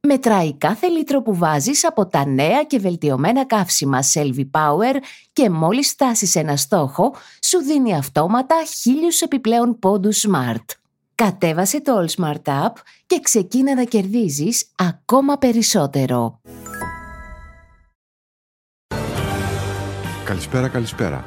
Μετράει 0.00 0.56
κάθε 0.56 0.86
λίτρο 0.86 1.22
που 1.22 1.34
βάζεις 1.34 1.86
από 1.86 2.06
τα 2.06 2.26
νέα 2.26 2.64
και 2.64 2.78
βελτιωμένα 2.78 3.46
καύσιμα 3.46 3.98
Selvi 4.14 4.50
Power 4.50 4.94
και 5.32 5.50
μόλις 5.50 5.90
φτάσεις 5.90 6.34
ένα 6.34 6.56
στόχο, 6.56 7.14
σου 7.42 7.58
δίνει 7.58 7.96
αυτόματα 7.96 8.56
χίλιους 8.80 9.20
επιπλέον 9.20 9.78
πόντους 9.78 10.26
Smart. 10.28 10.64
Κατέβασε 11.14 11.80
το 11.80 11.92
All 12.00 12.22
Smart 12.22 12.64
App 12.64 12.72
και 13.06 13.20
ξεκίνα 13.22 13.74
να 13.74 13.84
κερδίζεις 13.84 14.70
ακόμα 14.76 15.36
περισσότερο. 15.38 16.40
Καλησπέρα, 20.24 20.68
καλησπέρα. 20.68 21.24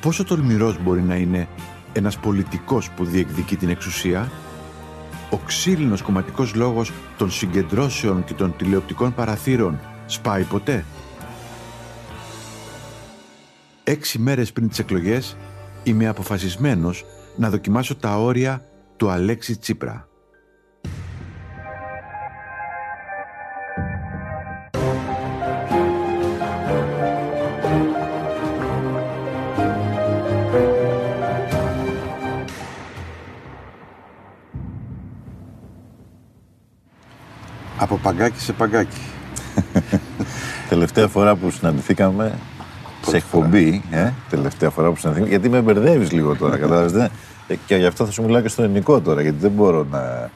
Πόσο 0.00 0.24
τολμηρός 0.24 0.82
μπορεί 0.82 1.02
να 1.02 1.14
είναι 1.14 1.48
ένας 1.92 2.18
πολιτικός 2.18 2.90
που 2.90 3.04
διεκδικεί 3.04 3.56
την 3.56 3.68
εξουσία; 3.68 4.30
Ο 5.30 5.36
ξύλινος 5.36 6.02
κομματικός 6.02 6.54
λόγος 6.54 6.92
των 7.18 7.30
συγκεντρώσεων 7.30 8.24
και 8.24 8.34
των 8.34 8.56
τηλεοπτικών 8.56 9.14
παραθύρων 9.14 9.80
σπάει 10.06 10.42
ποτέ; 10.42 10.84
Έξι 13.84 14.18
μέρες 14.18 14.52
πριν 14.52 14.68
τις 14.68 14.78
εκλογές 14.78 15.36
είμαι 15.82 16.06
αποφασισμένος 16.08 17.04
να 17.36 17.50
δοκιμάσω 17.50 17.96
τα 17.96 18.16
όρια 18.16 18.64
του 18.96 19.10
Αλέξη 19.10 19.58
Τσίπρα. 19.58 20.09
Από 37.82 37.96
παγκάκι 37.96 38.40
σε 38.40 38.52
παγκάκι. 38.52 39.00
Τελευταία 40.68 41.08
φορά 41.08 41.36
που 41.36 41.50
συναντηθήκαμε 41.50 42.38
σε 43.06 43.16
εκπομπή, 43.16 43.82
ε, 43.90 44.10
τελευταία 44.30 44.70
φορά 44.70 44.90
που 44.90 44.96
συναντηθήκαμε, 44.96 45.38
γιατί 45.38 45.48
με 45.48 45.60
μπερδεύεις 45.60 46.12
λίγο 46.12 46.36
τώρα, 46.36 46.56
κατάλαβες. 46.62 47.10
και 47.66 47.76
γι' 47.76 47.86
αυτό 47.86 48.04
θα 48.04 48.10
σου 48.10 48.22
μιλάω 48.22 48.40
και 48.40 48.48
στο 48.48 48.62
ελληνικό 48.62 49.00
τώρα, 49.00 49.22
γιατί 49.22 49.36
δεν 49.38 49.50
μπορώ 49.50 49.86
να. 49.90 50.30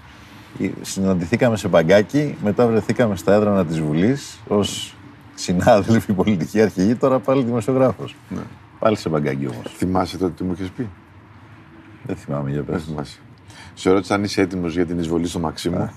Συναντηθήκαμε 0.81 1.57
σε 1.57 1.69
παγκάκι, 1.69 2.37
μετά 2.43 2.67
βρεθήκαμε 2.67 3.17
στα 3.17 3.33
έδρανα 3.33 3.65
της 3.65 3.81
Βουλής 3.81 4.41
ως 4.49 4.97
συνάδελφοι 5.35 6.13
πολιτικοί 6.23 6.61
αρχηγοί, 6.61 6.95
τώρα 6.95 7.19
πάλι 7.19 7.43
δημοσιογράφος. 7.43 8.17
Ναι. 8.29 8.43
Πάλι 8.79 8.97
σε 8.97 9.09
παγκάκι 9.09 9.47
όμως. 9.47 9.73
Θυμάσαι 9.77 10.19
τότε 10.19 10.33
τι 10.37 10.45
μου 10.45 10.53
είχες 10.53 10.69
πει; 10.77 10.89
Δεν 12.03 12.17
θυμάμαι, 12.17 12.51
για 12.51 12.63
πες. 12.63 12.85
Δεν 12.85 13.05
Σε 13.75 13.91
ρώτησα 13.91 14.15
αν 14.15 14.25
είσαι 14.25 14.41
έτοιμος 14.41 14.75
για 14.75 14.87
την 14.87 14.99
εισβολή 14.99 15.27
στο 15.27 15.39
Μαξίμου. 15.39 15.91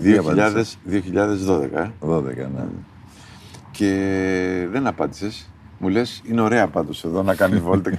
2000, 0.00 0.78
2012, 0.90 1.72
ε. 1.72 1.90
12, 2.00 2.22
ναι. 2.36 2.64
Και 3.70 4.68
δεν 4.70 4.86
απάντησες. 4.86 5.48
Μου 5.78 5.88
λες, 5.88 6.22
είναι 6.24 6.40
ωραία 6.40 6.68
πάντως 6.68 7.04
εδώ 7.04 7.22
να 7.22 7.34
κάνει 7.34 7.58
βόλτα. 7.58 7.90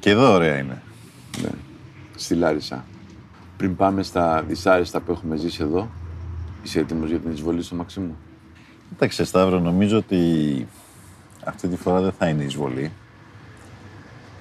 και 0.00 0.10
εδώ 0.10 0.32
ωραία 0.32 0.58
είναι. 0.58 0.82
Ναι. 1.42 1.48
Στη 2.14 2.34
Λάρισα. 2.34 2.84
Πριν 3.56 3.76
πάμε 3.76 4.02
στα 4.02 4.42
δυσάρεστα 4.48 5.00
που 5.00 5.12
έχουμε 5.12 5.36
ζήσει 5.36 5.62
εδώ, 5.62 5.90
είσαι 6.62 6.80
έτοιμος 6.80 7.08
για 7.08 7.18
την 7.18 7.32
εισβολή 7.32 7.62
στο 7.62 7.74
Μαξίμου; 7.74 8.16
Κοίταξε, 8.88 9.24
Σταύρο, 9.24 9.58
νομίζω 9.58 9.96
ότι 9.96 10.66
αυτή 11.44 11.68
τη 11.68 11.76
φορά 11.76 12.00
δεν 12.00 12.12
θα 12.18 12.28
είναι 12.28 12.44
εισβολή. 12.44 12.92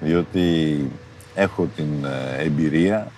Διότι 0.01 0.77
έχω 1.35 1.67
την 1.75 2.05
ε, 2.05 2.43
εμπειρία 2.43 3.11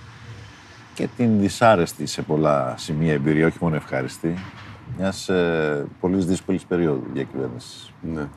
και 0.93 1.07
την 1.17 1.39
δυσάρεστη 1.39 2.05
σε 2.05 2.21
πολλά 2.21 2.73
σημεία 2.77 3.13
εμπειρία, 3.13 3.47
όχι 3.47 3.57
μόνο 3.61 3.75
ευχάριστη, 3.75 4.33
μιας 4.97 5.29
ε, 5.29 5.85
πολύ 5.99 6.23
δύσκολης 6.23 6.63
περίοδου 6.63 7.03
διακυβέρνησης. 7.13 7.91
Ναι. 8.13 8.27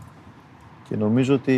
Και 0.88 0.96
νομίζω 0.96 1.34
ότι 1.34 1.56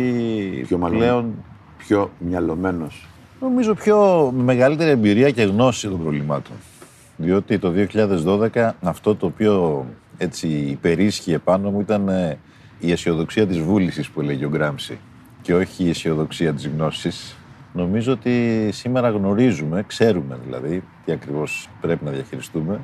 πιο 0.67 0.77
πλέον. 0.77 1.33
Πιο 1.77 2.11
μυαλωμένος. 2.19 3.07
Νομίζω 3.41 3.73
πιο 3.73 4.31
μεγαλύτερη 4.35 4.89
εμπειρία 4.89 5.31
και 5.31 5.43
γνώση 5.43 5.87
των 5.87 6.01
προβλημάτων. 6.01 6.55
Διότι 7.17 7.59
το 7.59 7.73
2012 8.53 8.71
αυτό 8.81 9.15
το 9.15 9.25
οποίο 9.25 9.85
έτσι 10.17 10.47
υπερίσχυε 10.47 11.37
πάνω 11.37 11.71
μου 11.71 11.79
ήταν 11.79 12.07
ε, 12.07 12.37
η 12.79 12.91
αισιοδοξία 12.91 13.47
της 13.47 13.59
βούλησης 13.59 14.09
που 14.09 14.21
έλεγε 14.21 14.45
ο 14.45 14.49
Γκράμψη 14.49 14.99
και 15.41 15.55
όχι 15.55 15.83
η 15.83 15.89
αισιοδοξία 15.89 16.53
της 16.53 16.67
γνώσης 16.67 17.35
Νομίζω 17.73 18.11
ότι 18.11 18.69
σήμερα 18.71 19.09
γνωρίζουμε, 19.09 19.83
ξέρουμε 19.87 20.39
δηλαδή 20.45 20.83
τι 21.05 21.11
ακριβώς 21.11 21.69
πρέπει 21.81 22.05
να 22.05 22.11
διαχειριστούμε 22.11 22.79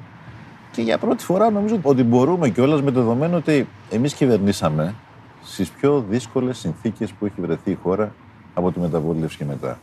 και 0.76 0.82
για 0.82 0.98
πρώτη 0.98 1.24
φορά 1.24 1.50
νομίζω 1.50 1.80
ότι 1.82 2.04
μπορούμε 2.04 2.50
κιόλας 2.50 2.82
με 2.82 2.92
το 2.92 3.00
δεδομένο 3.00 3.38
ότι 3.38 3.68
εμείς 3.90 4.14
κυβερνήσαμε 4.14 4.96
στις 5.44 5.70
πιο 5.70 6.06
δύσκολες 6.10 6.58
συνθήκες 6.58 7.12
που 7.12 7.26
έχει 7.26 7.42
βρεθεί 7.42 7.72
η 7.72 7.78
χώρα 7.84 8.14
από 8.54 8.72
τη 8.72 8.80
μεταβόλευση 8.80 9.38
και 9.38 9.46
μετά. 9.46 9.80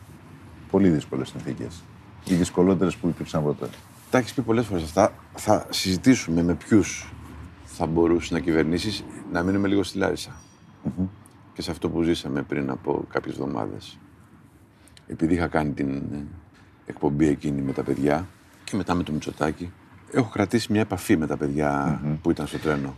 Πολύ 0.71 0.89
δύσκολες 0.89 1.29
συνθήκες. 1.29 1.83
Οι 2.25 2.35
δυσκολότερες 2.35 2.97
που 2.97 3.09
υπήρξαν 3.09 3.43
ποτέ. 3.43 3.69
Τα 4.11 4.19
έχεις 4.19 4.33
πει 4.35 4.43
πολλές 4.43 4.67
φορές 4.67 4.83
αυτά. 4.83 5.13
Θα 5.35 5.67
συζητήσουμε 5.71 6.43
με 6.43 6.55
ποιους 6.55 7.13
θα 7.65 7.87
μπορούσε 7.87 8.35
να 8.35 8.41
κυβερνήσεις, 8.41 9.05
να 9.33 9.43
μείνουμε 9.43 9.69
λίγο 9.69 9.83
στη 9.83 9.99
λαρισα 9.99 10.31
Και 11.53 11.63
σε 11.63 11.71
αυτό 11.71 11.89
που 11.89 12.03
ζήσαμε 12.03 12.43
πριν 12.43 12.71
από 12.71 13.05
κάποιες 13.09 13.35
εβδομάδες 13.35 13.99
επειδή 15.07 15.35
είχα 15.35 15.47
κάνει 15.47 15.71
την 15.71 15.91
ε, 15.91 16.25
εκπομπή 16.87 17.29
εκείνη 17.29 17.61
με 17.61 17.73
τα 17.73 17.83
παιδιά 17.83 18.27
και 18.65 18.77
μετά 18.77 18.95
με 18.95 19.03
το 19.03 19.13
Μητσοτάκι, 19.13 19.73
έχω 20.13 20.29
κρατήσει 20.29 20.73
μια 20.73 20.81
επαφή 20.81 21.17
με 21.17 21.27
τα 21.27 21.37
παιδια 21.37 22.01
που 22.23 22.31
ήταν 22.31 22.47
στο 22.47 22.59
τρένο. 22.59 22.95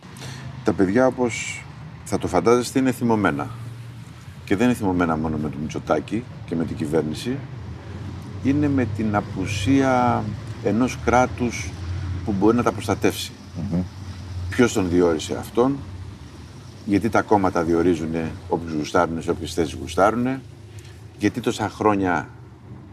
Τα 0.65 0.73
παιδιά, 0.73 1.07
όπως 1.07 1.65
θα 2.05 2.19
το 2.19 2.27
φαντάζεστε, 2.27 2.79
είναι 2.79 2.93
θυμωμένα. 2.93 3.49
Και 4.45 4.57
δεν 4.57 4.67
είναι 4.67 4.77
θυμωμένα 4.77 5.17
μόνο 5.17 5.37
με 5.37 5.49
το 5.49 5.57
Μητσοτάκι 5.61 6.25
και 6.47 6.55
με 6.55 6.65
την 6.65 6.77
κυβέρνηση, 6.77 7.37
είναι 8.45 8.69
με 8.69 8.87
την 8.97 9.17
απουσία 9.17 10.25
ενός 10.65 10.99
κράτους 11.05 11.71
που 12.25 12.33
μπορεί 12.33 12.57
να 12.57 12.63
τα 12.63 12.73
προστατεύσει. 12.73 13.33
Mm-hmm. 13.33 13.83
Ποιος 14.51 14.73
τον 14.73 14.89
διόρισε 14.89 15.37
αυτόν, 15.37 15.77
γιατί 16.85 17.09
τα 17.09 17.23
κόμματα 17.23 17.63
διορίζουν 17.63 18.15
όποιους 18.49 18.73
γουστάρουν 18.73 19.23
σε 19.23 19.31
όποιες 19.31 19.55
θέσεις 19.55 19.75
γουστάρουν, 19.75 20.41
γιατί 21.19 21.41
τόσα 21.41 21.69
χρόνια 21.69 22.29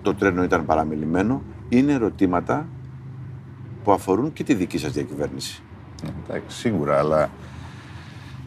το 0.02 0.16
τρένο 0.16 0.44
ήταν 0.44 0.66
παραμελημένο, 0.66 1.42
είναι 1.70 1.92
ερωτήματα 1.94 2.68
που 3.84 3.92
αφορούν 3.92 4.34
και 4.34 4.44
τη 4.44 4.54
δική 4.54 4.78
σας 4.78 4.92
διακυβέρνηση. 4.92 5.62
Εντάξει, 6.24 6.58
σίγουρα, 6.58 6.98
αλλά 6.98 7.30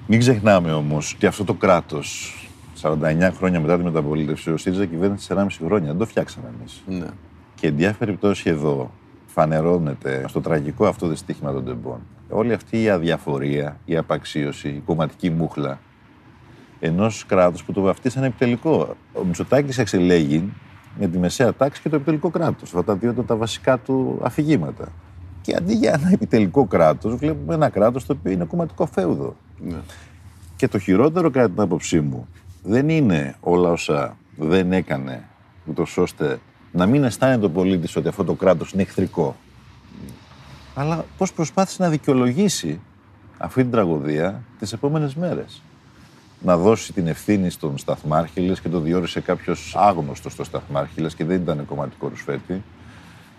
μην 0.07 0.19
ξεχνάμε 0.19 0.73
όμως 0.73 1.15
ότι 1.15 1.27
αυτό 1.27 1.45
το 1.45 1.55
κράτος 1.55 2.39
49 2.83 3.31
χρόνια 3.37 3.61
μετά 3.61 3.77
τη 3.77 3.83
μεταπολίτευση, 3.83 4.51
ο 4.51 4.57
ΣΥΡΙΖΑ 4.57 4.87
κυβέρνησε 4.87 5.35
4,5 5.35 5.47
χρόνια. 5.65 5.89
Δεν 5.89 5.99
το 5.99 6.07
φτιάξαμε 6.07 6.47
εμείς. 6.59 6.83
Ναι. 6.87 7.07
Και 7.55 7.67
εν 7.67 7.77
διάφορη 7.77 7.99
περιπτώσει 7.99 8.51
εδώ 8.51 8.91
φανερώνεται 9.27 10.25
στο 10.29 10.41
τραγικό 10.41 10.87
αυτό 10.87 11.07
δυστύχημα 11.07 11.53
των 11.53 11.65
τεμπών. 11.65 12.01
Όλη 12.29 12.53
αυτή 12.53 12.83
η 12.83 12.89
αδιαφορία, 12.89 13.81
η 13.85 13.97
απαξίωση, 13.97 14.69
η 14.69 14.83
κομματική 14.85 15.31
μούχλα 15.31 15.79
ενός 16.81 17.25
κράτους 17.27 17.65
που 17.65 17.73
το 17.73 17.81
βαφτίσανε 17.81 18.27
επιτελικό. 18.27 18.97
Ο 19.13 19.25
Μητσοτάκης 19.25 19.79
εξελέγει 19.79 20.53
με 20.99 21.07
τη 21.07 21.19
μεσαία 21.19 21.55
τάξη 21.55 21.83
και 21.83 21.89
το 21.89 21.97
επιτελικό 21.97 22.31
κράτος. 22.31 22.63
Αυτά 22.63 22.85
τα 22.85 22.95
δύο 22.95 23.13
τα 23.13 23.37
βασικά 23.37 23.79
του 23.79 24.19
αφηγήματα. 24.23 24.89
Και 25.41 25.55
αντί 25.55 25.75
για 25.75 25.93
ένα 25.93 26.11
επιτελικό 26.13 26.67
κράτος, 26.67 27.15
βλέπουμε 27.15 27.55
ένα 27.55 27.69
κράτος 27.69 28.07
το 28.07 28.17
οποίο 28.19 28.33
είναι 28.33 28.45
κομματικό 28.45 28.87
φέουδο. 28.87 29.37
Ναι. 29.61 29.77
Και 30.57 30.69
το 30.69 30.79
χειρότερο, 30.79 31.31
κατά 31.31 31.51
την 31.51 31.61
άποψή 31.61 32.01
μου, 32.01 32.29
δεν 32.63 32.89
είναι 32.89 33.35
όλα 33.41 33.71
όσα 33.71 34.17
δεν 34.37 34.73
έκανε, 34.73 35.25
ούτως 35.67 35.97
ώστε 35.97 36.39
να 36.73 36.87
μην 36.87 37.05
αισθάνεται 37.05 37.47
ο 37.47 37.51
πολίτης 37.51 37.97
ότι 37.97 38.09
αυτό 38.09 38.25
το 38.25 38.35
κράτος 38.35 38.73
είναι 38.73 38.83
εχθρικό. 38.83 39.37
Αλλά 40.75 41.05
πώς 41.19 41.33
προσπάθησε 41.33 41.83
να 41.83 41.89
δικαιολογήσει 41.89 42.81
αυτή 43.39 43.63
την 43.63 43.71
τραγωδία 43.71 44.43
τις 44.59 44.73
επόμενες 44.73 45.15
μέρες 45.15 45.63
να 46.41 46.57
δώσει 46.57 46.93
την 46.93 47.07
ευθύνη 47.07 47.51
στον 47.51 47.79
Σταθμάρχηλες 47.79 48.61
και 48.61 48.69
το 48.69 48.81
διόρισε 48.81 49.21
κάποιος 49.21 49.75
άγνωστος 49.79 50.33
στο 50.33 50.45
Σταθμάρχηλες 50.45 51.15
και 51.15 51.25
δεν 51.25 51.41
ήταν 51.41 51.67
κομματικό 51.67 52.09
ρουσφέτη. 52.09 52.63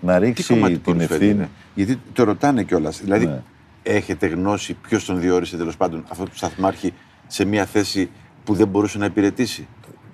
Να 0.01 0.19
ρίξει 0.19 0.79
την 0.83 0.99
ευθύνη. 0.99 1.47
Γιατί 1.75 1.99
το 2.13 2.23
ρωτάνε 2.23 2.63
κιόλας. 2.63 3.01
Δηλαδή, 3.01 3.25
ναι. 3.25 3.41
έχετε 3.83 4.27
γνώση 4.27 4.73
ποιος 4.73 5.05
τον 5.05 5.19
διόρισε 5.19 5.57
τέλος 5.57 5.77
πάντων 5.77 6.05
αυτό 6.09 6.23
το 6.23 6.31
σταθμάρχη 6.33 6.93
σε 7.27 7.45
μια 7.45 7.65
θέση 7.65 8.09
που 8.43 8.53
δεν 8.53 8.67
μπορούσε 8.67 8.97
να 8.97 9.05
υπηρετήσει; 9.05 9.67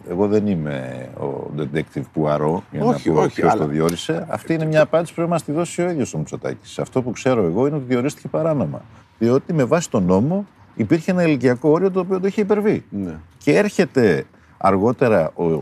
Εγώ 0.10 0.28
δεν 0.28 0.48
είμαι 0.48 1.10
ο 1.18 1.52
detective 1.58 2.04
που 2.14 2.28
αρώ 2.28 2.64
για 2.72 2.84
Όχι, 2.84 3.10
να 3.10 3.16
πω 3.16 3.22
όχι, 3.22 3.34
ποιος 3.36 3.52
αλλά- 3.52 3.62
το 3.62 3.68
διόρισε. 3.68 4.26
Αυτή 4.30 4.54
είναι 4.54 4.66
μια 4.66 4.82
απάντηση 4.82 5.10
που 5.10 5.16
πρέπει 5.16 5.30
να 5.30 5.36
μας 5.36 5.44
τη 5.44 5.52
δώσει 5.52 5.82
ο 5.82 5.90
ίδιος 5.90 6.14
ο 6.14 6.18
Μητσοτάκης. 6.18 6.80
Αυτό 6.80 7.02
που 7.02 7.12
ξέρω 7.12 7.46
εγώ 7.46 7.68
είναι 7.68 7.76
ότι 7.76 7.86
διορίστηκε 7.88 8.28
παράνομα. 8.28 8.82
Διότι 9.20 9.54
με 9.54 9.64
βάση 9.64 9.90
τον 9.90 10.04
νόμο 10.04 10.46
υπήρχε 10.76 11.12
ένα 11.12 11.24
ηλικιακό 11.24 11.70
όριο 11.70 11.92
το 11.92 12.00
οποίο 12.00 12.20
το 12.20 12.28
είχε 12.28 12.42
υπερβεί. 12.42 12.84
Ναι. 12.90 13.20
Και 13.38 13.58
έρχεται 13.58 14.26
αργότερα 14.58 15.32
ο 15.36 15.62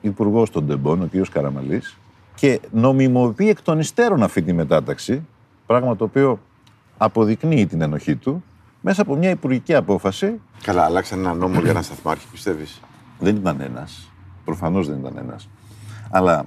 υπουργός 0.00 0.50
των 0.50 0.66
Τεμπών, 0.66 1.02
ο 1.02 1.08
κ. 1.12 1.28
Καραμαλής, 1.30 1.96
και 2.34 2.60
νομιμοποιεί 2.72 3.48
εκ 3.48 3.62
των 3.62 3.78
υστέρων 3.78 4.22
αυτή 4.22 4.42
τη 4.42 4.52
μετάταξη, 4.52 5.26
πράγμα 5.66 5.96
το 5.96 6.04
οποίο 6.04 6.38
αποδεικνύει 6.96 7.66
την 7.66 7.80
ενοχή 7.80 8.16
του, 8.16 8.44
μέσα 8.80 9.02
από 9.02 9.16
μια 9.16 9.30
υπουργική 9.30 9.74
απόφαση. 9.74 10.40
Καλά, 10.62 10.84
αλλάξαν 10.84 11.18
ένα 11.18 11.34
νόμο 11.34 11.60
για 11.60 11.70
ένα 11.70 11.82
σταθμάρχη, 11.82 12.26
πιστεύεις; 12.32 12.80
Δεν 13.18 13.36
ήταν 13.36 13.60
ένας. 13.60 14.10
Προφανώς 14.44 14.88
δεν 14.88 14.98
ήταν 14.98 15.16
ένας. 15.18 15.48
Αλλά 16.10 16.46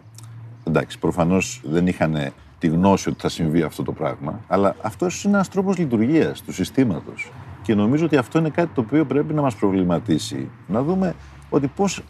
εντάξει, 0.64 1.00
προφανώς 1.00 1.62
δεν 1.64 1.88
είχαν 1.88 2.32
τη 2.60 2.68
γνώση 2.68 3.10
ότι 3.10 3.22
θα 3.22 3.30
συμβεί 3.30 3.62
αυτό 3.62 3.84
το 3.84 3.92
πράγμα. 3.92 4.40
Αλλά 4.48 4.76
αυτός 4.82 5.24
είναι 5.24 5.34
ένας 5.34 5.50
τρόπος 5.50 5.78
λειτουργίας 5.78 6.42
του 6.42 6.54
συστήματος. 6.54 7.32
Και 7.70 7.76
νομίζω 7.76 8.06
ότι 8.06 8.18
αυτό 8.18 8.40
είναι 8.40 8.50
κάτι 8.50 8.70
το 8.76 8.82
οποίο 8.82 9.06
πρέπει 9.06 9.34
να 9.34 9.42
μας 9.42 9.56
προβληματίσει. 9.56 10.50
Να 10.68 10.82
δούμε 10.84 11.16
ότι 11.50 11.68
πώς 11.76 12.02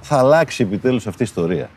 θα 0.00 0.18
αλλάξει 0.18 0.62
επιτέλους 0.62 1.06
αυτή 1.06 1.22
η 1.22 1.24
ιστορία. 1.24 1.70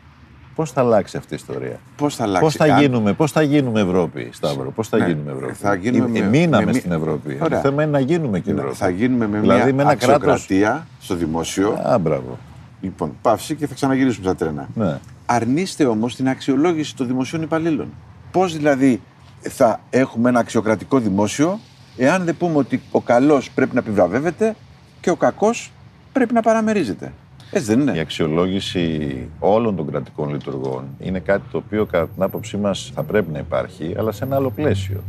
Πώς 0.54 0.70
θα 0.72 0.80
αλλάξει 0.80 1.16
αυτή 1.16 1.32
η 1.32 1.36
ιστορία. 1.36 1.80
Πώς 1.96 2.16
θα 2.16 2.22
αλλάξει. 2.22 2.44
Πώς 2.44 2.54
θα, 2.54 2.64
αν- 2.74 2.80
γίνουμε, 2.80 3.12
πώς 3.12 3.32
θα 3.32 3.42
γίνουμε 3.42 3.80
Ευρώπη, 3.80 4.28
Σταύρο, 4.32 4.70
πώς 4.70 4.88
θα 4.88 4.98
Ναι, 4.98 5.06
γίνουμε 5.06 5.30
Ευρώπη. 5.32 5.52
θα 5.54 5.74
γίνουμε 5.74 6.18
Ε, 6.18 6.22
με- 6.22 6.28
μείναμε 6.28 6.64
με 6.64 6.70
μη- 6.70 6.80
στην 6.80 6.92
Ευρώπη. 6.92 7.38
Ωραία. 7.42 7.60
Το 7.62 7.68
θέμα 7.68 7.82
είναι 7.82 7.92
να 7.92 8.00
γίνουμε 8.00 8.40
και 8.40 8.52
Ναι, 8.52 8.58
Ευρώπη. 8.58 8.76
Θα 8.76 8.88
γίνουμε 8.88 9.26
με 9.28 9.40
Δηλαδή, 9.40 9.62
μια 9.64 9.74
με 9.74 9.82
ένα 9.82 9.94
κράτος- 9.94 10.14
αξιοκρατία 10.14 10.86
στο 11.00 11.14
δημόσιο. 11.14 11.80
Α, 11.86 11.98
μπράβο. 11.98 12.38
Λοιπόν, 12.80 13.12
παύση 13.22 13.54
και 13.54 13.66
θα 13.66 13.74
ξαναγυρίσουμε 13.74 14.24
στα 14.26 14.34
τρένα. 14.34 14.68
Ναι. 14.74 14.98
Αρνείστε 15.26 15.84
όμως 15.84 16.16
την 16.16 16.28
αξιολόγηση 16.28 16.96
των 16.96 17.06
δημοσίων 17.06 17.42
υπαλλήλων. 17.42 17.86
Πώς 18.30 18.56
δηλαδή 18.56 19.00
θα 19.40 19.80
έχουμε 19.90 20.28
ένα 20.28 20.38
αξιοκρατικό 20.40 20.98
δημόσιο, 20.98 21.58
εάν 22.02 22.24
δεν 22.24 22.36
πούμε 22.36 22.56
ότι 22.56 22.82
ο 22.90 23.00
καλός 23.00 23.50
πρέπει 23.50 23.74
να 23.74 23.80
επιβραβεύεται 23.80 24.56
και 25.00 25.10
ο 25.10 25.16
κακός 25.16 25.72
πρέπει 26.12 26.34
να 26.34 26.42
παραμερίζεται. 26.42 27.12
Έτσι 27.52 27.66
δεν 27.66 27.80
είναι. 27.80 27.92
Η 27.96 27.98
αξιολόγηση 27.98 29.28
όλων 29.38 29.76
των 29.76 29.90
κρατικών 29.90 30.30
λειτουργών 30.30 30.84
είναι 30.98 31.18
κάτι 31.18 31.42
το 31.52 31.58
οποίο 31.58 31.86
κατά 31.86 32.08
την 32.08 32.22
άποψή 32.22 32.56
μας 32.56 32.92
θα 32.94 33.02
πρέπει 33.02 33.32
να 33.32 33.38
υπάρχει, 33.38 33.94
αλλά 33.98 34.12
σε 34.12 34.24
ένα 34.24 34.36
άλλο 34.36 34.50
πλαίσιο. 34.50 35.02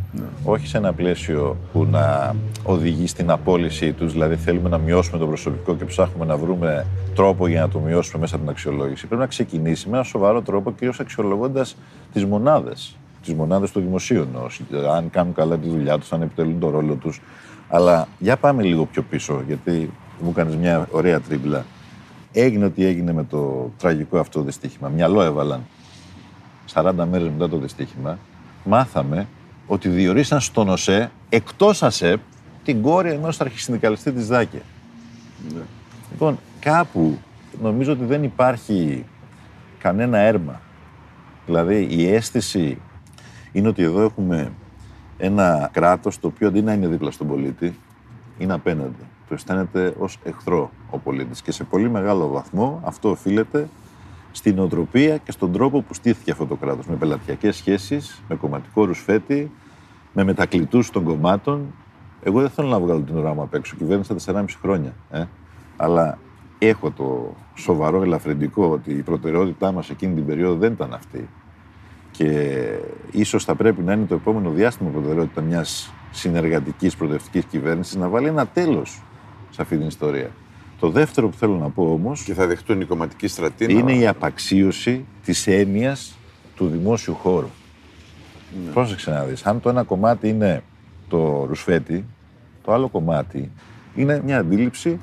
Όχι 0.43 0.67
σε 0.67 0.77
ένα 0.77 0.93
πλαίσιο 0.93 1.57
που 1.73 1.85
να 1.85 2.35
οδηγεί 2.63 3.07
στην 3.07 3.31
απόλυσή 3.31 3.91
τους, 3.91 4.11
δηλαδή 4.11 4.35
θέλουμε 4.35 4.69
να 4.69 4.77
μειώσουμε 4.77 5.17
το 5.17 5.27
προσωπικό 5.27 5.75
και 5.75 5.85
ψάχνουμε 5.85 6.25
να 6.25 6.37
βρούμε 6.37 6.85
τρόπο 7.15 7.47
για 7.47 7.61
να 7.61 7.69
το 7.69 7.79
μειώσουμε 7.79 8.19
μέσα 8.19 8.35
από 8.35 8.43
την 8.43 8.53
αξιολόγηση. 8.53 9.07
Πρέπει 9.07 9.21
να 9.21 9.27
ξεκινήσει 9.27 9.89
με 9.89 9.95
ένα 9.95 10.05
σοβαρό 10.05 10.41
τρόπο, 10.41 10.71
κυρίως 10.71 10.99
αξιολογώντας 10.99 11.75
τις 12.13 12.25
μονάδες. 12.25 12.95
Τις 13.23 13.33
μονάδες 13.33 13.71
του 13.71 13.79
δημοσίου 13.79 14.21
εννοώ. 14.21 14.47
Αν 14.95 15.09
κάνουν 15.09 15.33
καλά 15.33 15.57
τη 15.57 15.69
δουλειά 15.69 15.97
τους, 15.97 16.13
αν 16.13 16.21
επιτελούν 16.21 16.59
τον 16.59 16.69
ρόλο 16.69 16.95
τους. 16.95 17.21
Αλλά 17.69 18.07
για 18.19 18.37
πάμε 18.37 18.63
λίγο 18.63 18.85
πιο 18.85 19.01
πίσω, 19.01 19.43
γιατί 19.47 19.91
μου 20.21 20.31
κάνεις 20.31 20.55
μια 20.55 20.87
ωραία 20.91 21.19
τρίμπλα. 21.19 21.65
Έγινε 22.31 22.65
ό,τι 22.65 22.85
έγινε 22.85 23.13
με 23.13 23.23
το 23.23 23.71
τραγικό 23.77 24.19
αυτό 24.19 24.41
δυστύχημα. 24.41 24.89
Μυαλό 24.89 25.21
έβαλαν 25.21 25.61
40 26.73 26.91
μέρες 27.11 27.29
μετά 27.29 27.49
το 27.49 27.57
δυστύχημα. 27.57 28.17
Μάθαμε 28.63 29.27
ότι 29.67 29.89
διορίσαν 29.89 30.39
στον 30.39 30.69
ΟΣΕ, 30.69 31.11
εκτός 31.29 31.83
ΑΣΕΠ, 31.83 32.19
την 32.63 32.81
κόρη 32.81 33.09
ενός 33.11 33.41
αρχισυνδικαλιστή 33.41 34.11
της 34.11 34.27
ΔΑΚΕ. 34.27 34.61
Λοιπόν, 36.11 36.39
κάπου 36.59 37.17
νομίζω 37.61 37.91
ότι 37.91 38.03
δεν 38.03 38.23
υπάρχει 38.23 39.05
κανένα 39.79 40.17
έρμα. 40.17 40.61
Δηλαδή, 41.45 41.87
η 41.89 42.13
αίσθηση 42.13 42.77
είναι 43.51 43.67
ότι 43.67 43.83
εδώ 43.83 44.01
έχουμε 44.01 44.51
ένα 45.17 45.69
κράτος 45.73 46.19
το 46.19 46.27
οποίο 46.27 46.47
αντί 46.47 46.61
να 46.61 46.73
είναι 46.73 46.87
δίπλα 46.87 47.11
στον 47.11 47.27
πολίτη, 47.27 47.75
είναι 48.37 48.53
απέναντι. 48.53 49.03
Το 49.27 49.33
αισθάνεται 49.33 49.95
ως 49.99 50.17
εχθρό 50.23 50.71
ο 50.89 50.97
πολίτης. 50.97 51.41
Και 51.41 51.51
σε 51.51 51.63
πολύ 51.63 51.89
μεγάλο 51.89 52.27
βαθμό 52.27 52.81
αυτό 52.83 53.09
οφείλεται 53.09 53.67
στην 54.31 54.59
οτροπία 54.59 55.17
και 55.17 55.31
στον 55.31 55.51
τρόπο 55.51 55.81
που 55.81 55.93
στήθηκε 55.93 56.31
αυτό 56.31 56.45
το 56.45 56.55
κράτος. 56.55 56.87
Με 56.87 56.95
πελατειακές 56.95 57.55
σχέσεις, 57.55 58.21
με 58.29 58.35
κομματικό 58.35 58.85
ρουσφέτη, 58.85 59.51
με 60.13 60.23
μετακλητούς 60.23 60.89
των 60.89 61.03
κομμάτων. 61.03 61.73
Εγώ 62.23 62.41
δεν 62.41 62.49
θέλω 62.49 62.67
να 62.67 62.79
βγάλω 62.79 62.99
την 62.99 63.17
ουρά 63.17 63.33
μου 63.33 63.41
απ' 63.41 63.53
έξω. 63.53 63.75
Κυβέρνησα 63.75 64.15
4,5 64.25 64.45
χρόνια. 64.61 64.93
Ε. 65.11 65.23
Αλλά 65.77 66.17
έχω 66.57 66.91
το 66.91 67.35
σοβαρό 67.55 68.01
ελαφρυντικό 68.01 68.65
ότι 68.65 68.91
η 68.91 69.01
προτεραιότητά 69.01 69.71
μας 69.71 69.89
εκείνη 69.89 70.13
την 70.13 70.25
περίοδο 70.25 70.55
δεν 70.55 70.71
ήταν 70.71 70.93
αυτή. 70.93 71.29
Και 72.11 72.59
ίσως 73.11 73.43
θα 73.43 73.55
πρέπει 73.55 73.81
να 73.81 73.93
είναι 73.93 74.05
το 74.05 74.15
επόμενο 74.15 74.49
διάστημα 74.49 74.89
προτεραιότητα 74.89 75.41
μιας 75.41 75.93
συνεργατικής 76.11 76.95
προοδευτικής 76.95 77.45
κυβέρνησης 77.45 77.95
να 77.95 78.07
βάλει 78.07 78.27
ένα 78.27 78.47
τέλος 78.47 79.01
σε 79.49 79.61
αυτή 79.61 79.77
την 79.77 79.87
ιστορία. 79.87 80.29
Το 80.79 80.89
δεύτερο 80.89 81.29
που 81.29 81.37
θέλω 81.37 81.55
να 81.57 81.69
πω 81.69 81.91
όμως 81.91 82.23
Και 82.23 82.33
θα 82.33 82.47
δεχτούν 82.47 82.81
οι 82.81 82.85
κομματικοί 82.85 83.27
στρατοί. 83.27 83.65
να- 83.73 83.79
είναι 83.79 83.93
η 83.93 84.07
απαξίωση 84.07 85.05
της 85.25 85.47
έννοιας 85.47 86.17
του 86.55 86.67
δημόσιου 86.67 87.15
χώρου. 87.15 87.49
Πρόσεξε 88.73 89.11
να 89.11 89.23
δεις. 89.23 89.45
Αν 89.45 89.59
το 89.59 89.69
ένα 89.69 89.83
κομμάτι 89.83 90.29
είναι 90.29 90.63
το 91.09 91.45
ρουσφέτη, 91.47 92.05
το 92.63 92.73
άλλο 92.73 92.87
κομμάτι 92.87 93.51
είναι 93.95 94.21
μια 94.25 94.37
αντίληψη 94.37 94.99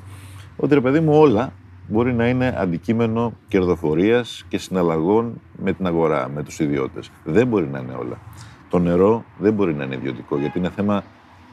ότι 0.55 0.73
ρε 0.73 0.81
παιδί 0.81 0.99
μου 0.99 1.13
όλα 1.19 1.53
μπορεί 1.89 2.13
να 2.13 2.27
είναι 2.27 2.55
αντικείμενο 2.57 3.33
κερδοφορίας 3.47 4.45
και 4.49 4.57
συναλλαγών 4.57 5.41
με 5.63 5.73
την 5.73 5.87
αγορά, 5.87 6.29
με 6.29 6.43
τους 6.43 6.59
ιδιώτες. 6.59 7.11
Δεν 7.23 7.47
μπορεί 7.47 7.67
να 7.67 7.79
είναι 7.79 7.93
όλα. 7.93 8.17
Το 8.69 8.79
νερό 8.79 9.23
δεν 9.37 9.53
μπορεί 9.53 9.73
να 9.73 9.83
είναι 9.83 9.95
ιδιωτικό 9.95 10.37
γιατί 10.37 10.57
είναι 10.57 10.69
θέμα 10.69 11.03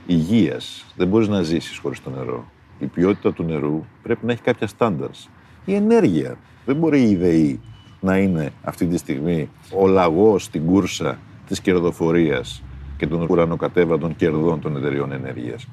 υγείας. 0.07 0.87
Δεν 0.97 1.09
μπορείς 1.09 1.29
να 1.29 1.43
ζήσεις 1.43 1.79
χωρίς 1.79 2.03
το 2.03 2.11
νερό. 2.11 2.45
Η 2.79 2.87
ποιότητα 2.87 3.33
του 3.33 3.43
νερού 3.43 3.85
πρέπει 4.03 4.27
να 4.27 4.33
έχει 4.33 4.43
κάποια 4.43 4.67
στάνταρς. 4.67 5.29
Η 5.65 5.75
ενέργεια. 5.75 6.37
Δεν 6.65 6.77
μπορεί 6.77 7.01
η 7.01 7.11
ιδεή 7.11 7.61
να 8.01 8.17
είναι 8.19 8.53
αυτή 8.63 8.87
τη 8.87 8.97
στιγμή 8.97 9.49
ο 9.79 9.87
λαγός 9.87 10.45
στην 10.45 10.67
κούρσα 10.67 11.19
της 11.49 11.61
κερδοφορίας 11.61 12.63
και 12.97 13.07
των 13.07 13.27
ουρανοκατέβατων 13.31 14.17
κερδών 14.17 14.61
των 14.61 14.77
εταιριών 14.77 15.13
ενέργειας. 15.13 15.67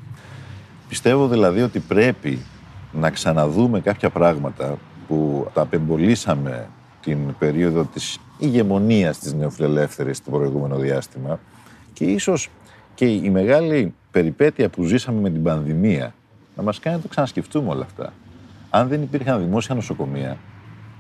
Πιστεύω 0.87 1.27
δηλαδή 1.27 1.61
ότι 1.61 1.79
πρέπει 1.79 2.39
να 2.93 3.09
ξαναδούμε 3.09 3.79
κάποια 3.79 4.09
πράγματα 4.09 4.77
που 5.07 5.47
τα 5.53 5.61
απεμπολίσαμε 5.61 6.67
την 7.01 7.35
περίοδο 7.39 7.83
της 7.83 8.19
ηγεμονίας 8.37 9.19
της 9.19 9.33
νεοφιλελεύθερης 9.33 10.23
το 10.23 10.31
προηγούμενο 10.31 10.75
διάστημα 10.75 11.39
και 11.93 12.05
ίσως 12.05 12.49
και 12.95 13.05
η 13.05 13.29
μεγάλη 13.29 13.93
περιπέτεια 14.11 14.69
που 14.69 14.83
ζήσαμε 14.83 15.19
με 15.21 15.29
την 15.29 15.43
πανδημία 15.43 16.13
να 16.55 16.63
μας 16.63 16.79
κάνει 16.79 16.95
να 16.95 17.01
το 17.01 17.07
ξανασκεφτούμε 17.07 17.69
όλα 17.69 17.83
αυτά. 17.83 18.13
Αν 18.69 18.87
δεν 18.87 19.01
υπήρχαν 19.01 19.39
δημόσια 19.39 19.75
νοσοκομεία, 19.75 20.37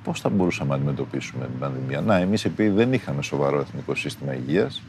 πώς 0.03 0.19
θα 0.19 0.29
μπορούσαμε 0.29 0.69
να 0.69 0.75
αντιμετωπίσουμε 0.75 1.45
την 1.45 1.59
πανδημία; 1.59 2.01
Να, 2.01 2.15
εμείς 2.17 2.45
επειδή 2.45 2.69
δεν 2.69 2.93
είχαμε 2.93 3.21
σοβαρό 3.21 3.59
εθνικό 3.59 3.95
σύστημα 3.95 4.33
υγείας, 4.33 4.81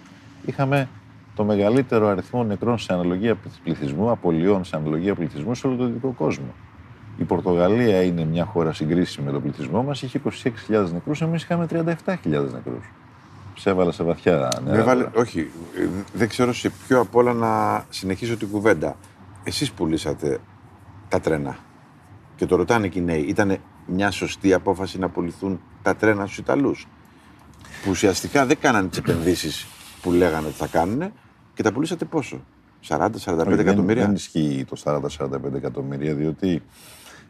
είχαμε 0.46 0.88
το 1.34 1.44
μεγαλύτερο 1.44 2.08
αριθμό 2.08 2.44
νεκρών 2.44 2.78
σε 2.78 2.92
αναλογία 2.92 3.36
πληθυσμού, 3.64 4.10
απολειών 4.10 4.64
σε 4.64 4.76
αναλογία 4.76 5.14
πληθυσμού 5.14 5.54
σε 5.54 5.66
όλο 5.66 5.76
τον 5.76 5.86
δυτικό 5.86 6.10
κόσμο. 6.10 6.54
Η 7.18 7.24
Πορτογαλία 7.24 8.02
είναι 8.02 8.24
μια 8.24 8.44
χώρα 8.44 8.72
συγκρίσιμη 8.72 9.26
με 9.26 9.32
τον 9.32 9.42
πληθυσμό 9.42 9.82
μας, 9.82 10.02
είχε 10.02 10.20
26.000 10.68 10.92
νεκρούς, 10.92 11.20
εμείς 11.22 11.42
είχαμε 11.42 11.66
37.000 11.66 12.52
νεκρούς. 12.52 12.90
Σε 13.58 13.70
έβαλα 13.70 13.92
σε 13.92 14.02
βαθιά 14.02 14.48
Με 14.64 14.70
νερά. 14.70 14.82
έβαλε- 14.82 15.16
όχι, 15.16 15.50
ε, 15.78 15.88
δεν 16.14 16.28
ξέρω 16.28 16.52
σε 16.52 16.70
ποιο 16.86 17.00
απ' 17.00 17.14
όλα 17.16 17.32
να 17.32 17.84
συνεχίσω 17.90 18.36
την 18.36 18.48
κουβέντα. 18.50 18.96
Εσείς 19.44 19.72
πουλήσατε 19.72 20.38
τα 21.08 21.20
τρένα 21.20 21.56
και 22.36 22.46
το 22.46 22.56
ρωτάνε 22.56 22.88
και 22.88 22.98
οι 22.98 23.02
νέοι. 23.02 23.20
Ήταν 23.20 23.56
μια 23.86 24.10
σωστή 24.10 24.52
απόφαση 24.52 24.98
να 24.98 25.08
πουληθούν 25.08 25.60
τα 25.82 25.96
τρένα 25.96 26.24
στους 26.24 26.38
Ιταλούς 26.38 26.86
που 27.84 27.90
ουσιαστικά 27.90 28.46
δεν 28.46 28.58
κάνανε 28.60 28.88
τις 28.88 28.98
επενδύσεις 28.98 29.66
που 30.02 30.12
λέγανε 30.12 30.46
ότι 30.46 30.56
θα 30.56 30.66
κάνουν 30.66 31.12
και 31.54 31.62
τα 31.62 31.72
πουλήσατε 31.72 32.04
πόσο, 32.04 32.40
40-45 32.80 33.46
Όχι, 33.46 33.56
δεν- 33.56 33.66
εκατομμύρια; 33.66 34.04
Δεν 34.06 34.14
ισχύει 34.14 34.64
το 34.68 34.76
40-45 34.76 35.56
εκατομμύρια, 35.56 36.14
διότι 36.14 36.62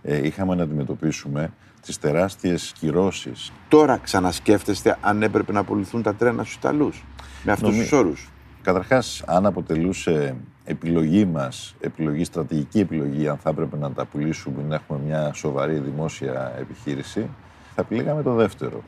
ε, 0.04 0.26
είχαμε 0.26 0.54
να 0.54 0.62
αντιμετωπίσουμε 0.62 1.50
τις 1.82 1.98
τεράστιες 1.98 2.72
κυρώσεις. 2.78 3.52
Τώρα 3.68 3.96
ξανασκέφτεστε 3.96 4.98
αν 5.00 5.22
έπρεπε 5.22 5.52
να 5.52 5.64
πουληθούν 5.64 6.02
τα 6.02 6.14
τρένα 6.14 6.42
στους 6.42 6.54
Ιταλούς 6.54 7.04
με 7.44 7.52
αυτούς 7.52 7.68
Νομι- 7.68 7.82
τους 7.82 7.92
όρους. 7.92 8.28
Καταρχάς, 8.62 9.22
αν 9.26 9.46
αποτελούσε 9.46 10.36
επιλογή 10.64 11.24
μας, 11.24 11.74
επιλογή, 11.80 12.24
στρατηγική 12.24 12.78
επιλογή, 12.80 13.28
αν 13.28 13.36
θα 13.36 13.50
έπρεπε 13.50 13.76
να 13.76 13.90
τα 13.90 14.04
πουλήσουμε 14.04 14.62
ή 14.62 14.64
να 14.68 14.74
έχουμε 14.74 14.98
μια 15.06 15.32
σοβαρή 15.32 15.78
δημόσια 15.78 16.52
επιχείρηση, 16.58 17.28
θα 17.74 17.80
επιλέγαμε 17.80 18.22
το 18.22 18.34
δεύτερο. 18.34 18.82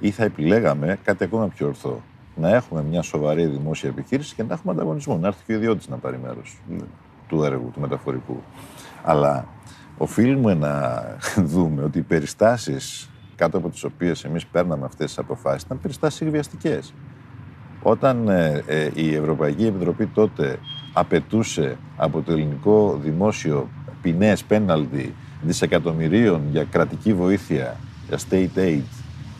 Ή 0.00 0.10
θα 0.10 0.24
επιλέγαμε 0.24 0.98
κάτι 1.04 1.24
ακόμα 1.24 1.48
πιο 1.48 1.66
ορθό. 1.66 2.02
να 2.36 2.48
έχουμε 2.48 2.82
μια 2.82 3.02
σοβαρή 3.02 3.46
δημόσια 3.46 3.88
επιχείρηση 3.88 4.34
και 4.34 4.42
να 4.42 4.54
έχουμε 4.54 4.72
ανταγωνισμό. 4.72 5.16
Να 5.18 5.26
έρθει 5.26 5.42
και 5.46 5.52
ο 5.52 5.56
ιδιώτης 5.56 5.88
να 5.88 5.96
πάρει 5.96 6.18
μέρος 6.22 6.58
Ναι. 6.68 6.84
του 7.28 7.42
έργου, 7.44 7.70
του 7.74 7.80
μεταφορικού. 7.80 8.42
Αλλά 9.04 9.46
οφείλουμε 10.04 10.54
να 10.54 11.02
δούμε 11.52 11.82
ότι 11.82 11.98
οι 11.98 12.02
περιστάσεις 12.02 13.10
κάτω 13.36 13.58
από 13.58 13.68
τις 13.68 13.84
οποίες 13.84 14.24
εμείς 14.24 14.46
παίρναμε 14.46 14.84
αυτές 14.84 15.06
τις 15.06 15.18
αποφάσεις 15.18 15.62
ήταν 15.62 15.80
περιστάσεις 15.80 16.20
εκβιαστικές. 16.20 16.94
Όταν 17.82 18.28
ε, 18.28 18.62
ε, 18.66 18.90
η 18.94 19.14
Ευρωπαϊκή 19.14 19.66
Επιτροπή 19.66 20.06
τότε 20.06 20.58
απαιτούσε 20.92 21.76
από 21.96 22.22
το 22.22 22.32
ελληνικό 22.32 22.98
δημόσιο 23.02 23.68
ποινές, 24.02 24.42
πέναλτι 24.44 25.14
δισεκατομμυρίων 25.42 26.40
για 26.50 26.64
κρατική 26.64 27.14
βοήθεια, 27.14 27.76
για 28.08 28.18
state 28.30 28.58
aid 28.58 28.82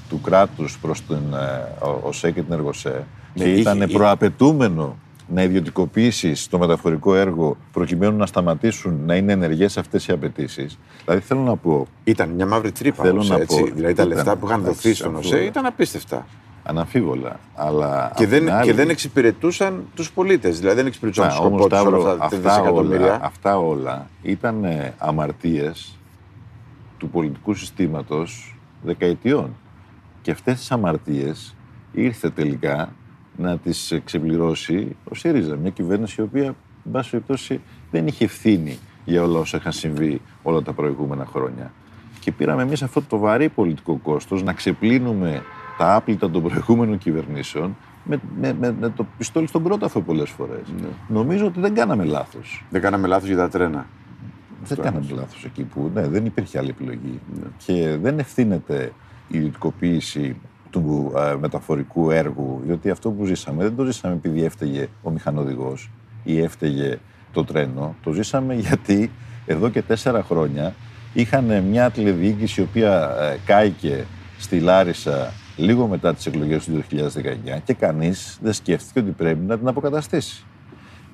του 0.08 0.20
κράτους 0.20 0.78
προς 0.78 1.02
την 1.06 1.16
ε, 1.34 1.84
ο- 1.86 2.00
ΟΣΕ 2.02 2.30
και 2.30 2.42
την 2.42 2.52
ΕΡΓΟΣΕ 2.52 3.04
Ναι, 3.34 3.44
και 3.44 3.50
είχε- 3.50 3.60
ήταν 3.60 3.80
είχε- 3.82 3.92
προαπαιτούμενο 3.98 4.96
να 5.34 5.42
ιδιωτικοποιήσεις 5.42 6.48
το 6.48 6.58
μεταφορικό 6.58 7.14
έργο 7.14 7.56
προκειμένου 7.72 8.16
να 8.16 8.26
σταματήσουν 8.26 9.00
να 9.06 9.16
είναι 9.16 9.32
ενεργές 9.32 9.78
αυτές 9.78 10.06
οι 10.06 10.12
απαιτήσεις. 10.12 10.78
Δηλαδή 11.04 11.20
θέλω 11.22 11.40
να 11.40 11.56
πω, 11.56 11.86
Ήταν 12.04 12.28
μια 12.28 12.46
μαύρη 12.46 12.72
τρύπα 12.72 13.02
Θέλω 13.02 13.12
όμως, 13.14 13.28
να 13.28 13.36
έτσι. 13.36 13.60
πω, 13.60 13.64
δηλαδή 13.64 13.82
τα 13.82 13.90
ήταν, 14.02 14.08
λεφτά 14.08 14.36
που 14.36 14.46
είχαν 14.46 14.60
εντάξει, 14.60 14.80
δοθεί 14.82 14.94
στον 14.94 15.16
αυτό- 15.16 15.28
ΟΣΕ 15.34 15.44
ήταν 15.44 15.66
απίστευτα. 15.66 16.26
αναμφίβολα. 16.62 17.40
Αλλά 17.54 18.12
Και 18.16 18.24
απ' 18.24 18.30
δεν, 18.30 18.40
την 18.44 18.50
άλλη- 18.52 18.64
και 18.66 18.74
δεν 18.74 18.88
εξυπηρετούσαν 18.88 19.84
τους 19.94 20.12
πολίτες. 20.12 20.58
Δηλαδή 20.58 20.76
δεν 20.76 20.86
εξυπηρετούσαν 20.86 21.26
Να, 21.28 21.34
τον 21.34 21.46
όμως, 21.46 21.58
σκοπό 21.60 21.76
του 21.76 21.86
όλα 21.86 22.00
Σταύρο, 22.00 22.24
αυτά 22.24 22.40
τα 22.40 22.48
αυτά, 22.48 22.60
όλα, 22.60 22.70
δισεκατομμύρια. 22.82 23.18
αυτά 23.22 23.58
όλα 23.58 24.06
ήταν 24.22 24.64
ε, 24.64 24.94
αμαρτίες 24.98 25.96
του 26.98 27.08
πολιτικού 27.08 27.54
συστήματος 27.54 28.56
δεκαετιών. 28.82 29.56
Και 30.22 30.30
αυτές 30.30 30.58
τις 30.58 30.70
αμαρτίες 30.70 31.54
ήρθε 31.92 32.30
τελικά 32.30 32.92
να 33.40 33.58
τις 33.58 34.00
ξεπληρώσει 34.04 34.96
ο 35.04 35.14
ΣΥΡΙΖΑ, 35.14 35.56
μια 35.56 35.70
κυβέρνηση 35.70 36.20
η 36.20 36.24
οποία, 36.24 36.44
εν 36.84 36.92
πάση 36.92 37.10
περιπτώσει, 37.10 37.60
δεν 37.90 38.06
είχε 38.06 38.24
ευθύνη 38.24 38.78
για 39.04 39.22
όλα 39.22 39.38
όσα 39.38 39.56
είχαν 39.56 39.72
συμβεί 39.72 40.20
όλα 40.42 40.62
τα 40.62 40.72
προηγούμενα 40.72 41.26
χρόνια. 41.26 41.72
Και 42.20 42.32
πήραμε 42.32 42.62
εμείς 42.62 42.82
αυτό 42.82 43.02
το 43.02 43.18
βαρύ 43.18 43.48
πολιτικό 43.48 43.96
κόστος 43.96 44.42
να 44.42 44.52
ξεπλύνουμε 44.52 45.42
τα 45.78 45.94
άπλυτα 45.94 46.30
των 46.30 46.42
προηγούμενων 46.42 46.98
κυβερνήσεων 46.98 47.76
με, 48.04 48.20
με, 48.40 48.56
με, 48.60 48.74
με 48.80 48.88
το 48.90 49.06
πιστόλι 49.18 49.46
στον 49.46 49.64
κρόταφο 49.64 50.00
πολλές 50.00 50.30
φορές. 50.30 50.62
Νομίζω 51.08 51.46
ότι 51.46 51.60
δεν 51.60 51.74
κάναμε 51.74 52.04
λάθος. 52.04 52.64
Δεν 52.70 52.80
κάναμε 52.80 53.06
λάθος 53.06 53.28
για 53.28 53.36
τα 53.36 53.48
τρένα. 53.48 53.86
Δεν 54.64 54.78
κάναμε 54.78 55.06
λάθος 55.10 55.44
εκεί 55.44 55.62
που 55.62 55.90
ναι, 55.94 56.08
δεν 56.08 56.26
υπήρχε 56.26 56.58
άλλη 56.58 56.68
επιλογή. 56.68 57.20
Και 57.64 57.96
δεν 58.02 58.18
ευθύνεται 58.18 58.92
η 59.28 59.38
ιδιωτικοποίηση 59.38 60.36
του 60.70 61.12
ε, 61.16 61.34
μεταφορικού 61.40 62.10
έργου, 62.10 62.60
διότι 62.66 62.90
αυτό 62.90 63.10
που 63.10 63.24
ζήσαμε 63.24 63.62
δεν 63.62 63.76
το 63.76 63.84
ζήσαμε 63.84 64.14
επειδή 64.14 64.44
έφταιγε 64.44 64.88
ο 65.02 65.10
μηχανοδηγός 65.10 65.90
ή 66.24 66.40
έφταιγε 66.40 66.98
το 67.32 67.44
τρένο. 67.44 67.94
Το 68.02 68.12
ζήσαμε 68.12 68.54
γιατί 68.54 69.10
εδώ 69.46 69.68
και 69.68 69.82
τέσσερα 69.82 70.22
χρόνια 70.22 70.74
είχαν 71.12 71.62
μια 71.62 71.90
τηλεδιοίκηση 71.90 72.60
η 72.60 72.64
οποία 72.64 73.16
ε, 73.20 73.36
κάηκε 73.44 74.04
στη 74.38 74.60
Λάρισα 74.60 75.32
λίγο 75.56 75.86
μετά 75.86 76.14
τις 76.14 76.26
εκλογές 76.26 76.64
του 76.64 76.84
2019 76.90 77.58
και 77.64 77.74
κανείς 77.74 78.38
δεν 78.42 78.52
σκέφτηκε 78.52 78.98
ότι 78.98 79.10
πρέπει 79.10 79.44
να 79.46 79.58
την 79.58 79.68
αποκαταστήσει. 79.68 80.44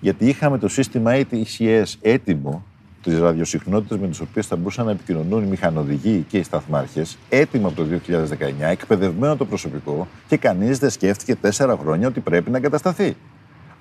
Γιατί 0.00 0.26
είχαμε 0.26 0.58
το 0.58 0.68
σύστημα 0.68 1.12
ATCS 1.14 1.84
έτοιμο, 2.00 2.64
τις 3.10 3.18
ραδιοσυχνότητες 3.18 3.98
με 3.98 4.08
τις 4.08 4.20
οποίες 4.20 4.46
θα 4.46 4.56
μπορούσαν 4.56 4.84
να 4.84 4.90
επικοινωνούν 4.90 5.42
οι 5.42 5.46
μηχανοδηγοί 5.46 6.24
και 6.28 6.38
οι 6.38 6.42
σταθμάρχες, 6.42 7.18
έτοιμο 7.28 7.66
από 7.66 7.76
το 7.76 7.84
2019, 7.84 8.70
εκπαιδευμένο 8.70 9.36
το 9.36 9.44
προσωπικό 9.44 10.06
και 10.28 10.36
κανείς 10.36 10.78
δεν 10.78 10.90
σκέφτηκε 10.90 11.34
τέσσερα 11.36 11.76
χρόνια 11.76 12.08
ότι 12.08 12.20
πρέπει 12.20 12.50
να 12.50 12.56
εγκατασταθεί. 12.56 13.16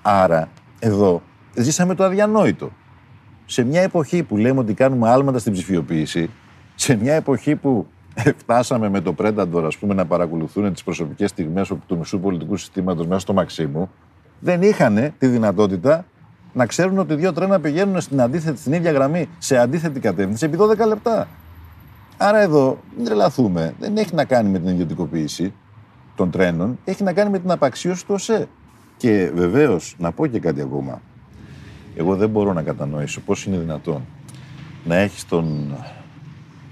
Άρα, 0.02 0.48
εδώ 0.78 1.22
ζήσαμε 1.54 1.94
το 1.94 2.04
αδιανόητο. 2.04 2.70
Σε 3.46 3.64
μια 3.64 3.82
εποχή 3.82 4.22
που 4.22 4.36
λέμε 4.36 4.60
ότι 4.60 4.74
κάνουμε 4.74 5.10
άλματα 5.10 5.38
στην 5.38 5.52
ψηφιοποίηση, 5.52 6.30
σε 6.74 6.96
μια 6.96 7.14
εποχή 7.14 7.56
που 7.56 7.86
φτάσαμε 8.42 8.88
με 8.88 9.00
το 9.00 9.14
Predator, 9.18 9.62
ας 9.66 9.76
πούμε, 9.76 9.94
να 9.94 10.06
παρακολουθούν 10.06 10.72
τις 10.72 10.84
προσωπικές 10.84 11.30
στιγμές 11.30 11.72
του 11.86 11.98
μισού 11.98 12.20
πολιτικού 12.20 12.56
συστήματος 12.56 13.06
μέσα 13.06 13.20
στο 13.20 13.32
Μαξίμου, 13.32 13.90
δεν 14.40 14.62
είχαν 14.62 15.12
τη 15.18 15.26
δυνατότητα 15.26 16.04
να 16.56 16.66
ξέρουν 16.66 16.98
ότι 16.98 17.14
δύο 17.14 17.32
τρένα 17.32 17.60
πηγαίνουν 17.60 18.00
στην, 18.00 18.20
αντίθετη, 18.20 18.58
στην 18.58 18.72
ίδια 18.72 18.92
γραμμή 18.92 19.28
σε 19.38 19.58
αντίθετη 19.58 20.00
κατεύθυνση 20.00 20.44
επί 20.44 20.56
12 20.60 20.86
λεπτά. 20.86 21.28
Άρα 22.16 22.38
εδώ 22.38 22.78
μην 22.96 23.04
τρελαθούμε. 23.04 23.74
Δεν 23.78 23.96
έχει 23.96 24.14
να 24.14 24.24
κάνει 24.24 24.48
με 24.48 24.58
την 24.58 24.68
ιδιωτικοποίηση 24.68 25.52
των 26.14 26.30
τρένων, 26.30 26.78
έχει 26.84 27.02
να 27.02 27.12
κάνει 27.12 27.30
με 27.30 27.38
την 27.38 27.50
απαξίωση 27.50 28.06
του 28.06 28.14
ΟΣΕ. 28.14 28.48
Και 28.96 29.30
βεβαίως, 29.34 29.94
να 29.98 30.12
πω 30.12 30.26
και 30.26 30.38
κάτι 30.38 30.60
ακόμα. 30.60 31.00
Εγώ 31.96 32.16
δεν 32.16 32.28
μπορώ 32.28 32.52
να 32.52 32.62
κατανοήσω 32.62 33.20
πώς 33.20 33.44
είναι 33.44 33.56
δυνατόν 33.56 34.02
να 34.84 34.96
έχεις 34.96 35.26
τον 35.26 35.76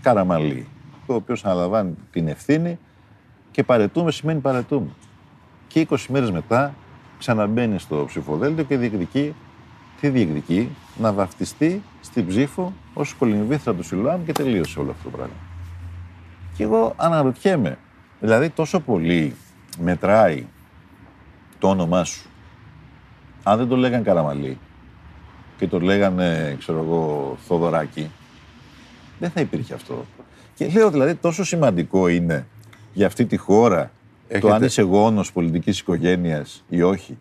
Καραμαλή, 0.02 0.66
ο 1.06 1.14
οποίος 1.14 1.44
αναλαμβάνει 1.44 1.94
την 2.10 2.28
ευθύνη 2.28 2.78
και 3.50 3.62
παρετούμε 3.62 4.10
σημαίνει 4.10 4.40
παρετούμε. 4.40 4.88
Και 5.68 5.86
20 5.90 5.96
μέρες 6.08 6.30
μετά 6.30 6.74
ξαναμπαίνει 7.18 7.78
στο 7.78 8.04
ψηφοδέλτιο 8.06 8.64
και 8.64 8.76
διεκδικεί, 8.76 9.34
τι 10.00 10.08
διεκδικεί, 10.08 10.68
να 10.96 11.12
βαφτιστεί 11.12 11.82
στην 12.00 12.26
ψήφο 12.26 12.72
ως 12.94 13.14
κολυμβήθρα 13.14 13.74
του 13.74 13.82
Σιλουάμ 13.82 14.24
και 14.24 14.32
τελείωσε 14.32 14.78
όλο 14.80 14.90
αυτό 14.90 15.10
το 15.10 15.16
πράγμα. 15.16 15.34
Και 16.56 16.62
εγώ 16.62 16.92
αναρωτιέμαι, 16.96 17.78
δηλαδή 18.20 18.50
τόσο 18.50 18.80
πολύ 18.80 19.34
μετράει 19.78 20.46
το 21.58 21.68
όνομά 21.68 22.04
σου. 22.04 22.28
Αν 23.42 23.58
δεν 23.58 23.68
το 23.68 23.76
λέγαν 23.76 24.02
Καραμαλή 24.02 24.58
και 25.58 25.66
το 25.66 25.80
λέγανε, 25.80 26.56
ξέρω 26.58 26.78
εγώ, 26.78 27.36
Θοδωράκη, 27.46 28.10
δεν 29.18 29.30
θα 29.30 29.40
υπήρχε 29.40 29.74
αυτό. 29.74 30.04
Και 30.54 30.66
λέω 30.66 30.90
δηλαδή 30.90 31.14
τόσο 31.14 31.44
σημαντικό 31.44 32.08
είναι 32.08 32.46
για 32.92 33.06
αυτή 33.06 33.26
τη 33.26 33.36
χώρα 33.36 33.82
το 34.28 34.34
Έχετε- 34.36 34.52
αν 34.52 34.62
είσαι 34.62 34.82
γόνος 34.82 35.32
πολιτικής 35.32 35.78
οικογένειας 35.80 36.64
ή 36.68 36.82
όχι. 36.82 37.18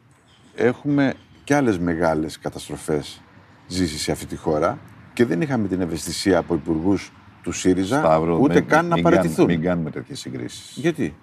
Έχουμε 0.56 1.14
και 1.44 1.56
άλλες 1.56 1.78
μεγάλες 1.80 2.40
καταστροφές 2.40 3.22
ζήσει 3.68 3.98
σε 3.98 4.12
αυτή 4.12 4.26
τη 4.26 4.36
χώρα 4.36 4.78
και 5.14 5.26
δεν 5.26 5.42
είχαμε 5.42 5.68
την 5.68 5.82
ευαισθησία 5.82 6.38
από 6.38 6.54
υπουργούς 6.54 7.12
του 7.44 7.52
ΣΥΡΙΖΑ 7.52 8.00
Σταύρο, 8.00 8.38
ούτε 8.42 8.54
μην- 8.54 8.66
καν 8.68 8.86
να 8.86 8.94
μην 8.96 9.04
παραιτηθούν. 9.04 9.36
κάνουμε- 9.36 9.56
Μην 9.58 9.66
κάνουμε 9.68 9.90
τέτοιες 9.90 10.20
συγκρίσεις. 10.20 10.72
Γιατί; 10.76 11.16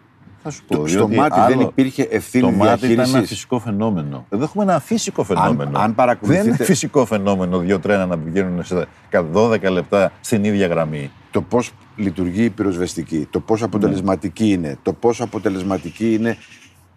Θα 0.42 0.50
σου 0.50 0.62
πω, 0.66 0.76
Το, 0.76 0.86
στο 0.86 0.96
διότι 0.98 1.16
μάτι 1.16 1.38
άλλο- 1.40 1.56
δεν 1.56 1.60
υπήρχε 1.66 2.02
ευθύνη 2.10 2.44
Το 2.44 2.50
μάτι 2.50 2.78
ήταν 2.78 2.90
ένα 2.90 3.02
διαχείρισης. 3.02 3.28
φυσικό 3.28 3.58
φαινόμενο. 3.58 4.26
Εδώ 4.30 4.42
έχουμε 4.44 4.62
ένα 4.64 4.80
φυσικό 4.80 5.24
φαινόμενο. 5.24 5.78
αν 5.78 5.94
παρακολουθείτε- 5.94 6.44
Δεν 6.44 6.54
είναι 6.54 6.64
φυσικό 6.64 7.04
φαινόμενο 7.06 7.58
δύο 7.58 7.78
τρένα 7.78 8.06
να 8.06 8.18
πηγαίνουν 8.18 8.64
σε 8.64 8.86
12 9.32 9.70
λεπτά 9.70 10.12
στην 10.20 10.44
ίδια 10.44 10.66
γραμμή. 10.66 11.10
το 11.30 11.42
πώς 11.42 11.72
λειτουργεί 11.96 12.44
η 12.44 12.50
πυροσβεστική, 12.50 13.26
το 13.30 13.40
πόσο 13.40 13.64
αποτελεσματική 13.64 14.50
είναι, 14.52 14.78
το 14.82 14.92
πόσο 14.92 15.24
αποτελεσματική 15.24 16.14
είναι 16.14 16.36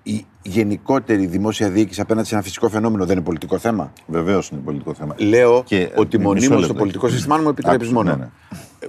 η 0.03 0.25
γενικότερη 0.41 1.25
δημόσια 1.25 1.69
διοίκηση 1.69 2.01
απέναντι 2.01 2.27
σε 2.27 2.33
ένα 2.33 2.43
φυσικό 2.43 2.69
φαινόμενο 2.69 3.05
δεν 3.05 3.15
είναι 3.15 3.25
πολιτικό 3.25 3.57
θέμα; 3.57 3.93
Βεβαίως 4.07 4.49
είναι 4.49 4.61
πολιτικό 4.65 4.93
θέμα. 4.93 5.15
Λέω 5.17 5.63
Και, 5.65 5.91
ότι 5.95 6.15
ε, 6.15 6.19
μισό 6.19 6.29
μονίμως 6.29 6.49
λεπτό. 6.59 6.67
το 6.67 6.79
πολιτικό 6.79 7.09
σύστημα, 7.09 7.35
αν 7.35 7.41
μου 7.41 7.49
επιτρέπει 7.49 7.75
Άκουσα, 7.75 7.91
μόνο. 7.93 8.15
ναι, 8.15 8.23
ναι. 8.23 8.29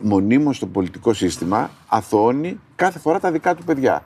Μονίμως 0.03 0.59
το 0.59 0.67
πολιτικό 0.67 1.13
σύστημα 1.13 1.71
αθωώνει 1.89 2.61
κάθε 2.77 2.99
φορά 2.99 3.21
τα 3.21 3.31
δικά 3.31 3.55
του 3.55 3.65
παιδιά. 3.65 4.05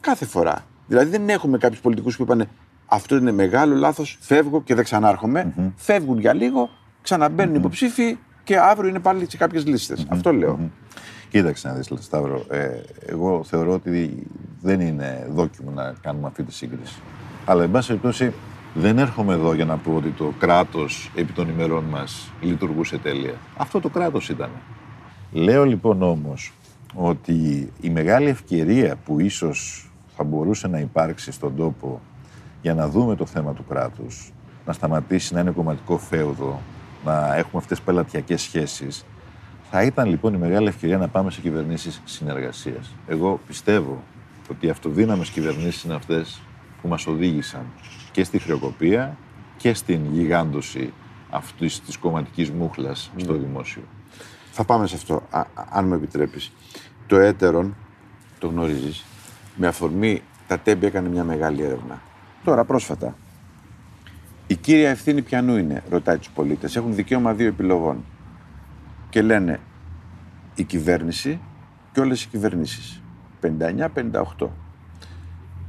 Κάθε 0.00 0.24
φορά. 0.26 0.64
Δηλαδή 0.86 1.10
δεν 1.10 1.28
έχουμε 1.28 1.58
κάποιους 1.58 1.80
πολιτικούς 1.80 2.16
που 2.16 2.22
είπαν 2.22 2.48
Αυτό 2.86 3.16
είναι 3.16 3.32
μεγάλο 3.32 3.74
λάθος, 3.74 4.18
φεύγω 4.20 4.62
και 4.62 4.74
δεν 4.74 4.84
ξαναρχομαι 4.84 5.72
Φεύγουν 5.76 6.18
για 6.18 6.34
λίγο, 6.34 6.70
ξαναμπαίνουν 7.02 7.54
υποψήφοι 7.54 8.18
και 8.44 8.58
αύριο 8.58 8.88
είναι 8.88 8.98
πάλι 8.98 9.26
σε 9.30 9.36
κάποιες 9.36 9.66
λίστες. 9.66 10.06
Αυτό 10.08 10.32
λέω. 10.32 10.70
Κοίταξε 11.32 11.68
να 11.68 11.74
δεις, 11.74 11.92
Σταύρο. 12.00 12.44
Ε, 12.48 12.80
εγώ 13.06 13.44
θεωρώ 13.44 13.72
ότι 13.72 14.26
δεν 14.60 14.80
είναι 14.80 15.26
δόκιμο 15.30 15.70
να 15.70 15.94
κάνουμε 16.00 16.26
αυτή 16.26 16.42
τη 16.42 16.52
σύγκριση. 16.52 17.00
Αλλά, 17.44 17.62
εν 17.62 17.70
πάση 17.70 17.86
περιπτώσει, 17.86 18.32
δεν 18.74 18.98
έρχομαι 18.98 19.32
εδώ 19.34 19.54
για 19.54 19.64
να 19.64 19.76
πω 19.76 19.94
ότι 19.96 20.08
το 20.08 20.32
κράτος 20.38 21.10
επί 21.14 21.32
των 21.32 21.48
ημερών 21.48 21.84
μας 21.84 22.30
λειτουργούσε 22.40 22.98
τέλεια. 22.98 23.34
Αυτό 23.56 23.80
το 23.80 23.88
κράτος 23.88 24.28
ήταν. 24.28 24.50
Λέω 25.32 25.64
λοιπόν 25.64 26.02
όμως 26.02 26.52
ότι 26.94 27.72
η 27.80 27.90
μεγάλη 27.90 28.28
ευκαιρία 28.28 28.96
που 29.04 29.20
ίσως 29.20 29.90
θα 30.16 30.24
μπορούσε 30.24 30.68
να 30.68 30.78
υπάρξει 30.78 31.32
στον 31.32 31.56
τόπο 31.56 32.00
για 32.62 32.74
να 32.74 32.88
δούμε 32.88 33.16
το 33.16 33.26
θέμα 33.26 33.52
του 33.52 33.64
κράτους, 33.68 34.32
να 34.66 34.72
σταματήσει 34.72 35.34
να 35.34 35.40
είναι 35.40 35.50
κομματικό 35.50 35.98
φέουδο, 35.98 36.60
να 37.04 37.36
έχουμε 37.36 37.62
αυτές 37.62 37.76
τις 37.76 37.86
πελατειακές 37.86 38.42
σχέσεις, 38.42 39.04
θα 39.74 39.82
ήταν 39.82 40.08
λοιπόν 40.08 40.34
η 40.34 40.36
μεγάλη 40.36 40.68
ευκαιρία 40.68 40.98
να 40.98 41.08
πάμε 41.08 41.30
σε 41.30 41.40
κυβερνήσεις 41.40 42.00
συνεργασίας. 42.04 42.94
Εγώ 43.06 43.40
πιστεύω 43.46 44.02
ότι 44.50 44.66
οι 44.66 44.70
αυτοδύναμες 44.70 45.28
κυβερνήσεις 45.28 45.82
είναι 45.82 45.94
αυτές 45.94 46.40
που 46.82 46.88
μας 46.88 47.06
οδήγησαν 47.06 47.66
και 48.10 48.24
στη 48.24 48.38
χρεοκοπία 48.38 49.16
και 49.56 49.74
στην 49.74 50.00
γιγάντωση 50.12 50.92
αυτής 51.30 51.80
της 51.80 51.96
κομματικής 51.96 52.50
μούχλας 52.50 53.10
στο 53.16 53.34
δημόσιο. 53.34 53.82
Θα 54.50 54.64
πάμε 54.64 54.86
σε 54.86 54.94
αυτό, 54.94 55.22
α- 55.30 55.38
α- 55.38 55.46
αν 55.70 55.86
μου 55.86 55.94
επιτρέπεις. 55.94 56.52
Το 57.06 57.16
έτερον, 57.16 57.76
το 58.38 58.46
γνωρίζεις, 58.46 59.04
με 59.56 59.66
αφορμή 59.66 60.22
τα 60.46 60.58
τέμπη 60.58 60.86
έκανε 60.86 61.08
μια 61.08 61.24
μεγάλη 61.24 61.62
έρευνα. 61.62 62.02
Τώρα 62.44 62.64
πρόσφατα. 62.64 63.16
Η 64.46 64.54
κύρια 64.56 64.90
ευθύνη 64.90 65.22
πιανού 65.22 65.56
είναι, 65.56 65.82
ρωτάει 65.90 66.18
τους 66.18 66.30
πολίτες. 66.30 66.76
Έχουν 66.76 66.94
δικαίωμα 66.94 67.32
δύο 67.32 67.46
επιλογών. 67.46 68.04
Και 69.12 69.22
λένε 69.22 69.60
η 70.54 70.62
κυβέρνηση 70.62 71.40
και 71.92 72.00
όλες 72.00 72.22
οι 72.22 72.28
κυβερνήσεις. 72.28 73.02
59-58. 73.42 74.48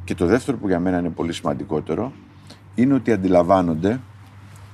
Και 0.03 0.15
το 0.15 0.25
δεύτερο 0.25 0.57
που 0.57 0.67
για 0.67 0.79
μένα 0.79 0.99
είναι 0.99 1.09
πολύ 1.09 1.33
σημαντικότερο 1.33 2.13
είναι 2.75 2.93
ότι 2.93 3.11
αντιλαμβάνονται 3.11 3.99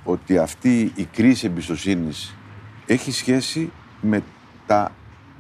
ότι 0.04 0.38
αυτή 0.38 0.92
η 0.96 1.04
κρίση 1.04 1.46
εμπιστοσύνης 1.46 2.36
έχει 2.86 3.12
σχέση 3.12 3.72
με 4.02 4.24
τα 4.66 4.92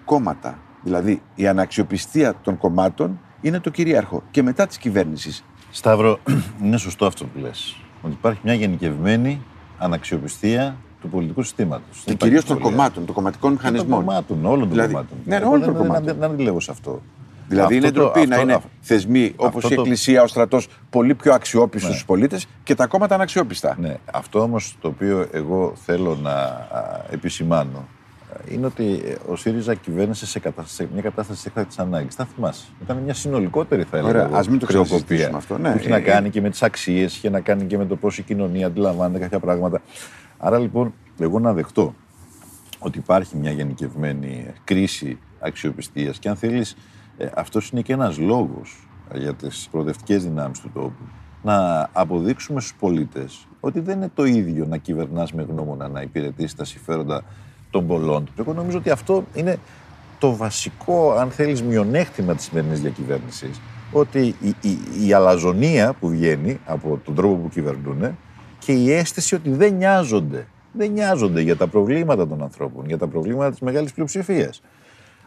κόμματα. 0.05 0.59
Δηλαδή 0.83 1.21
η 1.35 1.47
αναξιοπιστία 1.47 2.35
των 2.41 2.57
κομμάτων 2.57 3.19
είναι 3.41 3.59
το 3.59 3.69
κυρίαρχο 3.69 4.23
και 4.31 4.43
μετά 4.43 4.67
της 4.67 4.77
κυβέρνησης. 4.77 5.43
Σταύρο, 5.71 6.19
είναι 6.63 6.77
σωστό 6.77 7.05
αυτό 7.05 7.25
που 7.25 7.39
λες. 7.39 7.77
Ότι 8.01 8.13
υπάρχει 8.13 8.39
μια 8.43 8.53
γενικευμένη 8.53 9.41
αναξιοπιστία 9.77 10.77
του 11.01 11.09
πολιτικού 11.09 11.41
συστήματος. 11.43 12.01
Και 12.05 12.13
κυρίως 12.13 12.45
των 12.45 12.59
κομμάτων, 12.59 13.05
των 13.05 13.15
κομματικών 13.15 13.51
μηχανισμών. 13.51 13.89
Των 13.89 14.05
κομμάτων, 14.05 14.45
όλων 14.45 14.59
των 14.59 14.69
Δηλαδή, 14.69 14.93
κομμάτων. 14.93 15.17
ναι, 15.25 15.35
Εγώ 15.35 15.47
όλων 15.47 15.59
δεν- 15.59 15.67
των 15.69 15.77
δεν- 15.77 15.87
κομμάτων. 15.87 16.17
Δεν 16.19 16.29
αντιλέγω 16.31 16.59
σε 16.59 16.71
αυτό. 16.71 17.01
Δηλαδή 17.47 17.75
είναι 17.75 17.87
Αυτό 17.87 17.99
το- 17.99 18.05
ντροπή 18.11 18.27
να 18.27 18.35
αυτό- 18.35 18.41
είναι 18.47 18.53
αυτό- 18.53 18.69
θεσμοί 18.81 19.33
όπως 19.35 19.55
αυτό 19.63 19.67
η 19.73 19.75
το- 19.75 19.81
Εκκλησία, 19.81 20.23
ο 20.23 20.27
στρατός 20.27 20.67
πολύ 20.89 21.15
πιο 21.15 21.33
αξιόπιστος 21.33 21.89
στους 21.91 22.05
πολίτες 22.05 22.45
και 22.63 22.75
τα 22.75 22.85
κόμματα 22.87 23.15
αναξιόπιστα. 23.15 23.75
Ναι, 23.79 23.95
αυτό 24.13 24.39
όμως 24.41 24.77
το 24.81 24.87
οποίο 24.87 25.27
εγώ 25.31 25.73
θέλω 25.85 26.15
να 26.23 26.31
α, 26.31 27.05
επισημάνω 27.11 27.77
α, 27.77 28.37
είναι 28.51 28.65
ότι 28.65 29.01
ε, 29.05 29.31
ο 29.31 29.35
ΣΥΡΙΖΑ 29.35 29.73
κυβέρνησε 29.73 30.25
σε, 30.25 30.39
κατα... 30.39 30.63
σε 30.65 30.87
μια 30.93 31.01
κατάσταση 31.01 31.43
έκτακτη 31.47 31.75
ανάγκης. 31.79 32.15
Θα 32.15 32.25
θυμάσαι. 32.35 32.65
Ήταν 32.83 32.97
μια 32.97 33.13
συνολικότερη, 33.13 33.83
θα 33.83 33.97
έλεγα. 33.97 34.09
Ωραία, 34.13 34.25
εγώ, 34.25 34.35
ας 34.37 34.47
μην 34.49 34.59
το 34.59 34.65
χρεοκοπία, 34.65 34.95
ξανασυζητήσουμε 34.97 35.37
αυτό, 35.37 35.57
ναι. 35.57 35.71
Που 35.71 35.77
είχε 35.77 35.87
Ε, 35.87 35.91
να 35.91 35.97
ε, 35.97 35.99
κάνει 36.01 36.29
και 36.29 36.41
με 36.41 36.49
τις 36.49 36.63
αξίες, 36.63 37.15
είχε 37.15 37.29
να 37.29 37.39
κάνει 37.39 37.63
και 37.63 37.77
με 37.77 37.85
το 37.85 37.95
πώς 37.95 38.17
η 38.17 38.21
κοινωνία 38.23 38.67
αντιλαμβάνεται 38.67 39.19
κάποια 39.19 39.39
πράγματα. 39.39 39.81
Άρα 40.39 40.57
λοιπόν, 40.57 40.93
εγώ 41.19 41.39
να 41.39 41.53
δεχτώ 41.53 41.93
ότι 42.79 42.97
υπάρχει 42.97 43.37
μια 43.37 43.51
γενικευμένη 43.51 44.53
κρίση 44.63 45.19
αξιοπιστίας 45.39 46.19
και 46.19 46.29
αν 46.29 46.35
θέλεις 46.35 46.75
ε, 47.17 47.27
αυτός 47.35 47.69
είναι 47.69 47.81
και 47.81 47.93
ένας 47.93 48.17
λόγος 48.17 48.87
για 49.13 49.33
τις 49.33 49.67
προοδευτικές 49.71 50.23
δυνάμεις 50.23 50.59
του 50.59 50.69
τόπου 50.73 51.03
να 51.41 51.89
αποδείξουμε 51.93 52.59
στους 52.59 52.75
πολίτες 52.79 53.47
ότι 53.59 53.79
δεν 53.79 53.97
είναι 53.97 54.11
το 54.13 54.25
ίδιο 54.25 54.65
να 54.65 54.77
κυβερνάς 54.77 55.33
με 55.33 55.43
γνώμονα 55.43 55.87
να 55.87 56.01
υπηρετείς 56.01 56.55
τα 56.55 56.63
συμφέροντα 56.63 57.23
των 57.69 57.87
πολλών 57.87 58.25
του. 58.25 58.31
Εγώ 58.37 58.53
νομίζω 58.53 58.77
ότι 58.77 58.89
αυτό 58.89 59.23
είναι 59.33 59.57
το 60.19 60.35
βασικό, 60.35 61.11
αν 61.11 61.31
θέλεις, 61.31 61.63
μειονέκτημα 61.63 62.35
της 62.35 62.45
σημερινής 62.45 62.81
διακυβέρνησης. 62.81 63.61
Ότι 63.91 64.35
η, 64.41 64.55
η, 64.61 64.77
η 65.07 65.13
αλαζονία 65.13 65.93
που 65.93 66.09
βγαίνει 66.09 66.59
από 66.65 66.99
τον 67.05 67.15
τρόπο 67.15 67.35
που 67.35 67.49
κυβερνούν 67.49 68.17
και 68.59 68.71
η 68.71 68.91
αίσθηση 68.93 69.35
ότι 69.35 69.49
δεν 69.49 69.73
νοιάζονται. 69.73 70.45
Δεν 70.71 70.91
νοιάζονται 70.91 71.41
για 71.41 71.55
τα 71.55 71.67
προβλήματα 71.67 72.27
των 72.27 72.41
ανθρώπων, 72.43 72.85
για 72.87 72.97
τα 72.97 73.07
προβλήματα 73.07 73.49
της 73.49 73.59
μεγάλης 73.59 73.93
πλειοψηφίας. 73.93 74.61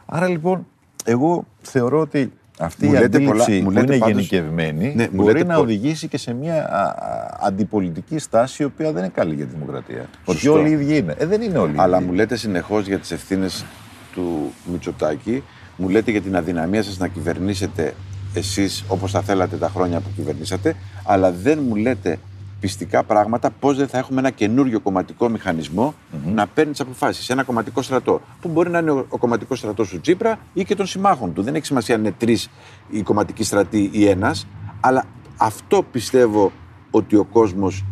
Άρα 0.06 0.28
λοιπόν, 0.28 0.66
εγώ 1.04 1.46
θεωρώ 1.62 2.00
ότι 2.00 2.32
αυτή 2.58 2.84
Μου 2.86 2.90
η 2.90 2.94
λέτε 2.94 3.04
αντίληψη 3.06 3.32
πολλά- 3.44 3.56
μου 3.58 3.64
που 3.64 3.70
λέτε 3.70 3.94
είναι 3.94 3.98
πάντως- 3.98 4.16
γενικευμένη 4.16 4.92
Ναι, 4.96 5.02
μου 5.12 5.22
μπορεί 5.22 5.32
λέτε 5.32 5.46
να 5.46 5.54
πο- 5.54 5.60
οδηγήσει 5.60 6.08
και 6.08 6.18
σε 6.18 6.34
μια 6.34 6.68
α, 6.70 6.82
α, 6.82 7.38
αντιπολιτική 7.40 8.18
στάση 8.18 8.62
η 8.62 8.66
οποία 8.66 8.92
δεν 8.92 9.02
είναι 9.02 9.12
καλή 9.14 9.34
για 9.34 9.44
τη 9.44 9.54
δημοκρατία. 9.54 10.08
Ότι 10.24 10.38
Σωστό. 10.38 10.52
όλοι 10.58 10.68
οι 10.68 10.72
ίδιοι 10.72 10.96
είναι. 10.96 11.14
Ε, 11.18 11.26
δεν 11.26 11.40
είναι 11.42 11.58
όλοι 11.58 11.72
οι 11.72 11.76
Αλλά 11.78 11.96
ίδιοι. 11.96 12.06
μου 12.06 12.12
λέτε 12.12 12.36
συνεχώς 12.36 12.86
για 12.86 12.98
τις 12.98 13.10
ευθύνες 13.10 13.64
του 14.12 14.52
Μητσοτάκη, 14.72 15.42
μου 15.76 15.88
λέτε 15.88 16.10
για 16.10 16.20
την 16.20 16.36
αδυναμία 16.36 16.82
σας 16.82 16.98
να 16.98 17.08
κυβερνήσετε 17.08 17.94
εσείς 18.34 18.84
όπως 18.88 19.10
θα 19.10 19.20
θέλατε 19.20 19.56
τα 19.56 19.68
χρόνια 19.68 20.00
που 20.00 20.08
κυβερνήσατε, 20.16 20.74
αλλά 21.04 21.32
δεν 21.32 21.58
μου 21.68 21.74
λέτε 21.76 22.18
πιστικά 22.62 23.02
πράγματα 23.02 23.50
πώς 23.50 23.76
δεν 23.76 23.88
θα 23.88 23.98
έχουμε 23.98 24.20
ένα 24.20 24.30
καινούριο 24.30 24.80
κομματικό 24.80 25.28
μηχανισμό 25.28 25.94
να 26.26 26.46
παίρνεις 26.46 26.76
τι 26.76 26.82
αποφάσει. 26.82 27.32
Ένα 27.32 27.42
κομματικό 27.42 27.82
στρατό. 27.82 28.20
Που 28.40 28.48
μπορεί 28.48 28.70
να 28.70 28.78
είναι 28.78 28.90
ο, 28.90 29.06
ο 29.08 29.18
κομματικός 29.18 29.58
στρατός 29.58 29.88
του 29.88 30.00
Τσίπρα 30.00 30.38
ή 30.52 30.64
και 30.64 30.74
των 30.74 30.86
συμμάχων 30.86 31.32
του. 31.32 31.42
Δεν 31.42 31.54
έχει 31.54 31.66
σημασία 31.66 31.94
αν 31.94 32.00
είναι 32.00 32.14
τρεις 32.18 32.50
οι 32.90 33.02
κομματικοί 33.02 33.44
στρατοί 33.44 33.90
ή 33.92 34.08
ένας. 34.08 34.46
Αλλά 34.80 35.04
αυτό 35.36 35.82
πιστεύω 35.82 36.52
ότι 36.90 37.16
ο 37.16 37.24
κόσμος 37.24 37.84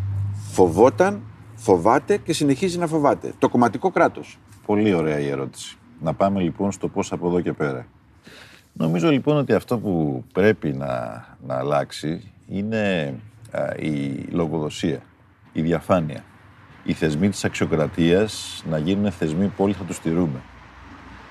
φοβόταν, 0.52 1.20
φοβάται 1.54 2.16
και 2.16 2.33
συνεχίζει 2.33 2.78
να 2.78 2.87
φοβάται. 2.87 3.33
Το 3.38 3.48
κομματικό 3.48 3.90
κράτος. 3.90 4.38
Πολύ 4.66 4.94
ωραία 4.94 5.20
η 5.20 5.28
ερώτηση. 5.28 5.76
Να 6.00 6.14
πάμε 6.14 6.40
λοιπόν 6.40 6.72
στο 6.72 6.88
πώς 6.88 7.12
από 7.12 7.26
εδώ 7.26 7.40
και 7.40 7.52
πέρα. 7.52 7.87
Νομίζω 8.72 9.11
λοιπόν 9.11 9.37
ότι 9.37 9.52
αυτό 9.52 9.78
που 9.78 10.24
πρέπει 10.33 10.72
να, 10.72 11.24
να 11.46 11.54
αλλάξει 11.59 12.33
είναι 12.48 13.14
α, 13.29 13.29
η 13.78 14.24
λογοδοσία, 14.30 14.98
η 15.52 15.62
διαφάνεια. 15.62 16.24
Οι 16.84 16.92
θεσμοί 16.92 17.28
της 17.28 17.44
αξιοκρατίας 17.44 18.64
να 18.70 18.78
γίνουν 18.78 19.10
θεσμοί 19.12 19.46
που 19.46 19.64
όλοι 19.64 19.72
θα 19.72 19.84
τους 19.84 19.96
στηρούμε. 19.96 20.40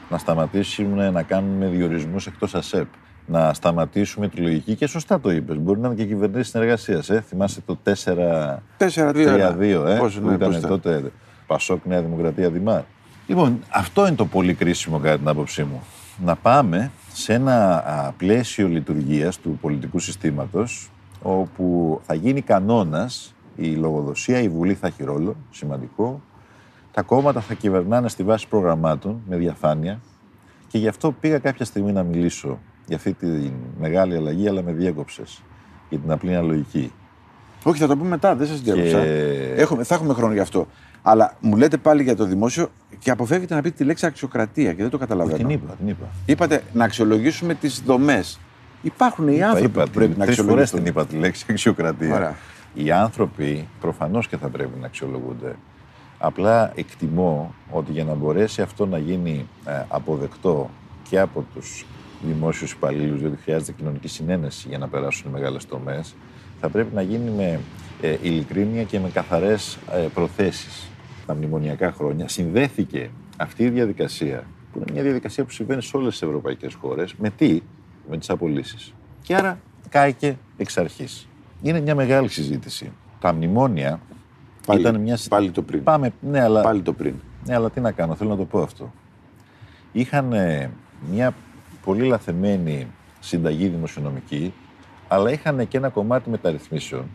Να 0.09 0.17
σταματήσουμε 0.17 1.09
να 1.09 1.23
κάνουμε 1.23 1.67
διορισμούς 1.67 2.27
εκτός 2.27 2.55
ΑΣΕΠ. 2.55 2.87
Να 3.25 3.53
σταματήσουμε 3.53 4.27
τη 4.27 4.41
λογική 4.41 4.75
και 4.75 4.87
σωστά 4.87 5.19
το 5.19 5.31
είπες. 5.31 5.57
Μπορεί 5.57 5.79
να 5.79 5.87
είναι 5.87 5.95
και 5.95 6.05
κυβερνήσει 6.05 6.49
συνεργασίας. 6.49 7.09
Ε. 7.09 7.23
Θυμάσαι 7.27 7.61
το 7.65 7.77
4 7.83 8.63
4-2-1. 8.77 9.55
3-2, 9.57 9.85
ε, 9.87 9.97
Πώς, 9.97 10.19
που 10.19 10.27
ναι, 10.27 10.33
ήταν 10.33 10.47
πώς 10.49 10.57
ήταν. 10.57 10.69
τότε 10.69 11.11
Πασόκ 11.47 11.85
Νέα 11.85 12.01
Δημοκρατία 12.01 12.49
Δημάρ. 12.49 12.81
Λοιπόν, 13.27 13.59
αυτό 13.69 14.07
είναι 14.07 14.15
το 14.15 14.25
πολύ 14.25 14.53
κρίσιμο 14.53 14.99
κατά 14.99 15.17
την 15.17 15.27
άποψή 15.27 15.63
μου. 15.63 15.83
Να 16.25 16.35
πάμε 16.35 16.91
σε 17.13 17.33
ένα 17.33 17.85
α, 17.87 18.11
πλαίσιο 18.17 18.67
λειτουργίας 18.67 19.39
του 19.39 19.57
πολιτικού 19.61 19.99
συστήματος 19.99 20.89
όπου 21.21 21.99
θα 22.05 22.13
γίνει 22.13 22.41
κανόνας 22.41 23.33
η 23.55 23.67
λογοδοσία, 23.75 24.39
η 24.41 24.49
Βουλή 24.49 24.73
θα 24.73 24.87
έχει 24.87 25.03
ρόλο, 25.03 25.35
σημαντικό. 25.51 26.21
Τα 26.91 27.01
κόμματα 27.01 27.41
θα 27.41 27.53
κυβερνάνε 27.53 28.09
στη 28.09 28.23
βάση 28.23 28.47
προγραμμάτων 28.47 29.21
με 29.29 29.35
διαφάνεια 29.37 29.99
και 30.67 30.77
γι' 30.77 30.87
αυτό 30.87 31.11
πήγα 31.11 31.37
κάποια 31.39 31.65
στιγμή 31.65 31.91
να 31.91 32.03
μιλήσω 32.03 32.59
για 32.87 32.95
αυτή 32.95 33.13
τη 33.13 33.27
μεγάλη 33.79 34.15
αλλαγή, 34.15 34.47
αλλά 34.47 34.61
με 34.63 34.71
διέκοψες 34.71 35.41
για 35.89 35.99
την 35.99 36.11
απλή 36.11 36.35
αναλογική. 36.35 36.91
Όχι, 37.63 37.79
θα 37.79 37.87
το 37.87 37.97
πούμε 37.97 38.09
μετά, 38.09 38.35
δεν 38.35 38.47
σας 38.47 38.61
διέκοψα. 38.61 39.01
Και- 39.01 39.53
Έχουμε, 39.55 39.83
θα 39.83 39.95
έχουμε 39.95 40.13
χρόνο 40.13 40.33
γι' 40.33 40.39
αυτό. 40.39 40.67
Αλλά 41.01 41.33
μου 41.39 41.55
λέτε 41.57 41.77
πάλι 41.77 42.03
για 42.03 42.15
το 42.15 42.25
δημόσιο 42.25 42.67
και 42.99 43.11
αποφεύγετε 43.11 43.55
να 43.55 43.61
πείτε 43.61 43.75
τη 43.75 43.83
λέξη 43.83 44.05
αξιοκρατία 44.05 44.73
και 44.73 44.81
δεν 44.81 44.91
το 44.91 44.97
καταλαβαίνω. 44.97 45.37
Την 45.37 45.49
είπα, 45.49 45.73
την 45.73 45.87
είπα. 45.87 46.05
Είπατε 46.25 46.63
να 46.73 46.83
αξιολογήσουμε 46.83 47.53
τις 47.53 47.81
δομές. 47.85 48.39
Υπάρχουν 48.81 49.27
οι 49.27 49.43
άνθρωποι 49.43 49.65
είπα, 49.65 49.83
που 49.83 49.89
πρέπει 49.89 50.09
την- 50.11 50.19
να 50.19 50.25
τρεις 50.25 50.37
φορές 50.37 50.49
αξιολογήσουν. 50.49 50.77
την 50.79 50.87
είπα 50.87 51.05
τη 51.05 51.15
λέξη 51.15 51.45
αξιοκρατία. 51.49 52.13
Ωραία. 52.15 52.35
Οι 52.73 52.91
άνθρωποι 52.91 53.67
προφανώς 53.81 54.27
και 54.27 54.37
θα 54.37 54.47
πρέπει 54.49 54.79
να 54.79 54.85
αξιολογούνται. 54.85 55.55
Απλά 56.17 56.71
εκτιμώ 56.75 57.53
ότι 57.71 57.91
για 57.91 58.03
να 58.03 58.13
μπορέσει 58.13 58.61
αυτό 58.61 58.85
να 58.85 58.97
γίνει 58.97 59.47
ε, 59.65 59.71
αποδεκτό 59.87 60.69
και 61.09 61.19
από 61.19 61.45
τους 61.55 61.85
δημόσιους 62.21 62.71
υπαλλήλους, 62.71 63.19
διότι 63.19 63.37
χρειάζεται 63.43 63.71
κοινωνική 63.71 64.07
συνένεση 64.07 64.67
για 64.67 64.77
να 64.77 64.87
περάσουν 64.87 65.29
οι 65.29 65.33
μεγάλες 65.33 65.65
τομές, 65.65 66.15
θα 66.59 66.69
πρέπει 66.69 66.95
να 66.95 67.01
γίνει 67.01 67.29
με 67.29 67.59
ε, 68.01 68.17
ειλικρίνεια 68.21 68.83
και 68.83 68.99
με 68.99 69.09
καθαρές 69.09 69.77
ε, 69.93 69.97
προθέσεις. 70.13 70.89
Τα 71.25 71.33
μνημονιακά 71.35 71.91
χρόνια 71.91 72.27
συνδέθηκε 72.27 73.09
αυτή 73.37 73.63
η 73.63 73.69
διαδικασία, 73.69 74.43
που 74.73 74.77
είναι 74.79 74.91
μια 74.93 75.03
διαδικασία 75.03 75.43
που 75.43 75.51
συμβαίνει 75.51 75.81
σε 75.81 75.97
όλες 75.97 76.11
τις 76.11 76.21
ευρωπαϊκές 76.21 76.73
χώρες, 76.73 77.13
με 77.17 77.29
τι, 77.29 77.61
με 78.09 78.17
τις 78.17 78.29
απολύσεις. 78.29 78.93
Και 79.21 79.35
άρα 79.35 79.59
κάηκε 79.89 80.37
εξ 80.57 80.77
αρχής. 80.77 81.27
Είναι 81.61 81.79
μια 81.79 81.95
μεγάλη 81.95 82.27
συζήτηση. 82.27 82.91
Τα 83.19 83.33
μνημόνια 83.33 83.99
Πάλι, 84.65 84.81
ήταν 84.81 85.01
μια... 85.01 85.17
πάλι 85.29 85.51
το 85.51 85.61
πριν. 85.61 85.83
Πάμε, 85.83 86.11
ναι, 86.21 86.41
αλλά... 86.41 86.61
Πάλι 86.61 86.81
το 86.81 86.93
πριν. 86.93 87.15
Ναι, 87.45 87.55
αλλά 87.55 87.69
τι 87.69 87.79
να 87.79 87.91
κάνω, 87.91 88.15
θέλω 88.15 88.29
να 88.29 88.35
το 88.35 88.45
πω 88.45 88.61
αυτό. 88.61 88.93
Είχαν 89.91 90.33
ε, 90.33 90.71
μια 91.11 91.33
πολύ 91.85 92.05
λαθεμένη 92.05 92.87
συνταγή 93.19 93.67
δημοσιονομική, 93.67 94.53
αλλά 95.07 95.31
είχαν 95.31 95.67
και 95.67 95.77
ένα 95.77 95.89
κομμάτι 95.89 96.29
μεταρρυθμίσεων 96.29 97.05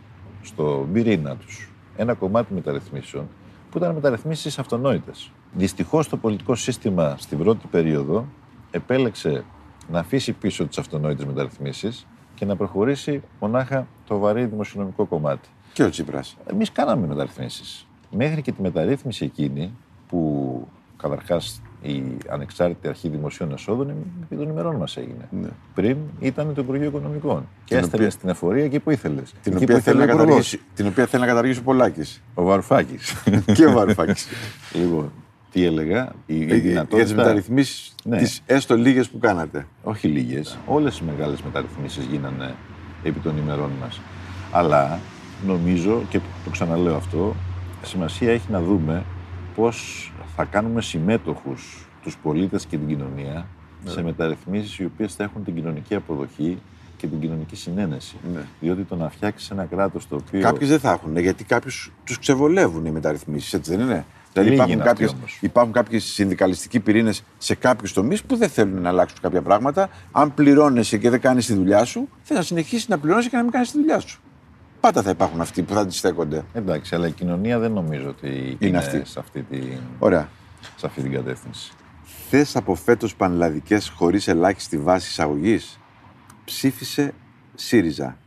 στο 0.41 0.87
πυρήνα 0.93 1.35
τους. 1.35 1.69
Ένα 1.97 2.13
κομμάτι 2.13 2.53
μεταρρυθμίσεων 2.53 3.27
που 3.69 3.77
ήταν 3.77 3.93
μεταρρυθμίσεις 3.93 4.59
αυτονόητες. 4.59 5.31
Δυστυχώς 5.53 6.09
το 6.09 6.17
πολιτικό 6.17 6.55
σύστημα 6.55 7.15
στην 7.17 7.37
πρώτη 7.37 7.67
περίοδο 7.67 8.25
επέλεξε 8.71 9.43
να 9.91 9.99
αφήσει 9.99 10.31
πίσω 10.33 10.65
τις 10.67 10.77
αυτονόητες 10.77 11.25
μεταρρυθμίσεις 11.25 12.07
και 12.35 12.45
να 12.45 12.55
προχωρήσει 12.55 13.21
μονάχα 13.39 13.87
το 14.07 14.17
βαρύ 14.17 14.45
δημοσιονομικό 14.45 15.05
κομμάτι. 15.05 15.49
Και 15.73 15.83
ο 15.83 15.89
Τσίπρας. 15.89 16.37
Εμείς 16.51 16.71
κάναμε 16.71 17.07
μεταρρυθμίσεις. 17.07 17.87
Μέχρι 18.11 18.41
και 18.41 18.51
τη 18.51 18.61
μεταρρύθμιση 18.61 19.25
εκείνη 19.25 19.73
που 20.07 20.67
καταρχάς 20.97 21.61
η 21.81 22.03
ανεξάρτητη 22.29 22.87
αρχή 22.87 23.09
δημοσίων 23.09 23.51
εσόδων 23.51 23.89
επί 24.23 24.35
των 24.35 24.49
ημερών 24.49 24.75
μας 24.75 24.97
έγινε. 24.97 25.27
Ναι. 25.41 25.47
Πριν 25.73 25.97
ήταν 26.19 26.53
το 26.53 26.61
Υπουργείο 26.61 26.87
Οικονομικών. 26.87 27.47
Και 27.65 27.75
Την 27.75 27.77
έστελνες 27.83 27.93
οποία- 27.93 28.09
στην 28.09 28.29
εφορία 28.29 28.63
εκεί 28.63 28.79
που 28.79 28.91
ήθελες. 28.91 29.33
Την 29.41 29.57
οποία, 29.57 29.79
θέλει 29.79 29.97
να 29.99 30.05
καταργήσει, 30.05 30.59
την 30.75 30.87
οποία 30.87 31.05
θέλει 31.05 31.21
να 31.21 31.27
καταργήσει 31.27 31.59
ο 31.59 31.63
Πολάκης. 31.63 32.21
Ο 32.33 32.43
Βαρουφάκης. 32.43 33.13
και 33.53 33.65
ο 33.65 33.71
Βαρουφάκης. 33.71 34.27
λοιπόν, 34.81 35.11
τι 35.55 35.63
έλεγα, 35.63 36.11
η, 36.25 36.35
η 36.35 36.41
Ε, 36.41 36.45
Για 36.45 36.59
δυνατότητα. 36.59 37.03
τις 37.03 37.13
μεταρρυθμίσεις, 37.13 37.95
Ναι. 38.03 38.17
τις 38.17 38.41
έστω 38.45 38.75
λίγες 38.75 39.09
που 39.09 39.17
κάνατε. 39.17 39.65
Όχι 39.83 40.07
λίγες. 40.07 40.57
Όλες 40.65 40.97
οι 40.99 41.03
μεγάλες 41.03 41.41
μεταρρυθμίσεις 41.41 42.05
γίνανε 42.05 42.55
επί 43.03 43.19
των 43.19 43.37
ημερών 43.37 43.71
μας. 43.81 44.01
Αλλά 44.51 44.99
νομίζω, 45.45 46.01
και 46.09 46.19
το 46.43 46.49
ξαναλέω 46.49 46.95
αυτό, 46.95 47.35
σημασία 47.83 48.31
έχει 48.31 48.51
να 48.51 48.61
δούμε 48.61 49.03
πώς 49.55 50.11
θα 50.35 50.43
κάνουμε 50.43 50.81
συμμέτοχους 50.81 51.87
τους 52.03 52.17
πολίτες 52.17 52.65
και 52.65 52.77
την 52.77 52.87
κοινωνία 52.87 53.47
Ναι. 53.83 53.91
σε 53.91 54.03
μεταρρυθμίσεις 54.03 54.77
οι 54.79 54.85
οποίες 54.85 55.15
θα 55.15 55.23
έχουν 55.23 55.43
την 55.43 55.55
κοινωνική 55.55 55.95
αποδοχή 55.95 56.57
και 56.97 57.07
την 57.07 57.19
κοινωνική 57.19 57.55
συνένεση. 57.55 58.15
Ναι. 58.33 58.41
Διότι 58.59 58.83
το 58.83 58.95
να 58.95 59.09
φτιάξεις 59.09 59.49
ένα 59.51 59.63
κράτος 59.63 60.07
το 60.07 60.15
οποίο. 60.15 60.41
Κάποιοι 60.41 60.67
δεν 60.67 60.79
θα 60.79 60.91
έχουν, 60.91 61.17
γιατί 61.17 61.43
κάποιους 61.43 61.91
τους 62.03 62.19
ξεβολεύουν 62.19 62.85
οι 62.85 62.91
μεταρρυθμίσεις, 62.91 63.53
έτσι 63.53 63.71
δεν 63.75 63.79
είναι; 63.85 64.05
Δηλαδή 64.35 64.55
Λίγοι 64.55 64.55
υπάρχουν, 64.55 64.73
είναι 64.73 64.89
αυτοί 64.89 65.03
κάποιες, 65.03 65.19
όμως. 65.19 65.37
υπάρχουν 65.41 65.73
κάποιοι 65.73 65.99
συνδικαλιστικοί 65.99 66.79
πυρήνες 66.79 67.23
σε 67.37 67.55
κάποιους 67.55 67.93
τομείς 67.93 68.23
που 68.23 68.35
δεν 68.35 68.49
θέλουν 68.49 68.81
να 68.81 68.89
αλλάξουν 68.89 69.17
κάποια 69.21 69.41
πράγματα. 69.41 69.89
Αν 70.11 70.33
πληρώνεσαι 70.33 70.97
και 70.97 71.09
δεν 71.09 71.19
κάνεις 71.19 71.45
τη 71.45 71.53
δουλειά 71.53 71.85
σου, 71.85 72.09
θε 72.21 72.33
να 72.33 72.41
συνεχίσεις 72.41 72.87
να 72.87 72.97
πληρώνεσαι 72.97 73.29
και 73.29 73.35
να 73.35 73.41
μην 73.41 73.51
κάνεις 73.51 73.71
τη 73.71 73.77
δουλειά 73.77 73.99
σου. 73.99 74.19
Πάντα 74.79 75.01
θα 75.01 75.09
υπάρχουν 75.09 75.41
αυτοί 75.41 75.61
που 75.61 75.73
θα 75.73 75.79
αντιστέκονται. 75.79 76.43
Εντάξει, 76.53 76.95
αλλά 76.95 77.07
η 77.07 77.11
κοινωνία 77.11 77.59
δεν 77.59 77.71
νομίζω 77.71 78.09
ότι 78.09 78.57
είναι, 78.59 78.77
αυτή. 78.77 79.01
Σε, 79.05 79.19
αυτή 79.19 79.41
την, 79.41 79.77
Ωραία. 79.99 80.29
σε 80.75 80.85
αυτή 80.85 81.01
την 81.01 81.11
κατεύθυνση. 81.11 81.71
Θες 82.29 82.55
από 82.55 82.75
φέτος 82.75 83.15
πανελλαδικές 83.15 83.89
χωρίς 83.89 84.27
ελάχιστη 84.27 84.77
βάση 84.77 85.09
εισαγωγής; 85.09 85.79
Ψήφισε 86.45 87.13
ΣΥΡΙΖΑ. 87.55 88.17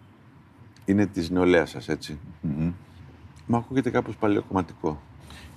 Είναι 0.84 1.06
της 1.06 1.30
νεολαίας 1.30 1.70
σας, 1.70 1.88
ετσι 1.88 2.18
Μα 3.46 3.58
ακούγεται 3.58 3.90
κάπως 3.90 4.16
παλαιοκομματικό. 4.16 5.02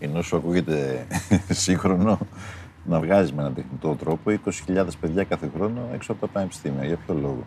Ενώ 0.03 0.21
σου 0.21 0.35
ακούγεται 0.35 1.05
σύγχρονο 1.49 2.19
να 2.85 2.99
βγάζεις 2.99 3.33
με 3.33 3.41
έναν 3.41 3.53
τεχνητό 3.53 3.95
τρόπο 3.95 4.31
20.000 4.67 4.85
παιδιά 4.99 5.23
κάθε 5.23 5.49
χρόνο 5.55 5.81
έξω 5.93 6.11
από 6.11 6.21
τα 6.21 6.27
πανεπιστήμια. 6.27 6.85
Για 6.85 6.97
ποιο 7.05 7.13
λόγο; 7.13 7.45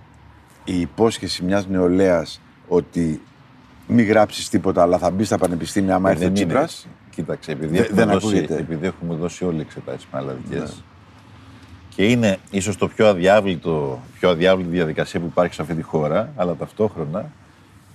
η 0.64 0.80
υπόσχεση 0.80 1.44
μιας 1.44 1.66
νεολαίας 1.66 2.40
ότι 2.68 3.20
μην 3.86 4.06
γράψεις 4.06 4.48
τίποτα, 4.48 4.82
αλλά 4.82 4.98
θα 4.98 5.10
μπεις 5.10 5.26
στα 5.26 5.38
πανεπιστήμια 5.38 5.94
άμα 5.94 6.08
Ε, 6.08 6.12
έρθει 6.12 6.24
ο 6.24 6.28
δεν 6.28 6.36
είναι 6.36 6.46
Τσίπρας; 6.46 6.72
έτσι. 6.74 6.88
Κοίταξε, 7.10 7.52
επειδή, 7.52 7.72
Δεν- 7.76 7.82
έχουμε 7.84 8.04
δεν 8.04 8.12
δώσει, 8.12 8.26
ακούγεται. 8.26 8.56
επειδή 8.56 8.86
έχουμε 8.86 9.14
δώσει 9.14 9.44
όλοι 9.44 9.60
εξετάσεις 9.60 10.06
πανελλαδικέ. 10.06 10.56
Ναι. 10.58 10.64
Και 11.88 12.06
είναι 12.10 12.38
ίσως 12.50 12.76
το 12.76 12.88
πιο 12.88 13.06
αδιάβλητο, 13.08 14.00
πιο 14.18 14.28
αδιάβλητη 14.30 14.70
διαδικασία 14.70 15.20
που 15.20 15.26
υπάρχει 15.26 15.54
σε 15.54 15.62
αυτή 15.62 15.74
τη 15.74 15.82
χώρα, 15.82 16.32
αλλά 16.36 16.54
ταυτόχρονα 16.54 17.30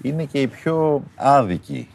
είναι 0.01 0.23
και 0.23 0.41
η 0.41 0.47
πιο 0.47 1.03
άδικη 1.15 1.87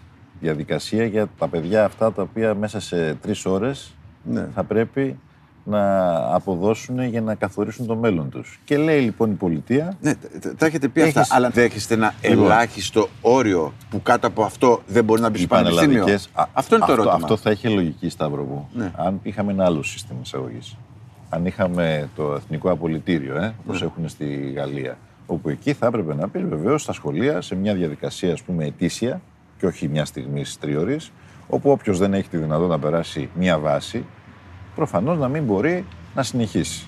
διαδικασία 0.49 1.05
για 1.05 1.27
τα 1.39 1.49
παιδιά 1.49 1.85
αυτά 1.85 2.13
τα 2.13 2.23
οποία 2.23 2.55
μέσα 2.55 2.81
σε 2.81 3.15
τρεις 3.15 3.47
ώρες 3.47 3.95
Ναι. 4.25 4.47
θα 4.55 4.65
πρέπει 4.65 5.19
να 5.67 6.15
αποδώσουν 6.35 7.03
για 7.03 7.21
να 7.21 7.35
καθορίσουν 7.35 7.87
το 7.87 7.97
μέλλον 7.97 8.31
τους. 8.31 8.61
Και 8.65 8.77
λέει 8.77 9.01
λοιπόν 9.01 9.31
η 9.31 9.35
πολιτεία, 9.35 9.97
Ναι, 10.01 10.15
τα- 10.15 10.29
τα- 10.41 10.55
τα 10.55 10.67
έχετε 10.67 10.89
πει 10.89 11.01
Έχεις- 11.01 11.17
αυτά, 11.17 11.35
αλλά 11.35 11.51
δέχεστε 11.51 11.95
ένα 11.95 12.15
Λοιπόν. 12.23 12.45
ελάχιστο 12.45 13.09
όριο 13.21 13.73
που 13.91 14.03
κάτω 14.03 14.27
από 14.27 14.43
αυτό 14.43 14.83
δεν 14.87 15.05
μπορεί 15.05 15.21
να 15.21 15.29
μπει 15.31 15.37
οι 15.39 15.41
στο 15.41 15.49
πανεπιστήμιο; 15.55 15.89
πανελλαδικές... 15.99 16.29
Α, 16.35 16.45
Αυτό 16.53 16.77
είναι 16.77 16.85
το 16.87 16.93
ερώτημα. 16.93 17.15
Αυτό 17.15 17.37
θα 17.37 17.51
είχε 17.51 17.69
λογική, 17.69 18.09
Σταύρο 18.09 18.43
μου. 18.43 18.69
Ναι. 18.75 18.93
Αν 18.97 19.21
είχαμε 19.23 19.53
ένα 19.53 19.65
άλλο 19.65 19.83
σύστημα 19.83 20.19
εισαγωγής. 20.23 20.77
Αν 21.29 21.47
είχαμε 21.47 22.09
το 22.17 22.33
εθνικό 22.35 22.71
απολυτήριο, 22.71 23.37
ε, 23.37 23.55
όπως 23.65 23.81
Ναι. 23.81 23.87
έχουν 23.87 24.09
στη 24.09 24.53
Γαλλία, 24.57 24.99
όπου 25.27 25.49
εκεί 25.49 25.73
θα 25.73 25.87
έπρεπε 25.87 26.15
να 26.15 26.29
πεις 26.29 26.43
βεβαίως 26.43 26.83
στα 26.83 26.93
σχολεία 26.93 27.41
σε 27.41 27.55
μια 27.55 27.75
διαδικασία 27.75 28.33
ας 28.33 28.43
πούμε 28.43 28.65
ετήσια 28.65 29.21
και 29.59 29.67
όχι 29.67 29.89
μια 29.89 30.05
στιγμή 30.05 30.43
τριώρη, 30.61 30.97
όπου 31.49 31.71
όποιος 31.71 31.99
δεν 31.99 32.15
έχει 32.15 32.29
τη 32.29 32.37
δυνατότητα 32.37 32.77
να 32.77 32.79
περάσει 32.83 33.29
μια 33.35 33.59
βάση, 33.59 34.05
προφανώς 34.75 35.19
να 35.19 35.29
μην 35.29 35.43
μπορεί 35.45 35.85
να 36.15 36.23
συνεχίσει. 36.23 36.87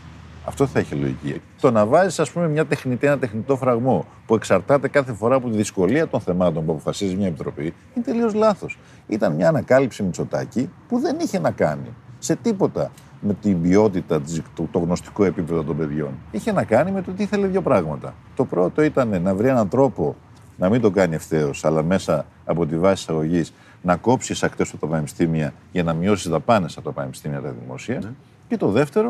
Αυτό 0.49 0.67
θα 0.67 0.79
έχει 0.79 0.95
λογική. 0.95 1.41
Το 1.61 1.71
να 1.71 1.87
βάζεις, 1.87 2.19
ας 2.21 2.31
πούμε, 2.31 2.49
μια 2.49 2.67
τεχνητή, 2.67 3.07
ένα 3.07 3.19
τεχνητό 3.19 3.57
φραγμό 3.57 4.07
που 4.27 4.35
εξαρτάται 4.35 4.89
κάθε 4.89 5.13
φορά 5.13 5.35
από 5.35 5.49
τη 5.51 5.57
δυσκολία 5.57 6.09
των 6.09 6.21
θεμάτων 6.21 6.65
που 6.65 6.73
αποφασίζει 6.73 7.15
μια 7.17 7.27
επιτροπή 7.27 7.75
είναι 7.95 8.05
τελείως 8.05 8.35
λάθος. 8.35 8.79
Ήταν 9.07 9.35
μια 9.35 9.49
ανακάλυψη 9.49 10.03
Μητσοτάκη 10.03 10.71
που 10.89 10.99
δεν 10.99 11.17
είχε 11.21 11.39
να 11.39 11.51
κάνει 11.51 11.95
σε 12.19 12.37
τίποτα 12.37 12.91
με 13.21 13.35
την 13.35 13.63
ποιότητα, 13.63 14.21
της- 14.21 14.43
το, 14.55 14.69
το 14.71 14.79
γνωστικό 14.79 15.25
επίπεδο 15.25 15.63
των 15.63 15.77
παιδιών. 15.77 16.11
Είχε 16.31 16.53
να 16.53 16.65
κάνει 16.65 16.91
με 16.91 17.03
το 17.03 17.11
ότι 17.11 17.23
ήθελε 17.23 17.47
δύο 17.47 17.63
πράγματα. 17.63 18.15
Το 18.37 18.45
πρώτο 18.45 18.83
ήταν 18.83 19.23
να 19.23 19.35
βρει 19.35 19.49
έναν 19.49 19.69
τρόπο 19.69 20.17
να 20.57 20.69
μην 20.69 20.81
το 20.81 20.91
κάνει 20.91 21.15
ευθέως, 21.15 21.65
αλλά 21.65 21.83
μέσα 21.83 22.27
από 22.47 22.67
τη 22.67 22.79
βάση 22.79 23.03
εισαγωγή 23.03 23.45
να 23.83 23.97
κόψεις 23.97 24.43
ακτές 24.43 24.69
από 24.71 24.79
τα 24.81 24.87
πανεπιστήμια 24.87 25.53
για 25.73 25.83
να 25.83 25.93
μειώσεις 25.93 26.29
δαπάνες 26.31 26.77
από 26.77 26.87
τα 26.87 26.93
πανεπιστήμια 26.93 27.41
τα 27.41 27.55
δημόσια. 27.61 28.15
Και 28.49 28.57
το 28.57 28.69
δεύτερο, 28.71 29.09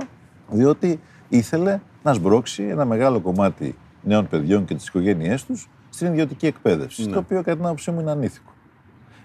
διότι 0.51 1.01
ήθελε 1.29 1.81
να 2.03 2.13
σμπρώξει 2.13 2.63
ένα 2.63 2.85
μεγάλο 2.85 3.21
κομμάτι 3.21 3.75
νέων 4.03 4.29
παιδιών 4.29 4.65
και 4.65 4.75
τι 4.75 4.85
οικογένειές 4.89 5.45
τους 5.45 5.69
στην 5.91 6.07
ιδιωτική 6.07 6.47
εκπαίδευση. 6.47 7.07
Το 7.09 7.19
οποίο 7.19 7.37
κατά 7.43 7.57
την 7.57 7.65
άποψή 7.65 7.91
μου 7.91 8.01
είναι 8.01 8.11
ανήθικο. 8.11 8.51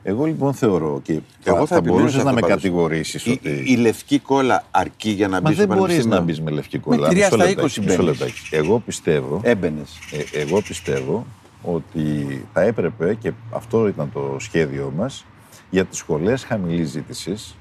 Εγώ 0.03 0.25
λοιπόν 0.25 0.53
θεωρώ 0.53 0.99
και 1.03 1.19
Εγώ 1.43 1.57
θα 1.57 1.65
θα, 1.65 1.75
επιμείνω 1.75 1.95
σε 1.97 2.01
μπορούσε 2.01 2.17
αυτό 2.17 2.27
να 2.29 2.33
με 2.35 2.41
πάντως. 2.41 2.55
κατηγορήσεις 2.55 3.25
Η, 3.25 3.31
ότι. 3.31 3.63
η 3.67 3.75
λευκή 3.75 4.19
κόλλα 4.19 4.63
αρκεί 4.71 5.09
για 5.09 5.27
να 5.27 5.37
μπει 5.37 5.43
Μα 5.43 5.51
στο 5.51 5.59
δεν 5.59 5.67
μπορείς 5.67 5.81
πανεπιστήμιο; 5.81 6.17
να 6.17 6.23
μπεις 6.23 6.41
με 6.41 6.51
λευκή 6.51 6.77
κόλλα. 6.79 7.07
τρία 7.09 7.25
Μισό 7.25 7.35
στα 7.35 7.45
λεπτάκι, 7.45 7.79
20 7.81 7.83
μισό 7.83 7.97
μπαίνεις. 8.03 8.19
λεπτάκι. 8.19 8.39
Εγώ 8.55 8.79
πιστεύω 8.79 9.39
Έμπαινες. 9.43 9.97
ε, 10.33 10.39
εγώ 10.41 10.61
πιστεύω 10.61 11.25
ότι 11.61 12.45
θα 12.53 12.61
έπρεπε, 12.61 13.13
και 13.15 13.31
αυτό 13.51 13.87
ήταν 13.87 14.11
το 14.13 14.35
σχέδιό 14.39 14.93
μας, 14.97 15.25
για 15.69 15.85
τις 15.85 15.97
σχολές 15.97 16.43
χαμηλής 16.43 16.89
ζήτησης 16.89 17.55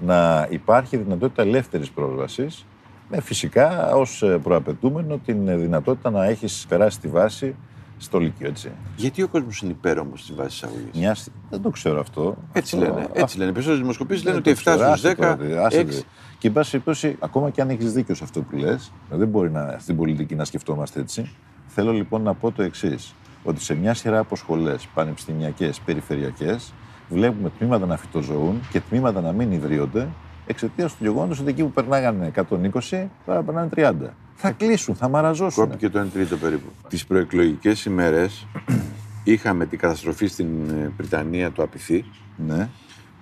να 0.00 0.46
υπάρχει 0.50 0.96
δυνατότητα 0.96 1.42
ελεύθερης 1.42 1.90
πρόσβασης, 1.90 2.66
με 3.08 3.20
φυσικά 3.20 3.94
ως 3.94 4.22
ε, 4.22 4.38
προαπαιτούμενο 4.42 5.18
την 5.18 5.48
ε, 5.48 5.56
δυνατότητα 5.56 6.10
να 6.10 6.24
έχεις 6.24 6.66
περάσει 6.68 7.00
τη 7.00 7.08
βάση 7.08 7.54
στο 7.98 8.18
Λύκειο, 8.18 8.48
έτσι. 8.48 8.70
Γιατί 8.96 9.22
ο 9.22 9.28
κόσμος 9.28 9.60
είναι 9.62 9.70
υπέρ 9.70 9.98
όμως 9.98 10.20
της 10.26 10.34
βάσης 10.36 10.54
εισαγωγής; 10.54 10.90
Μια, 10.94 11.14
στι- 11.14 11.32
δεν 11.50 11.62
το 11.62 11.70
ξέρω 11.70 12.00
αυτό. 12.00 12.36
Έτσι 12.52 12.76
Αυτό- 12.76 12.88
λένε. 12.94 13.08
Έτσι 13.12 13.38
λένε. 13.38 13.50
Οι 13.50 13.52
περισσότερε 13.52 13.80
δημοσκοπήσεις 13.82 14.24
λένε 14.24 14.40
δεν 14.40 14.52
ότι 14.52 14.62
το 14.64 14.70
7 14.70 14.74
ξέρω. 14.76 14.96
στους 14.96 15.04
Άσε 15.10 15.14
τώρα, 15.14 15.36
10. 15.36 15.64
άσε 15.66 15.80
6. 15.80 15.84
δε. 15.86 16.00
Και 16.38 16.46
εν 16.48 16.52
πάση 16.54 16.70
περιπτώσει, 16.70 17.16
ακόμα 17.20 17.50
και 17.50 17.60
αν 17.60 17.70
έχεις 17.70 17.92
δίκιο 17.92 18.14
σε 18.14 18.24
αυτό 18.24 18.40
που 18.42 18.56
λες, 18.56 18.92
δεν 19.10 19.28
μπορεί 19.28 19.50
να, 19.50 19.76
στην 19.78 19.96
πολιτική 19.96 20.34
να 20.34 20.44
σκεφτόμαστε 20.44 21.00
έτσι. 21.00 21.30
Θέλω 21.74 21.92
λοιπόν 21.92 22.22
να 22.22 22.34
πω 22.34 22.50
το 22.50 22.62
εξής. 22.62 23.14
Ότι 23.42 23.62
σε 23.62 23.74
μια 23.74 23.94
σειρά 23.94 24.18
από 24.18 24.36
σχολές, 24.36 24.88
πανεπιστημιακές, 24.94 25.80
περιφερειακές, 25.80 26.72
βλέπουμε 27.08 27.50
τμήματα 27.58 27.86
να 27.86 27.96
φυτοζωούν 27.96 28.60
και 28.70 28.80
τμήματα 28.80 29.20
να 29.20 29.32
μην 29.32 29.52
ιδρύονται 29.52 30.08
εξαιτίας 30.46 30.96
του 30.96 31.04
γεγονότος 31.04 31.40
ότι 31.40 31.50
εκεί 31.50 31.62
που 31.62 31.70
περνάγανε 31.70 32.30
120, 32.34 33.08
τώρα 33.26 33.42
περνάνε 33.42 33.68
30. 33.76 33.94
Θα 34.34 34.50
κλείσουν, 34.50 34.94
θα 34.94 35.08
μαραζώσουν. 35.08 35.64
Κόπηκε 35.64 35.88
το 35.88 36.00
1 36.00 36.06
τρίτο 36.12 36.36
περίπου. 36.36 36.68
Τις 36.88 37.06
προεκλογικές 37.06 37.84
ημέρες 37.84 38.46
είχαμε 39.24 39.66
την 39.66 39.78
καταστροφή 39.78 40.26
στην 40.26 40.70
ε, 40.70 40.92
Βρυτανία 40.96 41.50
του 41.50 41.62
Απιθή. 41.62 42.04
Ναι. 42.36 42.68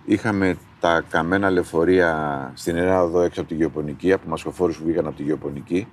Είχαμε 0.04 0.56
τα 0.80 1.04
καμένα 1.08 1.50
λεωφορεία 1.50 2.52
στην 2.54 2.76
Ελλάδα 2.76 3.24
έξω 3.24 3.40
από 3.40 3.48
τη 3.48 3.54
γεωπονική, 3.54 4.12
από 4.12 4.28
μασκοφόρου 4.28 4.72
που 4.72 4.84
βγήκαν 4.84 5.06
από 5.06 5.16
τη 5.16 5.22
γεωπονική. 5.22 5.86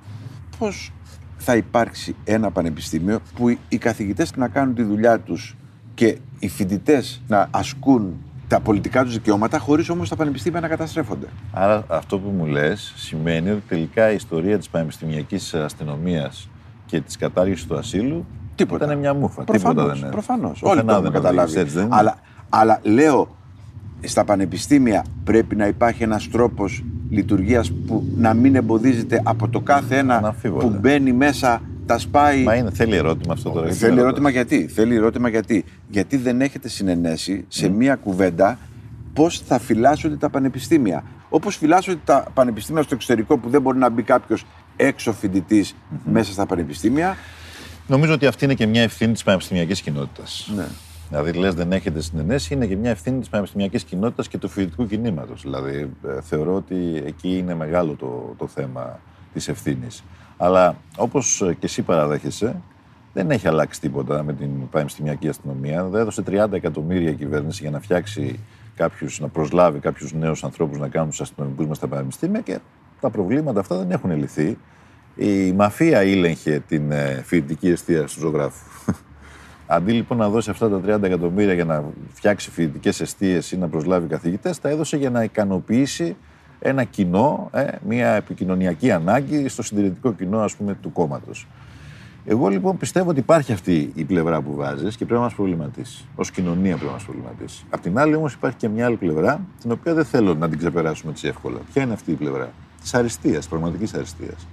Πώς 0.58 0.91
θα 1.38 1.56
υπάρξει 1.56 2.15
ένα 2.23 2.52
πανεπιστήμιο 2.52 3.19
που 3.36 3.50
οι- 3.50 3.58
οι 3.69 3.78
καθηγητές 3.78 4.36
να 4.36 4.47
κάνουν 4.47 4.76
τη 4.76 4.84
δουλειά 4.84 5.19
τους 5.19 5.56
και 5.93 6.17
οι 6.39 6.47
φοιτητές 6.50 7.21
να 7.28 7.47
ασκούν 7.52 8.13
τα 8.47 8.60
πολιτικά 8.60 9.04
τους 9.04 9.13
δικαιώματα, 9.13 9.60
χωρίς 9.60 9.89
όμως 9.89 10.10
τα 10.10 10.15
πανεπιστήμια 10.15 10.60
να 10.60 10.67
καταστρέφονται. 10.67 11.26
Άρα 11.52 11.84
αυτό 11.88 12.19
που 12.19 12.30
μου 12.30 12.45
λες 12.45 12.93
σημαίνει 12.95 13.50
ότι 13.50 13.63
τελικά 13.67 14.12
η 14.12 14.15
ιστορία 14.15 14.58
της 14.58 14.69
πανεπιστημιακής 14.69 15.54
αστυνομίας 15.54 16.50
και 16.86 17.02
της 17.02 17.17
κατάργησης 17.17 17.65
του 17.67 17.78
ασύλου 17.78 18.26
Τίποτα. 18.56 18.86
ήταν 18.86 18.97
μια 18.97 19.13
μούφα. 19.13 19.43
Προφανώς, 19.43 19.73
Τίποτα 19.73 19.88
δεν 19.93 20.02
είναι. 20.02 20.10
προφανώς. 20.12 20.60
Πουθενά 20.60 20.71
Όλοι 20.71 20.82
το 20.84 20.91
έχουμε 20.91 21.04
δεν 21.10 21.12
καταλάβει. 21.21 21.39
οδήγησε, 21.50 21.60
έτσι 21.60 21.76
δεν 21.76 21.86
είναι. 21.86 21.95
αλλά, 21.95 22.17
αλλά 22.50 22.80
λέω, 22.84 23.36
στα 24.02 24.23
πανεπιστήμια 24.23 25.06
πρέπει 25.23 25.56
να 25.56 25.67
υπάρχει 25.67 26.04
ένας 26.04 26.30
τρόπος 26.30 26.84
λειτουργίας 27.10 27.72
που 27.88 28.04
να 28.15 28.34
μην 28.34 28.56
εμποδίζεται 28.56 29.22
από 29.24 29.50
το 29.50 29.60
κάθε 29.60 29.98
ένα 29.98 30.15
Αναμφίβολα. 30.17 30.63
που 30.67 30.78
μπαίνει 30.82 31.12
μέσα, 31.13 31.62
τα 31.86 31.98
σπάει. 31.98 32.43
Μα 32.43 32.56
είναι, 32.56 32.70
θέλει 32.72 32.96
ερώτημα 32.96 33.34
αυτό 33.34 33.50
τώρα. 33.50 33.65
γιατί 33.65 33.80
Θέλει 33.80 33.93
με 33.96 34.02
ερώτημα 34.02 34.30
ρωτάς. 34.30 34.48
γιατί. 34.50 34.67
Θέλει 34.74 34.96
ερώτημα 34.96 35.30
γιατί. 35.30 35.63
Γιατί 35.89 36.17
δεν 36.17 36.41
έχετε 36.41 36.67
συνενέσει 36.70 37.46
σε 37.48 37.70
μία 37.70 37.96
κουβέντα 37.96 38.60
πώς 39.13 39.39
θα 39.48 39.60
φυλάσσονται 39.60 40.15
τα 40.15 40.30
πανεπιστήμια. 40.30 41.04
Όπως 41.30 41.56
φυλάσσονται 41.58 42.00
τα 42.06 42.26
πανεπιστήμια 42.34 42.82
στο 42.82 42.96
εξωτερικό 42.96 43.38
που 43.38 43.50
δεν 43.50 43.62
μπορεί 43.62 43.78
να 43.78 43.89
μπει 43.89 44.02
κάποιος 44.02 44.46
έξω 44.76 45.13
φοιτητής 45.13 45.76
μέσα 46.12 46.32
στα 46.32 46.46
πανεπιστήμια. 46.46 47.17
Νομίζω 47.88 48.13
ότι 48.13 48.26
αυτή 48.26 48.46
είναι 48.46 48.54
και 48.54 48.65
μια 48.65 48.82
ευθύνη 48.82 49.13
της 49.13 49.24
πανεπιστημιακής 49.24 49.82
κοινότητας. 49.82 50.52
Ναι. 50.56 50.65
Δηλαδή, 51.10 51.32
λες, 51.32 51.54
δεν 51.54 51.72
έχετε 51.72 52.02
συνενέσει, 52.02 52.54
είναι 52.54 52.65
και 52.65 52.76
μια 52.76 52.89
ευθύνη 52.89 53.20
της 53.20 53.30
πανεπιστημιακής 53.30 53.84
κοινότητας 53.84 54.28
και 54.28 54.38
του 54.38 54.50
φοιτητικού 54.50 54.88
κινήματος. 54.88 55.41
Δηλαδή, 55.41 55.89
ε, 56.08 56.22
θεωρώ 56.22 56.56
ότι 56.56 57.04
εκεί 57.06 57.38
είναι 57.38 57.56
μεγάλο 57.56 57.93
το, 57.93 58.36
το 58.38 58.48
θέμα 58.48 59.00
της 59.34 59.48
ευθύνης. 59.48 60.04
Αλλά 60.38 60.76
όπως 60.98 61.43
και 61.60 61.65
εσύ 61.65 61.82
παραδέχεσαι, 61.82 62.62
δεν 63.13 63.32
έχει 63.32 63.48
αλλάξει 63.48 63.80
τίποτα 63.82 64.24
με 64.24 64.34
την 64.34 64.70
πανεπιστημιακή 64.70 65.28
αστυνομία. 65.28 65.84
Δεν 65.84 66.02
έδωσε 66.02 66.24
30 66.28 66.52
εκατομμύρια 66.52 67.10
η 67.10 67.13
κυβέρνηση 67.13 67.62
για 67.62 67.72
να 67.72 67.80
φτιάξει 67.80 68.39
κάποιους, 68.76 69.20
να 69.20 69.28
προσλάβει 69.28 69.80
κάποιους 69.80 70.13
νέους 70.13 70.43
ανθρώπους 70.43 70.80
να 70.80 70.88
κάνουν 70.88 71.10
τους 71.10 71.22
αστυνομικούς 71.22 71.65
μας 71.65 71.78
στα 71.78 71.88
πανεπιστήμια 71.88 72.41
και 72.41 72.60
τα 73.00 73.10
προβλήματα 73.10 73.60
αυτά 73.60 73.78
δεν 73.78 73.91
έχουν 73.91 74.17
λυθεί. 74.17 74.58
Η 75.15 75.52
μαφία 75.52 76.04
ήλεγχε 76.04 76.63
την 76.67 76.91
ε, 76.91 77.22
φοιτητική 77.26 77.70
εστίαση 77.70 78.15
του 78.15 78.22
ζωγράφους. 78.22 78.86
Αντί 79.67 79.91
λοιπόν 79.91 80.17
να 80.17 80.30
δώσει 80.30 80.49
αυτά 80.49 80.69
τα 80.69 80.95
30 80.95 81.03
εκατομμύρια 81.03 81.53
για 81.53 81.65
να 81.65 81.84
φτιάξει 82.13 82.51
φοιτητικές 82.51 83.01
αιστείες 83.01 83.51
ή 83.51 83.58
να 83.58 83.67
προσλάβει 83.67 84.08
καθηγητές, 84.08 84.60
τα 84.60 84.69
έδωσε 84.69 84.97
για 84.97 85.10
να 85.10 85.23
ικανοποιήσει 85.23 86.15
ένα 86.60 86.84
κοινό, 86.84 87.49
ε, 87.53 87.67
μια 87.88 88.08
επικοινωνιακή 88.08 88.91
ανάγκη 88.91 89.47
στο 89.47 89.63
συντηρητικό 89.63 90.13
κοινό 90.13 90.39
ας 90.39 90.56
πούμε, 90.56 90.73
του 90.82 90.91
κόμματος. 90.91 91.47
Εγώ 92.25 92.47
λοιπόν 92.47 92.77
πιστεύω 92.77 93.10
ότι 93.10 93.19
υπάρχει 93.19 93.53
αυτή 93.53 93.91
η 93.95 94.03
πλευρά 94.03 94.41
που 94.41 94.56
βάζεις 94.56 94.97
και 94.97 95.06
πρέπει 95.06 95.19
να 95.19 95.25
μας 95.25 95.34
προβληματίσει. 95.34 96.06
Ω 96.15 96.21
κοινωνία 96.21 96.71
πρέπει 96.71 96.86
να 96.86 96.91
μας 96.91 97.03
προβληματίσει. 97.03 97.65
Απ' 97.69 97.82
την 97.82 97.97
άλλη 97.97 98.15
όμως 98.15 98.34
υπάρχει 98.34 98.58
και 98.58 98.67
μια 98.67 98.86
άλλη 98.86 98.95
πλευρά, 98.95 99.41
την 99.62 99.71
οποία 99.71 99.93
δεν 99.93 100.06
θέλω 100.06 100.34
να 100.36 100.49
την 100.49 100.58
ξεπεράσουμε 100.58 101.12
έτσι 101.12 101.27
εύκολα. 101.27 101.58
Ποια 101.73 101.84
είναι 101.84 101.93
αυτή 101.93 102.12
η 102.12 102.15
πλευρά, 102.15 102.49
της 102.82 102.93
αριστείας, 102.93 103.38
της 103.38 103.47
πραγματικής 103.47 103.93
αριστείας. 103.93 104.47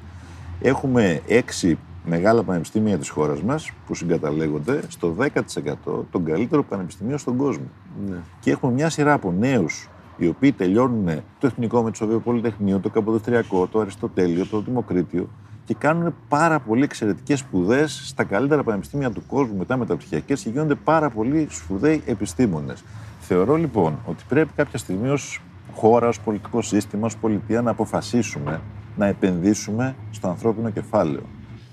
Έχουμε 0.61 1.20
έξι 1.27 1.79
μεγάλα 2.05 2.43
πανεπιστήμια 2.43 2.99
της 2.99 3.09
χώρας 3.09 3.43
μας 3.43 3.71
που 3.87 3.95
συγκαταλέγονται 3.95 4.81
στο 4.88 5.14
10% 5.19 6.05
των 6.11 6.25
καλύτερων 6.25 6.67
πανεπιστημίων 6.69 7.19
στον 7.19 7.37
κόσμο. 7.37 7.67
Ναι. 8.09 8.17
Και 8.40 8.51
έχουμε 8.51 8.73
μια 8.73 8.90
σειρά 8.90 9.12
από 9.12 9.33
νέους 9.38 9.88
οι 10.17 10.29
οποίοι 10.29 10.53
τελειώνουν 10.53 11.23
το 11.38 11.47
Εθνικό 11.47 11.83
Μετσοβείο 11.83 12.19
Πολυτεχνείο, 12.21 12.79
το 12.79 12.88
Καποδιστριακό, 12.88 13.67
το 13.67 13.81
Αριστοτέλειο, 13.81 14.47
το 14.47 14.61
Δημοκρίτιο 14.61 15.29
και 15.64 15.75
κάνουν 15.75 16.14
πάρα 16.29 16.61
πολύ 16.61 16.83
εξαιρετικές 16.83 17.38
σπουδές 17.38 18.03
στα 18.05 18.25
καλύτερα 18.25 18.62
πανεπιστήμια 18.62 19.11
του 19.11 19.23
κόσμου, 19.27 19.57
μετά 19.57 19.77
μεταπτυχιακέ 19.77 20.35
και 20.35 20.49
γίνονται 20.49 20.75
πάρα 20.75 21.11
πολύ 21.11 21.47
σπουδαίοι 21.51 22.03
επιστήμονες. 22.07 22.85
Θεωρώ 23.21 23.57
λοιπόν 23.57 23.99
ότι 24.07 24.25
πρέπει 24.29 24.51
κάποια 24.57 24.79
στιγμή 24.79 25.09
ως 25.09 25.40
χώρα, 25.75 26.09
ως 26.09 26.21
πολιτικό 26.21 26.62
σύστημα, 26.62 27.07
ως 27.07 27.17
πολιτεία 27.17 27.62
να 27.62 27.71
αποφασίσουμε 27.71 28.61
να 28.97 29.07
επενδύσουμε 29.07 29.95
στο 30.11 30.29
ανθρώπινο 30.29 30.71
κεφάλαιο. 30.71 31.23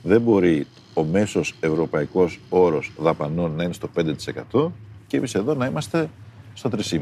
Δεν 0.03 0.21
μπορεί 0.21 0.67
ο 0.93 1.03
μέσος 1.03 1.55
ευρωπαϊκός 1.59 2.39
όρος 2.49 2.91
δαπανών 2.97 3.51
να 3.55 3.63
είναι 3.63 3.73
στο 3.73 3.89
5% 4.53 4.71
και 5.07 5.17
εμείς 5.17 5.35
εδώ 5.35 5.53
να 5.53 5.65
είμαστε 5.65 6.09
στο 6.53 6.69
3,5%. 6.69 6.99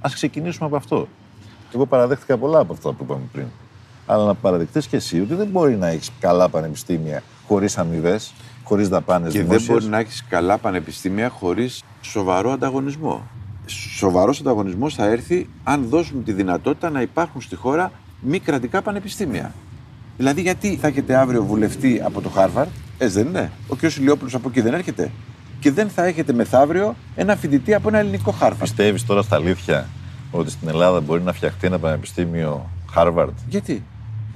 Ας 0.00 0.14
ξεκινήσουμε 0.14 0.66
από 0.66 0.76
αυτό. 0.76 1.08
Εγώ 1.74 1.86
παραδέχτηκα 1.86 2.36
πολλά 2.36 2.58
από 2.58 2.72
αυτά 2.72 2.92
που 2.92 3.04
είπαμε 3.04 3.22
πριν. 3.32 3.46
Αλλά 4.06 4.24
να 4.24 4.34
παραδεχτείς 4.34 4.86
και 4.86 4.96
εσύ 4.96 5.20
ότι 5.20 5.34
δεν 5.34 5.46
μπορεί 5.46 5.76
να 5.76 5.86
έχεις 5.86 6.10
καλά 6.20 6.48
πανεπιστήμια 6.48 7.22
χωρίς 7.46 7.78
αμοιβές, 7.78 8.32
χωρίς 8.64 8.88
δαπάνες 8.88 9.32
Και 9.32 9.44
δεν 9.44 9.62
μπορεί 9.66 9.84
να 9.84 9.98
έχεις 9.98 10.24
καλά 10.28 10.58
πανεπιστήμια 10.58 11.28
χωρίς 11.28 11.82
σοβαρό 12.00 12.50
ανταγωνισμό. 12.50 13.22
Σοβαρός 13.96 14.40
ανταγωνισμός 14.40 14.94
θα 14.94 15.04
έρθει 15.04 15.48
αν 15.64 15.84
δώσουμε 15.88 16.22
τη 16.22 16.32
δυνατότητα 16.32 16.90
να 16.90 17.00
υπάρχουν 17.00 17.40
στη 17.40 17.56
χώρα 17.56 17.92
μη 18.20 18.38
κρατικά 18.38 18.82
πανεπιστήμια. 18.82 19.54
Δηλαδή, 20.16 20.40
γιατί 20.40 20.76
θα 20.76 20.86
έχετε 20.86 21.16
αύριο 21.16 21.44
βουλευτή 21.44 22.00
από 22.04 22.20
το 22.20 22.28
Χάρβαρντ, 22.28 22.70
έτσι 22.98 23.14
δεν 23.18 23.26
είναι. 23.26 23.50
Ο 23.68 23.76
κ. 23.76 23.82
Ηλιόπουλος 23.82 24.34
από 24.34 24.48
εκεί 24.48 24.60
δεν 24.60 24.74
έρχεται. 24.74 25.10
Και 25.60 25.70
δεν 25.70 25.88
θα 25.88 26.04
έχετε 26.04 26.32
μεθαύριο 26.32 26.94
ένα 27.14 27.36
φοιτητή 27.36 27.74
από 27.74 27.88
ένα 27.88 27.98
ελληνικό 27.98 28.30
Χάρβαρντ. 28.30 28.60
Πιστεύεις 28.60 29.06
τώρα 29.06 29.22
στα 29.22 29.36
αλήθεια 29.36 29.86
ότι 30.30 30.50
στην 30.50 30.68
Ελλάδα 30.68 31.00
μπορεί 31.00 31.22
να 31.22 31.32
φτιαχτεί 31.32 31.66
ένα 31.66 31.78
πανεπιστήμιο 31.78 32.70
Χάρβαρντ. 32.90 33.36
Γιατί; 33.48 33.82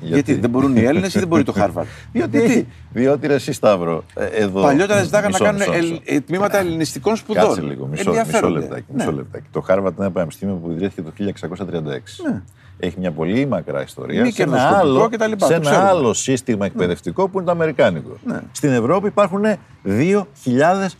Γιατί; 0.00 0.34
δεν 0.34 0.50
μπορούν 0.50 0.76
οι 0.76 0.82
Έλληνες 0.82 1.14
ή 1.14 1.18
δεν 1.18 1.28
μπορεί 1.28 1.42
το 1.42 1.52
Χάρβαρντ. 1.52 1.88
διότι, 2.12 2.38
Γιατί; 2.38 2.66
διότι 2.92 3.26
ρε 3.26 3.34
εσύ 3.34 3.52
Σταύρο, 3.52 4.04
ε, 4.14 4.24
εδώ... 4.24 4.62
Παλιότερα 4.62 5.02
ζητάγανε 5.02 5.36
να 5.38 5.44
κάνουν 5.44 6.00
ε, 6.04 6.20
τμήματα 6.20 6.58
ελληνιστικών 6.58 7.16
σπουδών. 7.16 7.44
Κάτσε 7.44 7.60
λίγο, 7.60 7.86
μισό, 7.86 8.10
μισό 8.26 8.48
λεπτάκι. 8.50 8.84
Ναι. 8.88 8.94
Μισό 9.04 9.12
λεπτάκι. 9.12 9.46
Το 9.50 9.60
Χάρβαρντ 9.60 9.94
είναι 9.96 10.04
ένα 10.04 10.14
πανεπιστήμιο 10.14 10.54
που 10.54 10.70
ιδρύθηκε 10.70 11.02
το 11.02 11.12
1636. 11.58 11.84
Ναι 12.30 12.42
έχει 12.78 12.98
μια 12.98 13.12
πολύ 13.12 13.46
μακρά 13.46 13.82
ιστορία. 13.82 14.22
Μη 14.22 14.32
σε 14.32 14.42
ένα, 14.42 14.78
άλλο, 14.78 15.08
και 15.08 15.16
σε 15.44 15.54
ένα 15.54 15.88
άλλο 15.88 16.12
σύστημα 16.12 16.66
εκπαιδευτικό 16.66 17.22
ναι. 17.22 17.28
που 17.28 17.36
είναι 17.36 17.46
το 17.46 17.52
Αμερικάνικο. 17.52 18.16
Ναι. 18.24 18.40
Στην 18.52 18.70
Ευρώπη 18.70 19.06
υπάρχουν 19.06 19.44
2.000 19.84 20.22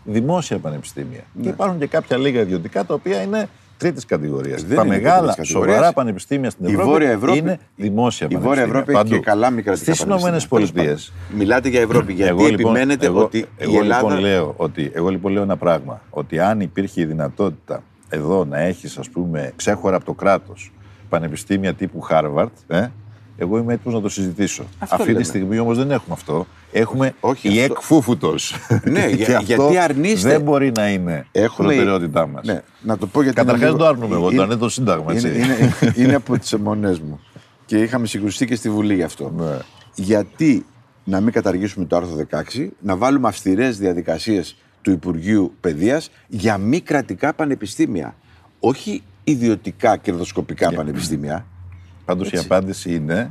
δημόσια 0.04 0.58
πανεπιστήμια. 0.58 1.20
Ναι. 1.32 1.42
Και 1.42 1.48
υπάρχουν 1.48 1.78
και 1.78 1.86
κάποια 1.86 2.16
λίγα 2.16 2.40
ιδιωτικά 2.40 2.84
τα 2.84 2.94
οποία 2.94 3.22
είναι 3.22 3.48
τρίτης 3.78 4.04
κατηγορίας. 4.04 4.66
Τα 4.66 4.84
μεγάλα, 4.84 5.36
σοβαρά 5.42 5.92
πανεπιστήμια 5.92 6.50
στην 6.50 6.66
Ευρώπη, 6.66 7.04
Ευρώπη 7.04 7.38
είναι 7.38 7.58
δημόσια 7.76 8.26
η 8.30 8.34
πανεπιστήμια. 8.34 8.38
Η 8.38 8.40
Βόρεια 8.40 8.62
Ευρώπη 8.62 8.92
έχει 8.92 9.20
και 9.20 9.30
καλά 9.30 9.50
μικρά 9.50 9.76
Στις 9.76 10.00
Ηνωμένες 10.00 10.46
Πολιτείες. 10.46 11.12
Μιλάτε 11.34 11.68
για 11.68 11.80
Ευρώπη. 11.80 12.12
Γιατί 12.12 12.30
εγώ, 12.30 12.46
λοιπόν, 12.46 12.54
επιμένετε 12.54 13.06
εγώ, 13.06 13.22
ότι 13.22 13.46
εγώ, 13.56 13.72
η 13.72 13.76
Ελλάδα. 13.76 14.08
Λοιπόν 14.08 14.20
λέω 14.20 14.54
ότι, 14.56 14.90
εγώ 14.94 15.08
λοιπόν 15.08 15.32
λέω 15.32 15.42
ένα 15.42 15.56
πράγμα. 15.56 16.00
Ότι 16.10 16.38
αν 16.38 16.60
υπήρχε 16.60 17.00
η 17.00 17.04
δυνατότητα 17.04 17.82
εδώ 18.08 18.44
να 18.44 18.58
έχεις, 18.58 18.98
ας 18.98 19.08
πούμε, 19.08 19.52
ξέχωρα 19.56 19.96
από 19.96 20.04
το 20.04 20.12
κράτος 20.12 20.72
πανεπιστήμια 21.08 21.74
τύπου 21.74 22.06
Harvard, 22.10 22.48
ε, 22.66 22.86
εγώ 23.40 23.58
είμαι 23.58 23.72
έτοιμος 23.72 23.94
να 23.94 24.00
το 24.00 24.08
συζητήσω. 24.08 24.64
Αυτό 24.78 24.94
Αυτή 24.94 25.06
λέμε. 25.06 25.20
τη 25.20 25.26
στιγμή 25.26 25.58
όμως 25.58 25.76
δεν 25.76 25.90
έχουμε 25.90 26.14
αυτό. 26.14 26.46
Έχουμε 26.72 27.14
Όχι, 27.20 27.48
η 27.48 27.60
εκφούφουτο. 27.60 28.34
Ναι, 28.84 29.06
για, 29.16 29.40
γιατί 29.44 29.78
αρνείστε. 29.78 30.28
Δεν 30.28 30.40
μπορεί 30.40 30.72
να 30.76 30.88
είναι 30.88 31.26
έχουμε... 31.32 31.68
προτεραιότητά 31.68 32.26
μας. 32.26 32.46
Ναι, 32.46 32.62
να 32.80 32.98
το 32.98 33.06
πω 33.06 33.22
γιατί. 33.22 33.36
Καταρχάς 33.36 33.68
δεν 33.68 33.78
το 33.78 33.86
άρνουμε 33.86 34.14
εγώ, 34.14 34.32
το 34.32 34.42
είναι 34.42 34.56
το 34.56 34.68
Σύνταγμα. 34.68 35.12
Είναι, 35.12 35.28
είναι, 35.38 35.92
είναι 35.96 36.14
από 36.14 36.38
τις 36.38 36.52
αιμονές 36.52 36.98
μου. 37.00 37.20
Και 37.66 37.82
είχαμε 37.82 38.06
συγκρουστεί 38.06 38.46
και 38.46 38.54
στη 38.54 38.70
Βουλή 38.70 38.94
γι' 38.94 39.02
αυτό. 39.02 39.32
Ναι. 39.36 39.56
Γιατί 39.94 40.66
να 41.04 41.20
μην 41.20 41.32
καταργήσουμε 41.32 41.84
το 41.84 41.96
άρθρο 41.96 42.26
16, 42.30 42.68
να 42.80 42.96
βάλουμε 42.96 43.28
αυστηρές 43.28 43.78
διαδικασίες 43.78 44.56
του 44.82 44.90
Υπουργείου 44.90 45.54
Παιδείας 45.60 46.10
για 46.26 46.58
μη 46.58 46.80
κρατικά 46.80 47.34
πανεπιστήμια. 47.34 48.14
Όχι 48.60 49.02
ιδιωτικά 49.30 49.96
κερδοσκοπικά 49.96 50.72
πανεπιστήμια. 50.72 51.46
Πάντως 52.04 52.30
η 52.30 52.38
απάντηση 52.38 52.94
είναι 52.94 53.30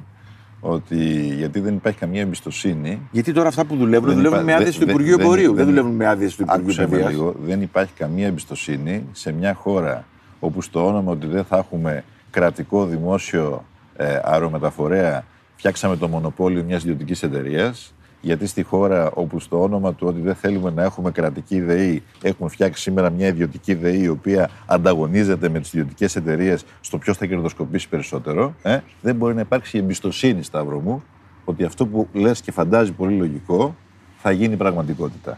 ότι 0.60 1.34
γιατί 1.36 1.60
δεν 1.60 1.74
υπάρχει 1.74 2.00
καμία 2.00 2.22
εμπιστοσύνη. 2.22 3.02
Γιατί 3.12 3.34
τώρα 3.34 3.48
αυτά 3.48 3.66
που 3.66 3.76
δουλεύουν, 3.76 4.14
δουλεύουν 4.14 4.44
με 4.44 4.54
άδειες 4.54 4.78
του 4.78 4.90
Υπουργείου 4.90 5.18
Εμπορίου. 5.20 5.54
Δεν, 5.54 5.66
δουλεύουν 5.66 5.92
με 5.92 6.08
άδειες 6.08 6.36
του 6.36 6.42
Υπουργείου 6.42 6.88
Παιδείας. 6.90 7.16
Δεν 7.44 7.62
υπάρχει 7.62 7.94
καμία 7.94 8.28
εμπιστοσύνη 8.28 9.04
σε 9.12 9.32
μια 9.32 9.54
χώρα 9.54 10.06
όπου 10.40 10.62
στο 10.62 10.88
όνομα 10.88 11.12
ότι 11.12 11.28
δεν 11.28 11.44
θα 11.44 11.58
έχουμε 11.58 12.04
κρατικό 12.30 12.86
δημόσιο 12.86 13.66
ε, 13.96 14.20
αερομεταφορέα 14.24 15.26
φτιάξαμε 15.56 15.98
το 15.98 16.08
μονοπόλιο 16.08 16.64
μιας 16.64 16.84
ιδιωτικής 16.84 17.24
εταιρείας 17.24 17.94
γιατί 18.22 18.48
στη 18.48 18.64
χώρα 18.64 19.12
όπου 19.12 19.40
στο 19.40 19.62
όνομα 19.62 19.94
του 19.94 20.08
ότι 20.08 20.22
δεν 20.22 20.36
θέλουμε 20.36 20.72
να 20.72 20.84
έχουμε 20.84 21.12
κρατική 21.12 21.60
ΔΕΗ, 21.60 22.04
έχουμε 22.22 22.50
φτιάξει 22.50 22.82
σήμερα 22.82 23.10
μια 23.10 23.28
ιδιωτική 23.28 23.74
ΔΕΗ 23.74 24.02
η 24.02 24.08
οποία 24.08 24.50
ανταγωνίζεται 24.66 25.50
με 25.50 25.60
τις 25.60 25.74
ιδιωτικές 25.74 26.16
εταιρείες 26.16 26.66
στο 26.82 26.98
ποιος 26.98 27.18
θα 27.18 27.26
κερδοσκοπήσει 27.26 27.90
περισσότερο, 27.90 28.54
ε, 28.62 28.80
δεν 29.02 29.16
μπορεί 29.16 29.34
να 29.34 29.42
υπάρξει 29.42 29.78
εμπιστοσύνη, 29.78 30.44
Σταύρο 30.44 30.80
μου, 30.80 31.04
ότι 31.46 31.64
αυτό 31.64 31.86
που 31.86 32.08
λες 32.14 32.42
και 32.42 32.52
φαντάζει 32.52 32.92
πολύ 32.92 33.18
λογικό 33.18 33.76
θα 34.18 34.32
γίνει 34.32 34.56
πραγματικότητα. 34.56 35.38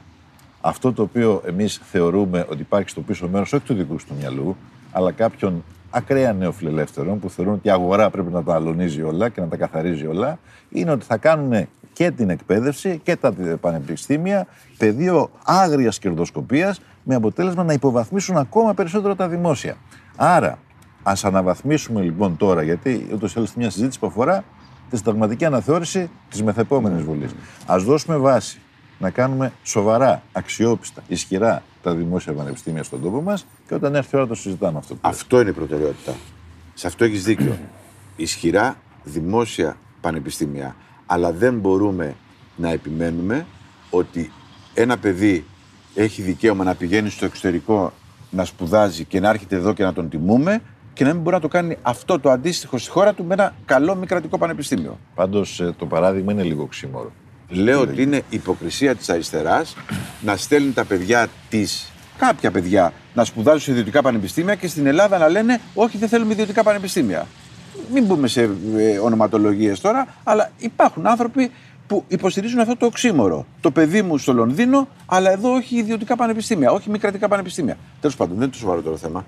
Αυτό 0.62 0.94
το 0.94 1.02
οποίο 1.02 1.42
εμείς 1.46 1.82
θεωρούμε 1.84 2.46
ότι 2.50 2.62
υπάρχει 2.62 2.90
στο 2.90 3.02
πίσω 3.02 3.28
μέρος, 3.28 3.54
όχι 3.54 3.64
του 3.64 3.74
δικού 3.74 3.96
του 3.96 4.14
μυαλού, 4.20 4.56
αλλά 4.92 5.12
κάποιων 5.12 5.64
ακραία 5.90 6.34
νεοφιλελεύθερων 6.34 7.20
που 7.20 7.30
θεωρούν 7.30 7.54
ότι 7.54 7.68
η 7.68 7.72
αγορά 7.72 8.10
πρέπει 8.10 8.32
να 8.32 8.44
τα 8.44 8.54
αλωνίζει 8.54 9.02
όλα 9.02 9.30
και 9.30 9.42
να 9.42 9.48
τα 9.48 9.58
καθαρίζει 9.58 10.08
όλα, 10.08 10.40
είναι 10.70 10.92
ότι 10.92 11.06
θα 11.06 11.18
κάνουν 11.18 11.68
και 12.00 12.12
την 12.12 12.30
εκπαίδευση 12.30 13.00
και 13.04 13.16
τα 13.16 13.34
πανεπιστήμια 13.62 14.48
πεδίο 14.78 15.30
άγριας 15.44 16.00
κερδοσκοπίας 16.00 16.82
με 17.04 17.16
αποτέλεσμα 17.16 17.64
να 17.64 17.74
υποβαθμίσουν 17.74 18.38
ακόμα 18.38 18.74
περισσότερο 18.74 19.16
τα 19.16 19.28
δημόσια. 19.28 19.78
Άρα, 20.16 20.60
ας 21.04 21.26
αναβαθμίσουμε 21.26 22.02
λοιπόν 22.02 22.38
τώρα, 22.38 22.64
γιατί 22.64 23.08
ούτως 23.14 23.34
ή 23.34 23.38
άλλως 23.38 23.56
μια 23.56 23.70
συζήτηση 23.70 24.00
που 24.00 24.08
αφορά 24.08 24.44
τη 24.90 24.98
συνταγματική 24.98 25.46
αναθεώρηση 25.46 26.10
της 26.30 26.44
μεθεπόμενης 26.44 27.04
Βουλής. 27.04 27.32
Α 27.66 27.76
δώσουμε 27.78 28.18
βάση 28.18 28.60
να 29.00 29.10
κάνουμε 29.10 29.52
σοβαρά, 29.64 30.22
αξιόπιστα, 30.32 31.04
ισχυρά 31.08 31.64
τα 31.84 31.96
δημόσια 31.96 32.34
πανεπιστήμια 32.34 32.84
στον 32.84 33.02
τόπο 33.02 33.22
μας 33.22 33.46
και 33.68 33.74
όταν 33.74 33.96
έρθει 33.96 34.16
η 34.16 34.18
ώρα 34.18 34.28
το 34.28 34.36
συζητάμε 34.36 34.78
αυτό. 34.78 34.98
Αυτό 35.02 35.40
είναι 35.42 35.50
η 35.50 35.54
προτεραιότητα. 35.54 36.14
Σε 36.74 36.88
αυτό 36.88 37.04
έχεις 37.04 37.24
δίκιο. 37.24 37.58
Ισχυρά 38.16 38.78
δημόσια 39.04 39.78
πανεπιστήμια 40.02 40.76
αλλά 41.12 41.32
δεν 41.32 41.60
μπορούμε 41.60 42.16
να 42.56 42.72
επιμένουμε 42.72 43.46
ότι 43.90 44.32
ένα 44.74 44.98
παιδί 44.98 45.46
έχει 45.96 46.22
δικαίωμα 46.22 46.64
να 46.64 46.76
πηγαίνει 46.76 47.10
στο 47.10 47.26
εξωτερικό 47.26 47.94
να 48.30 48.46
σπουδάζει 48.46 49.04
και 49.04 49.20
να 49.20 49.30
έρχεται 49.30 49.56
εδώ 49.56 49.74
και 49.74 49.84
να 49.84 49.94
τον 49.94 50.10
τιμούμε 50.10 50.62
και 50.94 51.04
να 51.04 51.14
μην 51.14 51.22
μπορεί 51.22 51.36
να 51.36 51.42
το 51.42 51.48
κάνει 51.48 51.78
αυτό 51.82 52.20
το 52.20 52.30
αντίστοιχο 52.30 52.78
στη 52.78 52.90
χώρα 52.90 53.14
του 53.14 53.24
με 53.24 53.34
ένα 53.34 53.56
καλό 53.66 53.96
μη 53.96 54.06
κρατικό 54.06 54.38
πανεπιστήμιο. 54.38 55.00
Πάντως 55.16 55.60
ε, 55.60 55.74
το 55.78 55.86
παράδειγμα 55.86 56.32
είναι 56.32 56.44
λίγο 56.44 56.66
ξύμορο. 56.66 57.12
Λέω 57.50 57.82
ότι 57.82 58.02
είναι 58.02 58.22
υποκρισία 58.30 58.96
της 58.96 59.10
αριστεράς 59.10 59.76
να 60.22 60.38
στέλνει 60.38 60.72
τα 60.72 60.86
παιδιά 60.86 61.28
της, 61.50 61.92
κάποια 62.18 62.52
παιδιά, 62.52 62.94
να 63.14 63.24
σπουδάζουν 63.24 63.62
σε 63.62 63.72
ιδιωτικά 63.72 64.02
πανεπιστήμια 64.02 64.56
και 64.56 64.68
στην 64.68 64.86
Ελλάδα 64.86 65.18
να 65.18 65.30
λένε 65.30 65.62
Όχι, 65.74 65.98
δεν 65.98 66.10
θέλουμε 66.10 66.34
ιδιωτικά 66.34 66.64
πανεπιστήμια 66.64 67.28
μην 67.92 68.06
μπούμε 68.06 68.28
σε 68.28 68.50
ε, 68.78 68.98
ονοματολογίες 68.98 69.80
τώρα, 69.80 70.08
αλλά 70.24 70.52
υπάρχουν 70.58 71.08
άνθρωποι 71.08 71.52
που 71.90 72.04
υποστηρίζουν 72.08 72.60
αυτό 72.60 72.78
το 72.78 72.86
οξύμορο. 72.86 73.46
Το 73.62 73.72
παιδί 73.72 74.02
μου 74.02 74.18
στο 74.18 74.34
Λονδίνο, 74.34 74.88
αλλά 75.06 75.32
εδώ 75.32 75.54
όχι 75.54 75.76
ιδιωτικά 75.76 76.16
πανεπιστήμια, 76.16 76.72
όχι 76.72 76.90
μη 76.90 77.00
κρατικά 77.00 77.28
πανεπιστήμια. 77.28 77.78
Τέλος 78.02 78.16
πάντων, 78.16 78.34
δεν 78.34 78.44
είναι 78.44 78.52
το 78.52 78.58
σοβαρότερο 78.58 78.98
θέμα. 78.98 79.26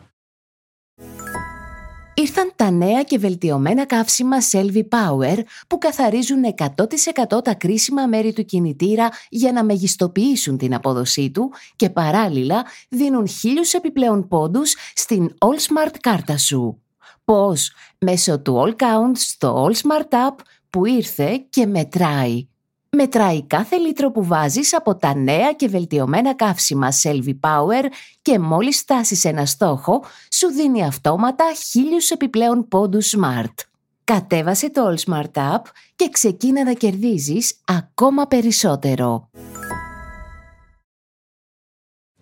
ήρθαν 2.13 2.51
τα 2.55 2.71
νέα 2.71 3.03
και 3.03 3.17
βελτιωμένα 3.17 3.85
καύσιμα 3.85 4.37
Selvi 4.51 4.81
Power 4.89 5.37
που 5.67 5.77
καθαρίζουν 5.77 6.41
100% 6.57 7.43
τα 7.43 7.53
κρίσιμα 7.53 8.07
μέρη 8.07 8.33
του 8.33 8.45
κινητήρα 8.45 9.09
για 9.29 9.51
να 9.51 9.63
μεγιστοποιήσουν 9.63 10.57
την 10.57 10.73
απόδοσή 10.73 11.31
του 11.31 11.51
και 11.75 11.89
παράλληλα 11.89 12.65
δίνουν 12.89 13.27
χίλιους 13.27 13.73
επιπλέον 13.73 14.27
πόντους 14.27 14.75
στην 14.95 15.33
All 15.37 15.87
Smart 15.87 15.95
κάρτα 15.99 16.37
σου. 16.37 16.80
Πώς; 17.31 17.71
Μέσω 17.97 18.39
του 18.39 18.63
All 18.63 18.69
Count 18.69 19.11
στο 19.13 19.65
All 19.65 19.73
Smart 19.73 20.13
App 20.13 20.35
που 20.69 20.85
ήρθε 20.85 21.45
και 21.49 21.65
μετράει. 21.65 22.47
Μετράει 22.89 23.43
κάθε 23.47 23.75
λίτρο 23.75 24.11
που 24.11 24.25
βάζεις 24.25 24.75
από 24.75 24.95
τα 24.95 25.15
νέα 25.15 25.53
και 25.53 25.67
βελτιωμένα 25.67 26.35
καύσιμα 26.35 26.87
Selvi 27.03 27.39
Power 27.39 27.83
και 28.21 28.39
μόλις 28.39 28.79
φτάσεις 28.79 29.25
ένα 29.25 29.45
στόχο, 29.45 30.03
σου 30.31 30.47
δίνει 30.47 30.85
αυτόματα 30.85 31.45
χίλιους 31.69 32.09
επιπλέον 32.09 32.67
πόντους 32.67 33.15
Smart. 33.17 33.53
Κατέβασε 34.03 34.69
το 34.69 34.81
All 34.89 35.09
Smart 35.09 35.31
App 35.33 35.61
και 35.95 36.09
ξεκίνα 36.11 36.63
να 36.63 36.73
κερδίζεις 36.73 37.59
ακόμα 37.65 38.27
περισσότερο. 38.27 39.29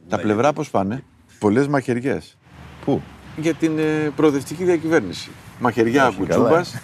Τα 0.08 0.19
πλευρά 0.19 0.54
πώς 0.54 0.69
πάνε; 0.69 1.04
Πολλές 1.39 1.67
μαχαιριές. 1.67 2.38
Πού; 2.86 3.02
Για 3.41 3.54
την 3.54 3.80
ε, 3.80 4.12
προοδευτική 4.15 4.63
διακυβέρνηση. 4.63 5.30
Μαχαιριά 5.60 6.08
Όχι, 6.08 6.17
κουτσούμπας. 6.17 6.75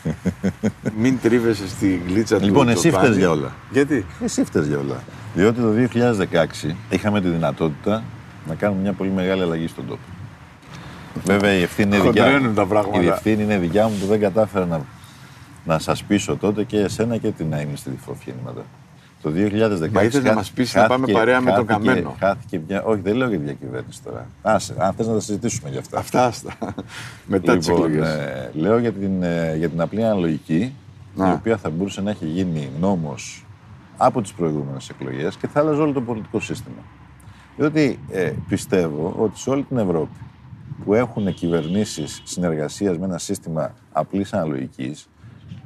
Μην 0.98 1.20
τρίβεσαι 1.22 1.68
στη 1.68 2.02
γλίτσα 2.08 2.38
του. 2.40 2.46
Λοιπόν, 2.46 2.70
εσύ 2.70 2.80
Τσοπάνη. 2.80 3.06
φταίς 3.06 3.18
για 3.18 3.30
όλα. 3.30 3.54
Γιατί; 3.72 4.06
Εσύ 4.24 4.44
φταίς 4.44 4.68
για 4.68 4.78
όλα. 4.78 5.04
Διότι 5.36 5.60
το 5.62 5.72
2016 6.72 6.76
είχαμε 6.90 7.22
τη 7.22 7.28
δυνατότητα 7.28 8.04
να 8.48 8.56
κάνουμε 8.56 8.82
μια 8.82 8.94
πολύ 8.94 9.10
μεγάλη 9.10 9.42
αλλαγή 9.42 9.68
στον 9.68 9.88
τόπο. 9.88 10.00
Βέβαια 11.24 11.54
η 11.54 11.62
ευθύνη 11.62 11.96
είναι 11.98 12.06
δικιά 12.06 12.24
Χοντρένουν 12.24 12.50
μου. 12.50 12.56
τα 12.56 12.66
πράγματα. 12.66 13.02
Η 13.04 13.08
ευθύνη 13.08 13.44
είναι 13.44 13.58
δικιά 13.58 13.88
μου 13.88 13.96
που 14.00 14.06
δεν 14.06 14.20
κατάφερα 14.20 14.66
να, 14.66 14.82
να 15.66 15.80
σας 15.80 16.04
πείσω 16.04 16.36
τότε 16.38 16.64
και 16.64 16.80
εσένα 16.80 17.18
και 17.18 17.32
την 17.32 17.54
Αίμη 17.54 17.78
στη 17.78 17.90
διφροφήνματα. 17.90 18.62
Το 19.26 19.32
2016. 19.32 19.92
Μα 19.92 20.04
ήθελες 20.04 20.14
να 20.24 20.28
χά- 20.28 20.36
μας 20.36 20.52
πεις 20.52 20.76
να 20.76 20.82
πάμε 20.82 20.94
χάθηκε- 21.00 21.12
παρέα 21.18 21.42
με 21.42 21.52
τον 21.52 21.68
χάθηκε- 21.68 21.88
Καμένο. 21.90 22.16
Χάθηκε 22.20 22.62
μια. 22.68 22.84
Όχι, 22.84 23.02
δεν 23.02 23.16
λέω 23.16 23.28
για 23.30 23.38
τη 23.38 23.44
διακυβέρνηση 23.44 24.02
τώρα. 24.04 24.28
Άσε, 24.42 24.74
αν 24.78 24.94
θες 24.94 25.08
να 25.08 25.14
τα 25.14 25.20
συζητήσουμε 25.20 25.70
για 25.70 25.80
αυτά. 25.80 25.98
Αυτά 26.00 26.26
άστα. 26.26 26.54
Μετά 27.28 27.58
τις 27.58 27.68
Λοιπόν, 27.68 27.86
εκλογές. 27.86 28.08
ε, 28.10 28.52
λέω 28.54 28.78
για 28.78 28.92
την, 28.92 29.24
ε, 29.24 29.56
για 29.58 29.70
την 29.70 29.82
απλή 29.82 30.04
αναλογική, 30.04 30.74
Να. 31.16 31.30
η 31.30 31.32
οποία 31.32 31.58
θα 31.58 31.70
μπορούσε 31.70 32.02
να 32.02 32.10
έχει 32.10 32.26
γίνει 32.26 32.70
νόμος 32.80 33.46
από 33.98 34.22
τις 34.22 34.34
προηγούμενες 34.34 34.90
εκλογές 34.90 35.36
και 35.36 35.48
θα 35.48 35.60
άλλαζε 35.60 35.82
όλο 35.82 35.92
το 35.92 36.02
πολιτικό 36.02 36.40
σύστημα. 36.40 36.82
Διότι 37.58 38.00
ε, 38.12 38.32
πιστεύω 38.48 39.16
ότι 39.18 39.40
σε 39.40 39.50
όλη 39.50 39.64
την 39.64 39.78
Ευρώπη 39.78 40.18
που 40.86 40.94
έχουν 40.94 41.34
κυβερνήσεις 41.34 42.22
συνεργασίας 42.26 42.98
με 42.98 43.06
ένα 43.06 43.18
σύστημα 43.18 43.74
απλής 43.92 44.34
αναλογικής, 44.34 45.08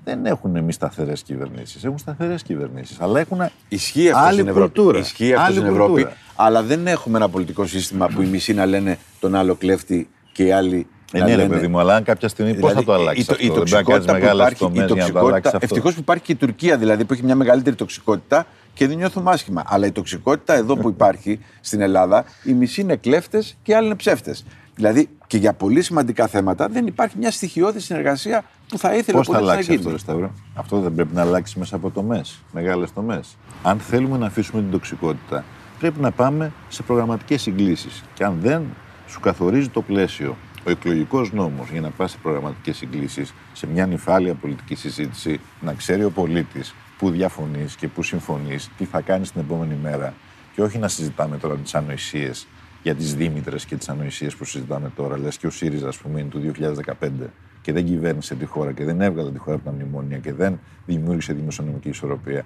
δεν 0.04 0.26
έχουν 0.26 0.64
μη 0.64 0.72
σταθερές 0.72 1.22
κυβερνήσεις. 1.24 1.84
Έχουν 1.84 1.98
σταθερές 1.98 2.44
κυβερνήσεις. 2.44 2.98
Αλλά 3.00 3.20
έχουν 3.20 3.42
Ισχύει 3.68 4.10
αυτό 4.10 4.24
άλλη 4.26 4.34
στην 4.34 4.48
Ευρώπη. 4.48 4.74
κουλτούρα. 4.74 5.00
Ισχύει 5.00 5.34
αυτό 5.34 5.46
Άλλη 5.46 5.56
στην 5.56 5.68
Ευρώπη. 5.68 5.92
κουλτούρα. 5.92 6.16
Αλλά 6.36 6.64
δεν 6.64 6.88
έχουμε 6.88 7.18
ένα 7.18 7.30
πολιτικό 7.30 7.66
σύστημα 7.66 8.08
που 8.08 8.22
οι 8.22 8.26
μισοί 8.26 8.54
να 8.54 8.66
λένε 8.66 8.98
τον 9.20 9.36
άλλο 9.36 9.56
κλέφτη 9.56 10.10
και 10.32 10.44
οι 10.44 10.52
άλλοι. 10.52 10.88
Ε, 11.12 11.20
να 11.20 11.26
ναι, 11.26 11.32
ρε 11.32 11.38
λένε... 11.38 11.50
παιδί 11.54 11.68
μου, 11.68 11.80
αλλά 11.80 11.96
αν 11.96 12.04
κάποια 12.04 12.28
στιγμή 12.28 12.54
πώς 12.54 12.74
θα 12.74 12.84
το 12.84 12.94
αλλάξεις. 12.94 13.24
η, 13.24 13.28
το- 13.28 13.34
αυτό; 13.34 13.46
η 13.46 13.48
Δεν 13.48 13.56
πρέπει 13.56 13.72
να 13.72 13.82
κάνεις 13.84 14.06
τοξικότητα 14.06 14.14
που 14.14 14.20
μεγάλες 14.20 14.52
υπάρχει, 14.52 14.64
η 14.64 14.88
τομές 14.88 15.04
για 15.04 15.14
να 15.14 15.20
το 15.20 15.20
αλλάξεις 15.20 15.42
τοξικότητα, 15.42 15.50
αυτό. 15.50 15.60
ευτυχώς 15.62 15.94
που 15.94 16.00
υπάρχει 16.00 16.24
και 16.24 16.32
η 16.32 16.36
Τουρκία 16.36 16.78
δηλαδή 16.78 17.06
που 17.06 17.14
έχει 17.14 17.24
μια 17.24 17.36
μεγαλύτερη 17.36 17.76
τοξικότητα 17.76 18.46
και 18.74 18.88
δεν 18.88 18.98
νιώθουμε 18.98 19.32
άσχημα. 19.32 19.64
Αλλά 19.68 19.86
η 19.86 19.92
τοξικότητα 19.92 20.54
εδώ 20.54 20.78
που 20.78 20.90
υπάρχει 20.90 21.40
στην 21.62 21.82
Ελλάδα, 21.82 22.26
οι 22.44 22.52
μισοί 22.54 22.82
είναι 22.82 22.96
κλέφτες 22.96 23.58
και 23.64 23.72
οι 23.72 23.76
άλλοι 23.76 23.86
είναι 23.86 23.96
ψεύτες. 23.96 24.46
Δηλαδή 24.76 25.10
και 25.28 25.38
για 25.38 25.54
πολύ 25.54 25.82
σημαντικά 25.82 26.28
θέματα 26.28 26.68
δεν 26.68 26.88
υπάρχει 26.88 27.16
μια 27.18 27.32
στοιχειώδη 27.32 27.80
συνεργασία 27.80 28.44
που 28.70 28.78
θα 28.78 28.96
ήθελε 28.96 29.18
Πώς 29.18 29.28
ο 29.28 29.32
θα 29.32 29.38
πολίτης 29.40 29.48
να 29.48 29.52
αλλάξει 29.52 29.72
γίνει. 29.72 29.76
αυτό, 29.78 29.92
ρε 29.92 29.98
Σταύρο; 29.98 30.32
Αυτό 30.54 30.80
δεν 30.80 30.94
πρέπει 30.96 31.16
να 31.16 31.22
αλλάξει 31.22 31.60
μέσα 31.60 31.76
από 31.76 31.90
τομέ, 31.90 32.22
μεγάλες 32.52 32.94
τομέ. 32.94 33.20
Αν 33.64 33.80
θέλουμε 33.80 34.18
να 34.18 34.26
αφήσουμε 34.26 34.62
την 34.62 34.72
τοξικότητα, 34.72 35.44
πρέπει 35.80 36.00
να 36.00 36.12
πάμε 36.12 36.52
σε 36.70 36.84
προγραμματικές 36.84 37.42
συγκλήσεις. 37.42 38.04
Και 38.14 38.24
αν 38.24 38.38
δεν 38.42 38.64
σου 39.08 39.20
καθορίζει 39.20 39.70
το 39.70 39.82
πλαίσιο 39.82 40.36
ο 40.68 40.70
εκλογικός 40.70 41.34
νόμος 41.34 41.70
για 41.70 41.82
να 41.82 41.90
πας 41.90 42.12
σε 42.12 42.18
προγραμματικές 42.22 42.78
συγκλήσεις, 42.78 43.34
σε 43.54 43.68
μια 43.68 43.86
νυφάλια 43.86 44.34
πολιτική 44.34 44.76
συζήτηση, 44.76 45.40
να 45.62 45.74
ξέρει 45.74 46.04
ο 46.04 46.10
πολίτης 46.12 46.74
πού 46.98 47.10
διαφωνείς 47.10 47.76
και 47.76 47.88
πού 47.88 48.04
συμφωνείς, 48.04 48.70
τι 48.78 48.86
θα 48.86 49.02
κάνεις 49.02 49.32
την 49.32 49.42
επόμενη 49.42 49.78
μέρα. 49.82 50.14
Και 50.56 50.62
όχι 50.62 50.78
να 50.78 50.88
συζητάμε 50.88 51.38
τώρα 51.38 51.56
τις 51.56 51.76
ανοησίες 51.76 52.48
για 52.84 52.96
τις 52.96 53.16
Δήμητρε 53.16 53.56
και 53.68 53.76
τις 53.76 53.90
ανοησίες 53.90 54.36
που 54.36 54.46
συζητάμε 54.46 54.92
τώρα. 54.96 55.18
Λες 55.18 55.38
και 55.38 55.48
ο 55.48 55.50
ΣΥΡΙΖΑ, 55.50 55.88
ας 55.88 55.98
πούμε, 55.98 56.20
είναι 56.20 56.30
του 56.30 56.40
2015 56.40 57.30
και 57.62 57.72
δεν 57.74 57.86
κυβέρνησε 57.86 58.36
τη 58.36 58.46
χώρα 58.46 58.72
και 58.72 58.84
δεν 58.84 59.02
έβγαλε 59.02 59.32
τη 59.32 59.38
χώρα 59.38 59.56
από 59.56 59.66
τα 59.66 59.72
μνημόνια 59.72 60.18
και 60.18 60.34
δεν 60.34 60.60
δημιούργησε 60.86 61.34
δημοσιονομική 61.34 61.90
ισορροπία. 61.90 62.46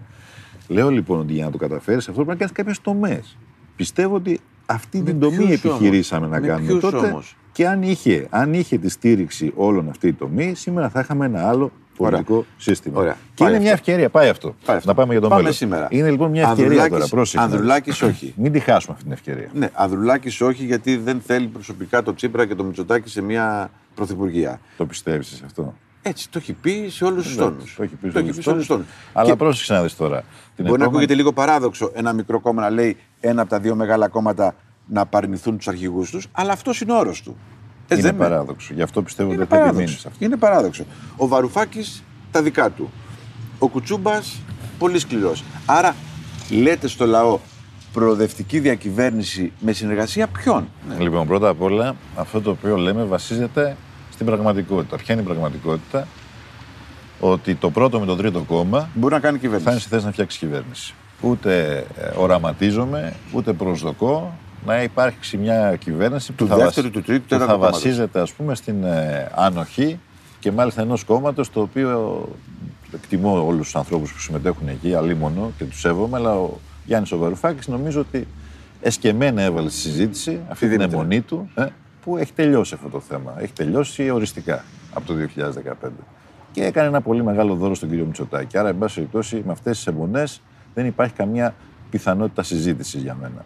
Λέω 0.68 0.90
λοιπόν 0.90 1.20
ότι 1.20 1.34
για 1.34 1.46
να 1.46 1.52
το 1.52 1.58
καταφέρεις 1.58 2.08
αυτό 2.08 2.14
πρέπει 2.14 2.30
να 2.30 2.36
κάνεις 2.36 2.54
κάποιες 2.54 2.82
τομές. 2.82 3.38
Πιστεύω 3.76 4.16
ότι 4.16 4.40
αυτή 4.66 4.98
Με 4.98 5.04
την 5.04 5.20
τομή 5.20 5.38
ποιους 5.38 5.52
επιχειρήσαμε 5.52 6.26
όμως; 6.26 6.38
να 6.38 6.42
Με 6.42 6.48
κάνουμε 6.48 6.68
ποιους 6.68 6.82
τότε. 6.82 6.98
όμως; 6.98 7.38
Και 7.52 7.68
αν 7.68 7.84
είχε, 7.84 8.28
αν 8.30 8.54
είχε 8.54 8.78
τη 8.78 8.90
στήριξη 8.90 9.52
όλων 9.56 9.90
αυτή 9.90 10.08
η 10.08 10.14
τομή, 10.14 10.54
σήμερα 10.56 10.90
θα 10.90 11.00
είχαμε 11.00 11.26
ένα 11.26 11.48
άλλο 11.48 11.72
πολιτικό 11.98 12.46
σύστημα. 12.58 13.00
Ωραία. 13.00 13.14
Και 13.14 13.18
Πάει 13.44 13.48
είναι 13.48 13.58
αυτό. 13.58 13.64
μια 13.64 13.72
ευκαιρία, 13.72 14.10
πάει 14.10 14.30
αυτό. 14.30 14.56
Πάει 14.66 14.78
αυτό. 14.78 14.90
Να 14.90 14.96
πάμε 14.96 15.12
για 15.12 15.22
τον 15.22 15.30
Πάμε 15.30 15.42
μέλλον. 15.42 15.58
σήμερα. 15.58 15.88
Είναι 15.90 16.10
λοιπόν 16.10 16.30
μια 16.30 16.42
ευκαιρία 16.42 16.64
Ανδρουλάκης- 16.66 16.94
τώρα. 16.98 17.08
Πρόσεχε. 17.08 17.44
Ανδρουλάκης 17.44 18.02
όχι. 18.02 18.34
Μην 18.38 18.52
τη 18.52 18.60
χάσουμε 18.60 18.92
αυτή 18.94 19.04
την 19.04 19.12
ευκαιρία. 19.14 19.50
Ναι, 19.54 19.70
Ανδρουλάκης 19.74 20.42
όχι, 20.42 20.66
γιατί 20.66 20.96
δεν 20.98 21.22
θέλει 21.26 21.48
προσωπικά 21.48 22.04
το 22.04 22.14
Τσίπρα 22.14 22.46
και 22.46 22.56
το 22.56 22.64
Μητσοτάκη 22.64 23.10
σε 23.10 23.22
μια 23.22 23.72
πρωθυπουργία. 23.96 24.60
Το 24.78 24.86
πιστεύεις 24.86 25.28
σε 25.28 25.42
αυτό; 25.46 25.74
Έτσι 26.02 26.30
το 26.30 26.38
έχει 26.38 26.54
πει 26.54 26.88
σε 26.90 27.06
όλους 27.06 27.24
τους 27.26 27.36
τόνους. 27.36 27.76
Το 27.76 27.84
έχει 27.84 27.96
πει 27.96 28.10
Το 28.10 28.20
έχει 28.20 28.34
πει 28.34 28.42
σε 28.42 28.50
όλους 28.50 28.60
τους 28.68 28.76
τόνους. 28.76 28.86
Αλλά 29.14 29.36
πρόσεξε 29.36 29.74
να 29.74 29.82
δεις 29.82 29.96
τώρα. 29.96 30.18
Την 30.20 30.26
Μπορεί 30.56 30.68
να 30.68 30.74
επόμενη- 30.74 30.90
ακούγεται 30.90 31.14
λίγο 31.14 31.34
παράδοξο 31.34 31.92
ένα 31.94 32.14
μικρό 32.14 32.40
κόμμα 32.40 32.62
να 32.62 32.70
λέει 32.70 32.98
ένα 33.20 33.42
από 33.42 33.50
τα 33.50 33.60
δύο 33.60 33.76
μεγάλα 33.76 34.08
κόμματα 34.08 34.56
να 34.88 35.02
απαρνηθούν 35.02 35.58
τους 35.58 35.68
αρχηγούς 35.68 36.10
τους, 36.12 36.28
αλλά 36.32 36.52
αυτός 36.52 36.82
είναι 36.82 36.92
ο 36.94 36.98
όρος 36.98 37.22
του. 37.22 37.38
Έτσι 37.94 38.08
Είναι 38.08 38.18
δεν 38.18 38.26
είναι. 38.28 38.30
παράδοξο. 38.36 38.74
Γι' 38.74 38.82
αυτό 38.82 39.02
πιστεύω 39.02 39.32
Είναι 39.34 39.42
ότι 39.42 39.50
θα 39.50 39.56
επιμείνει 39.56 39.74
παράδοξο. 39.76 40.00
σε 40.02 40.08
αυτό. 40.08 40.26
Είναι 40.26 40.38
παράδοξο. 40.38 40.84
Ο 41.18 41.28
Βαρουφάκης 41.28 42.04
τα 42.32 42.42
δικά 42.42 42.70
του. 42.70 42.92
Ο 43.60 43.68
Κουτσούμπας 43.68 44.40
πολύ 44.78 45.00
σκληρός. 45.00 45.44
Άρα 45.66 45.96
λέτε 46.50 46.88
στο 46.88 47.06
λαό 47.06 47.40
προοδευτική 47.94 48.60
διακυβέρνηση 48.60 49.52
με 49.60 49.72
συνεργασία 49.72 50.28
ποιον; 50.28 50.68
Λοιπόν, 51.00 51.28
πρώτα 51.28 51.48
απ' 51.50 51.62
όλα, 51.62 51.96
αυτό 52.16 52.42
το 52.42 52.50
οποίο 52.50 52.78
λέμε 52.78 53.04
βασίζεται 53.04 53.78
στην 54.12 54.26
πραγματικότητα. 54.26 54.96
Ποια 54.98 55.14
είναι 55.14 55.24
η 55.24 55.26
πραγματικότητα, 55.26 56.08
ότι 57.20 57.56
το 57.56 57.70
πρώτο 57.70 58.00
με 58.00 58.06
το 58.06 58.16
τρίτο 58.16 58.40
κόμμα 58.40 58.90
Μπορεί 58.94 59.14
να 59.14 59.20
κάνει 59.20 59.38
θα 59.40 59.48
είναι 59.48 59.56
κυβέρνηση. 59.58 59.80
στη 59.86 59.90
θέση 59.96 60.06
να 60.06 60.12
φτιάξει 60.12 60.38
κυβέρνηση. 60.38 60.94
Ούτε 61.22 61.78
ε, 61.98 62.12
οραματίζομαι, 62.18 63.14
ούτε 63.32 63.54
προσδοκώ 63.54 64.38
να 64.66 64.84
υπάρξει 64.84 65.38
μια 65.38 65.76
κυβέρνηση 65.76 66.32
που 66.32 66.44
Του 66.44 66.50
θα, 66.50 66.58
δεύτερου, 66.58 66.90
του 66.90 67.02
τρίτου, 67.02 67.22
που 67.22 67.28
τέταρτου 67.28 67.48
θα 67.52 67.58
κόμματος. 67.58 67.82
βασίζεται 67.82 68.20
ας 68.20 68.32
πούμε 68.34 68.56
στην 68.56 68.84
ε, 68.84 69.32
ανοχή 69.36 70.00
και 70.40 70.52
μάλιστα 70.52 70.82
ενός 70.82 71.04
κόμματος 71.04 71.50
το 71.52 71.62
οποίο 71.62 72.28
εκτιμώ 72.94 73.46
όλους 73.46 73.66
τους 73.66 73.76
ανθρώπους 73.76 74.14
που 74.14 74.20
συμμετέχουν 74.20 74.68
εκεί, 74.68 74.94
αλίμονο 74.94 75.52
και 75.58 75.64
τους 75.66 75.80
σέβομαι, 75.80 76.18
αλλά 76.18 76.36
ο 76.36 76.50
Γιάννης 76.86 77.12
ο 77.12 77.18
Βαρουφάκης 77.18 77.68
νομίζω 77.68 78.00
ότι 78.00 78.28
εσκεμμένα 78.82 79.42
έβαλε 79.42 79.70
στη 79.70 79.80
συζήτηση 79.80 80.40
αυτή 80.48 80.68
την 80.68 80.78
Δήμητρα. 80.78 80.98
αιμονή 80.98 81.22
του 81.22 81.50
ε, 81.56 81.66
που 82.04 82.18
έχει 82.18 82.34
τελειώσει 82.34 82.74
αυτό 82.74 82.90
το 82.90 83.00
θέμα. 83.00 83.34
Έχει 83.38 83.54
τελειώσει 83.54 84.10
οριστικά 84.10 84.64
από 84.94 85.06
το 85.08 85.14
2015. 85.84 85.90
Και 86.52 86.64
έκανε 86.64 86.88
ένα 86.88 87.02
πολύ 87.02 87.24
μεγάλο 87.24 87.56
δώρο 87.56 87.76
στον 87.76 87.90
κύριο 87.90 88.06
Μητσοτάκη. 88.06 88.58
Άρα, 88.58 88.70
εν 88.70 88.78
πάση 88.78 88.96
περιπτώσει, 88.96 89.42
με 89.46 89.52
αυτές 89.52 89.78
τις 89.78 89.88
αιμονές 89.88 90.42
δεν 90.74 90.86
υπάρχει 90.86 91.14
καμία 91.14 91.56
πιθανότητα 91.90 92.44
συζήτησης 92.44 93.02
για 93.02 93.18
μένα. 93.22 93.46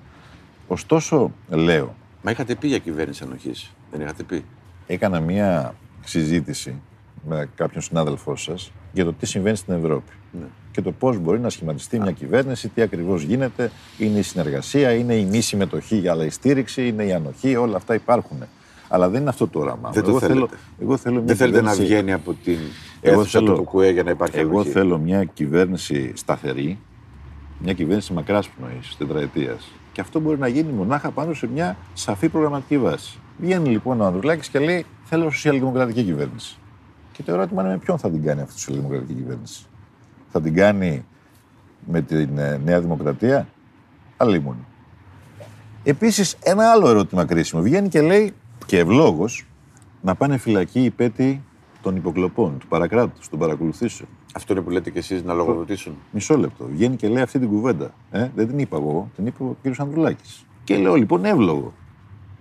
Ωστόσο, 0.68 1.32
λέω, 1.50 1.96
Μα 2.22 2.32
είχατε 2.32 2.56
πει 2.56 2.68
για 2.68 2.78
κυβέρνηση 2.78 3.24
ανοχής. 3.24 3.72
Δεν 3.92 4.02
είχατε 4.02 4.24
πει; 4.24 4.44
έκανα 4.88 5.20
μία 5.20 5.76
συζήτηση 6.04 6.76
με 7.28 7.50
κάποιον 7.56 7.82
συνάδελφό 7.84 8.36
σας 8.36 8.72
για 8.94 9.06
το 9.06 9.14
τι 9.14 9.26
συμβαίνει 9.26 9.56
στην 9.56 9.74
Ευρώπη. 9.74 10.12
Ναι. 10.32 10.46
Και 10.72 10.82
το 10.82 10.92
πώς 10.92 11.18
μπορεί 11.18 11.40
να 11.40 11.50
σχηματιστεί 11.50 12.00
μια 12.00 12.12
κυβέρνηση, 12.12 12.68
τι 12.68 12.82
ακριβώς 12.82 13.22
γίνεται, 13.22 13.72
είναι 13.98 14.18
η 14.20 14.22
συνεργασία, 14.22 14.92
είναι 14.94 15.16
η 15.16 15.26
μη 15.26 15.42
συμμετοχή 15.42 16.08
αλλά 16.08 16.26
η 16.26 16.30
στήριξη, 16.30 16.88
είναι 16.88 17.04
η 17.04 17.14
ανοχή, 17.14 17.56
όλα 17.56 17.76
αυτά 17.76 17.94
υπάρχουν. 17.94 18.38
Αλλά 18.90 19.10
δεν 19.10 19.22
είναι 19.22 19.30
αυτό 19.30 19.48
το 19.48 19.60
όραμά 19.60 19.88
μου. 19.88 19.94
Δεν 19.94 20.04
το 20.04 20.10
εγώ, 20.10 20.20
θέλετε. 20.20 20.36
θέλω, 20.40 20.50
εγώ 20.82 20.98
θέλω 20.98 21.16
μια 21.16 21.24
Δεν 21.26 21.36
θέλετε 21.36 21.62
να 21.62 21.70
κυβέρνηση- 21.72 21.94
βγαίνει 21.96 22.14
από 22.14 22.34
την 22.44 22.58
Εγώ 23.02 23.20
αίθουσα 23.20 23.40
θέλω- 23.40 23.52
του 23.56 23.64
Κουκουέ 23.64 23.90
για 23.90 24.04
να 24.04 24.12
υπάρχει 24.12 24.38
Εγώ 24.40 24.50
ανοχή. 24.50 24.70
θέλω 24.70 24.98
μια 24.98 25.24
κυβέρνηση 25.24 26.12
σταθερή, 26.16 26.78
μια 27.60 27.74
κυβέρνηση 27.74 28.14
μακράς 28.14 28.50
πνοής, 28.50 28.96
τετραετίας. 28.98 29.72
Και 29.98 30.04
αυτό 30.04 30.20
μπορεί 30.20 30.38
να 30.38 30.48
γίνει 30.48 30.72
μονάχα 30.72 31.12
πάνω 31.12 31.34
σε 31.34 31.48
μια 31.48 31.78
σαφή 31.94 32.30
προγραμματική 32.30 32.78
βάση. 32.78 33.20
Βγαίνει 33.38 33.70
λοιπόν 33.70 34.02
ο 34.02 34.06
Ανδρουλάκης 34.06 34.50
και 34.50 34.60
λέει: 34.60 34.86
Θέλω 35.04 35.30
σοσιαλδημοκρατική 35.30 36.04
κυβέρνηση. 36.04 36.58
Και 37.12 37.24
το 37.24 37.34
ερώτημα 37.34 37.62
είναι 37.62 37.72
με 37.72 37.78
ποιον 37.78 37.98
θα 37.98 38.10
την 38.10 38.24
κάνει 38.24 38.42
αυτή 38.42 38.54
η 38.56 38.60
σοσιαλδημοκρατική 38.60 39.14
κυβέρνηση. 39.14 39.66
Θα 40.32 40.42
την 40.42 40.56
κάνει 40.56 41.06
με 41.86 42.02
την 42.02 42.38
ε, 42.38 42.58
Νέα 42.58 42.82
Δημοκρατία, 42.82 43.48
αλίμονη. 44.18 44.66
Επίσης, 45.84 46.38
ένα 46.44 46.72
άλλο 46.72 46.90
ερώτημα 46.90 47.26
κρίσιμο. 47.26 47.62
Βγαίνει 47.62 47.90
και 47.90 48.02
λέει, 48.02 48.34
και 48.66 48.80
ευλόγως, 48.80 49.46
να 50.02 50.16
πάνε 50.16 50.38
φυλακή 50.38 50.84
οι 50.84 50.90
πέτοι 50.90 51.44
των 51.82 51.96
υποκλοπών, 51.96 52.58
του 52.58 52.68
παρακράτου, 52.68 53.30
των 53.30 53.40
παρακολουθήσεων. 53.40 54.10
Αυτό 54.36 54.54
είναι 54.54 54.62
που 54.62 54.70
λέτε 54.70 54.90
και 54.90 55.00
εσείς 55.00 55.24
να 55.24 55.34
λογοδοτήσουν. 55.34 55.94
Μισό 56.12 56.38
λεπτό. 56.38 56.66
Βγαίνει 56.72 56.96
και 56.96 57.08
λέει 57.08 57.22
αυτή 57.22 57.40
την 57.40 57.48
κουβέντα. 57.48 57.94
Ε; 58.12 58.30
Δεν 58.36 58.48
την 58.48 58.60
είπα 58.60 58.78
εγώ, 58.78 59.10
την 59.16 59.26
είπε 59.26 59.44
ο 59.44 59.56
κ. 59.64 59.80
Ανδρουλάκης. 59.80 60.46
Και 60.64 60.78
λέω 60.78 60.96
λοιπόν 60.96 61.26
εύλογο. 61.26 61.74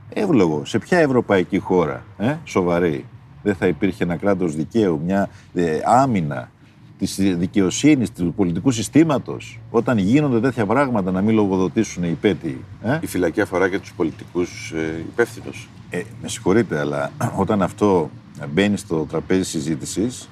Εύλογο. 0.09 0.65
Σε 0.65 0.79
ποια 0.79 0.99
ευρωπαϊκή 0.99 1.59
χώρα, 1.59 2.05
ε; 2.19 2.37
σοβαρή, 2.45 3.05
δεν 3.43 3.55
θα 3.55 3.67
υπήρχε 3.67 4.05
ένα 4.05 4.17
κράτος 4.17 4.55
δικαίου, 4.55 5.01
μια 5.05 5.29
ε, 5.55 5.79
άμυνα 5.85 6.51
της 6.99 7.17
δικαιοσύνης, 7.17 8.13
του 8.13 8.33
πολιτικού 8.37 8.71
συστήματος, 8.71 9.61
όταν 9.71 9.99
γίνονται 9.99 10.41
τέτοια 10.41 10.67
πράγματα 10.67 11.11
να 11.11 11.21
μην 11.21 11.35
λογοδοτήσουν 11.35 12.03
οι 12.03 12.09
υπέτειοι. 12.11 12.65
Ε; 12.83 12.99
Η 13.01 13.07
φυλακή 13.07 13.41
αφορά 13.41 13.69
και 13.69 13.79
τους 13.79 13.93
πολιτικούς 13.93 14.71
ε, 14.71 15.05
υπεύθυνους. 15.13 15.69
Ε, 15.91 16.03
με 16.23 16.29
συγχωρείτε, 16.29 16.79
αλλά 16.79 17.11
όταν 17.37 17.63
αυτό 17.63 18.11
μπαίνει 18.53 18.77
στο 18.77 19.07
τραπέζι 19.09 19.45
συζήτησης, 19.45 20.23
ε, 20.23 20.27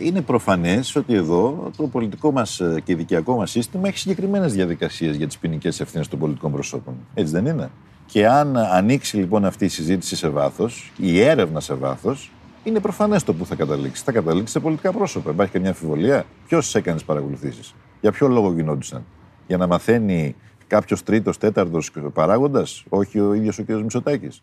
είναι 0.00 0.20
προφανές 0.20 0.96
ότι 0.96 1.14
εδώ 1.14 1.70
το 1.76 1.86
πολιτικό 1.86 2.32
μας 2.32 2.60
ε, 2.60 2.80
και 2.84 2.96
δικαιακό 2.96 3.36
μας 3.36 3.50
σύστημα 3.50 3.88
έχει 3.88 3.98
συγκεκριμένες 3.98 4.52
διαδικασίες 4.52 5.16
για 5.16 5.26
τις 5.26 5.38
ποινικές 5.38 5.80
ευθύνες 5.80 6.08
των 6.08 6.18
πολιτικών 6.18 6.52
προσώπων. 6.52 6.94
Έτσι 7.14 7.32
δεν 7.32 7.46
είναι; 7.46 7.70
Και 8.06 8.26
αν 8.26 8.56
ανοίξει 8.56 9.16
λοιπόν 9.16 9.44
αυτή 9.44 9.64
η 9.64 9.68
συζήτηση 9.68 10.16
σε 10.16 10.28
βάθος, 10.28 10.92
η 10.96 11.20
έρευνα 11.20 11.60
σε 11.60 11.74
βάθος, 11.74 12.30
είναι 12.64 12.80
προφανές 12.80 13.24
το 13.24 13.34
που 13.34 13.46
θα 13.46 13.54
καταλήξει. 13.54 14.02
Θα 14.04 14.12
καταλήξει 14.12 14.52
σε 14.52 14.60
πολιτικά 14.60 14.92
πρόσωπα. 14.92 15.30
Υπάρχει 15.30 15.52
καμιά 15.52 15.68
αμφιβολία; 15.68 16.24
Ποιος 16.48 16.74
έκανε 16.74 16.96
τις 16.96 17.04
παρακολουθήσεις, 17.04 17.74
Για 18.00 18.12
ποιο 18.12 18.28
λόγο 18.28 18.52
γινόντουσαν, 18.52 19.04
Για 19.46 19.56
να 19.56 19.66
μαθαίνει 19.66 20.34
κάποιος 20.66 21.02
τρίτος, 21.02 21.38
τέταρτος 21.38 21.90
παράγοντας, 22.12 22.84
όχι 22.88 23.20
ο 23.20 23.34
ίδιος 23.34 23.58
ο 23.58 23.64
κ. 23.64 23.68
Μητσοτάκης; 23.68 24.42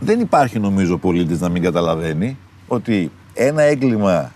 Δεν 0.00 0.20
υπάρχει 0.20 0.58
νομίζω 0.58 0.98
πολίτης 0.98 1.40
να 1.40 1.48
μην 1.48 1.62
καταλαβαίνει 1.62 2.36
ότι 2.68 3.10
ένα 3.34 3.62
έγκλημα 3.62 4.32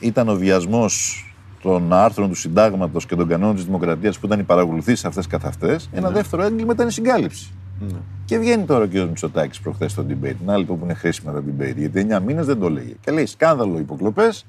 ήταν 0.00 0.28
ο 0.28 0.34
βιασμός 0.34 1.24
των 1.62 1.92
άρθρων 1.92 2.28
του 2.28 2.34
συντάγματος 2.34 3.06
και 3.06 3.16
των 3.16 3.28
κανόνων 3.28 3.54
της 3.54 3.64
δημοκρατίας 3.64 4.18
που 4.18 4.26
ήταν 4.26 4.38
οι 4.38 4.42
παρακολουθήσεις 4.42 5.04
αυτές 5.04 5.26
καθ' 5.26 5.44
αυτές. 5.44 5.90
Ένα 5.92 6.08
ναι. 6.08 6.14
δεύτερο 6.14 6.42
έγκλημα 6.42 6.72
ήταν 6.72 6.88
η 6.88 6.92
συγκάλυψη. 6.92 7.52
Ναι. 7.80 7.98
Και 8.24 8.38
βγαίνει 8.38 8.64
τώρα 8.64 8.84
ο 8.84 8.86
κ. 8.86 8.92
Μητσοτάκης 8.92 9.60
προχθές 9.60 9.92
στο 9.92 10.04
debate. 10.08 10.36
Να 10.44 10.56
λοιπόν 10.56 10.78
που 10.78 10.84
είναι 10.84 10.94
χρήσιμα 10.94 11.32
τα 11.32 11.42
debate, 11.46 11.76
γιατί 11.76 12.06
9 12.10 12.20
μήνες 12.26 12.46
δεν 12.46 12.58
το 12.58 12.66
έλεγε. 12.66 12.92
Και 13.00 13.10
λέει 13.10 13.26
σκάνδαλο 13.26 13.78
υποκλοπές 13.78 14.46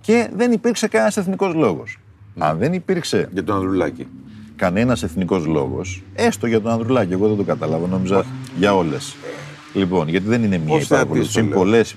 και 0.00 0.30
δεν 0.36 0.52
υπήρξε 0.52 0.88
κανένας 0.88 1.16
εθνικός 1.16 1.54
λόγος. 1.54 1.98
Ναι. 2.34 2.44
Αν 2.44 2.58
δεν 2.58 2.72
υπήρξε. 2.72 3.28
Για 3.32 3.44
τον 3.44 3.54
Ανδρουλάκη. 3.54 4.06
Κανένας 4.56 5.02
εθνικός 5.02 5.46
λόγος, 5.46 6.02
έστω 6.14 6.46
για 6.46 6.60
τον 6.60 6.72
Ανδρουλάκη, 6.72 7.12
εγώ 7.12 7.28
δεν 7.28 7.36
το 7.36 7.42
κατάλαβα, 7.42 7.86
νόμιζα 7.86 8.24
για 8.56 8.74
όλες. 8.74 9.16
Λοιπόν, 9.74 10.08
γιατί 10.08 10.26
δεν 10.26 10.42
είναι 10.42 10.58
μία 10.58 10.80
η 10.80 10.84
παρακολούθηση, 10.84 11.40
είναι 11.40 11.54
πολλές 11.54 11.90
οι 11.90 11.96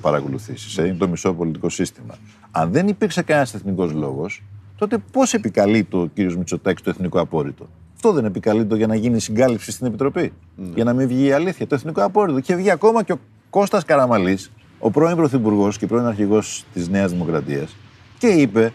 παρακολουθήσεις. 0.00 0.76
Ναι. 0.76 0.86
Είναι 0.86 0.96
το 0.96 1.08
μισό 1.08 1.34
πολιτικό 1.34 1.68
σύστημα. 1.68 2.14
Αν 2.50 2.72
δεν 2.72 2.88
υπήρξε 2.88 3.22
κανένας 3.22 3.54
εθνικός 3.54 3.92
λόγος, 3.92 4.42
τότε 4.76 4.98
πώς 5.12 5.34
επικαλεί 5.34 5.84
το 5.84 6.10
κ. 6.14 6.18
Μητσοτάκης 6.18 6.82
το 6.82 6.90
εθνικό 6.90 7.20
απόρριτο; 7.20 7.68
Αυτό 7.94 8.12
δεν 8.12 8.24
επικαλείται 8.24 8.76
για 8.76 8.86
να 8.86 8.94
γίνει 8.94 9.20
συγκάλυψη 9.20 9.72
στην 9.72 9.86
Επιτροπή. 9.86 10.32
Ναι. 10.56 10.68
Για 10.74 10.84
να 10.84 10.92
μην 10.92 11.08
βγει 11.08 11.24
η 11.24 11.32
αλήθεια. 11.32 11.66
Το 11.66 11.74
εθνικό 11.74 12.04
απόρριτο. 12.04 12.40
Και 12.40 12.54
βγει 12.54 12.70
ακόμα 12.70 13.02
και 13.02 13.12
ο 13.12 13.18
Κώστας 13.50 13.84
Καραμαλής, 13.84 14.50
ο 14.78 14.90
πρώην 14.90 15.16
Πρωθυπουργός 15.16 15.78
και 15.78 15.86
πρώην 15.86 16.06
Αρχηγός 16.06 16.64
της 16.72 16.88
Νέας 16.88 17.10
Δημοκρατίας, 17.10 17.76
και 18.18 18.26
είπε: 18.26 18.72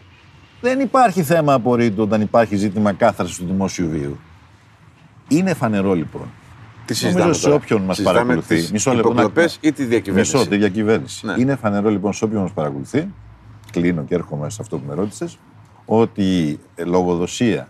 Δεν 0.62 0.80
υπάρχει 0.80 1.24
θέμα 1.24 1.54
απορρίτου 1.54 2.04
όταν 2.04 2.22
υπάρχει 2.22 2.56
ζήτημα 2.56 2.94
κάθαρσης 2.94 3.38
του 3.38 3.46
δημόσιου 3.46 3.90
βίου. 3.90 4.18
Είναι 5.28 5.54
φανερό 5.54 5.94
λοιπόν. 5.94 6.30
Τι 6.88 7.06
Νομίζω 7.12 7.34
σε 7.34 7.50
όποιον 7.50 7.82
μας 7.82 8.02
παρακολουθεί. 8.02 8.70
Μισό 8.72 8.94
λεπτό. 8.94 9.32
ή 9.60 9.72
τη 9.72 9.84
διακυβέρνηση; 9.84 10.36
Μισό, 10.36 10.50
τη 10.50 10.58
διακυβέρνηση. 10.58 11.26
Ναι. 11.26 11.34
Είναι 11.38 11.56
φανερό 11.56 11.90
λοιπόν 11.90 12.14
σε 12.14 12.24
όποιον 12.26 12.42
μας 12.42 12.52
παρακολουθεί. 12.52 13.08
Κλείνω 13.72 14.04
και 14.04 14.16
έρχομαι 14.16 14.50
σε 14.50 14.58
αυτό 14.62 14.78
που 14.78 14.84
με 14.88 14.94
ρώτησες. 14.94 15.38
Ότι 15.86 16.22
η 16.22 16.60
λογοδοσία 16.86 17.68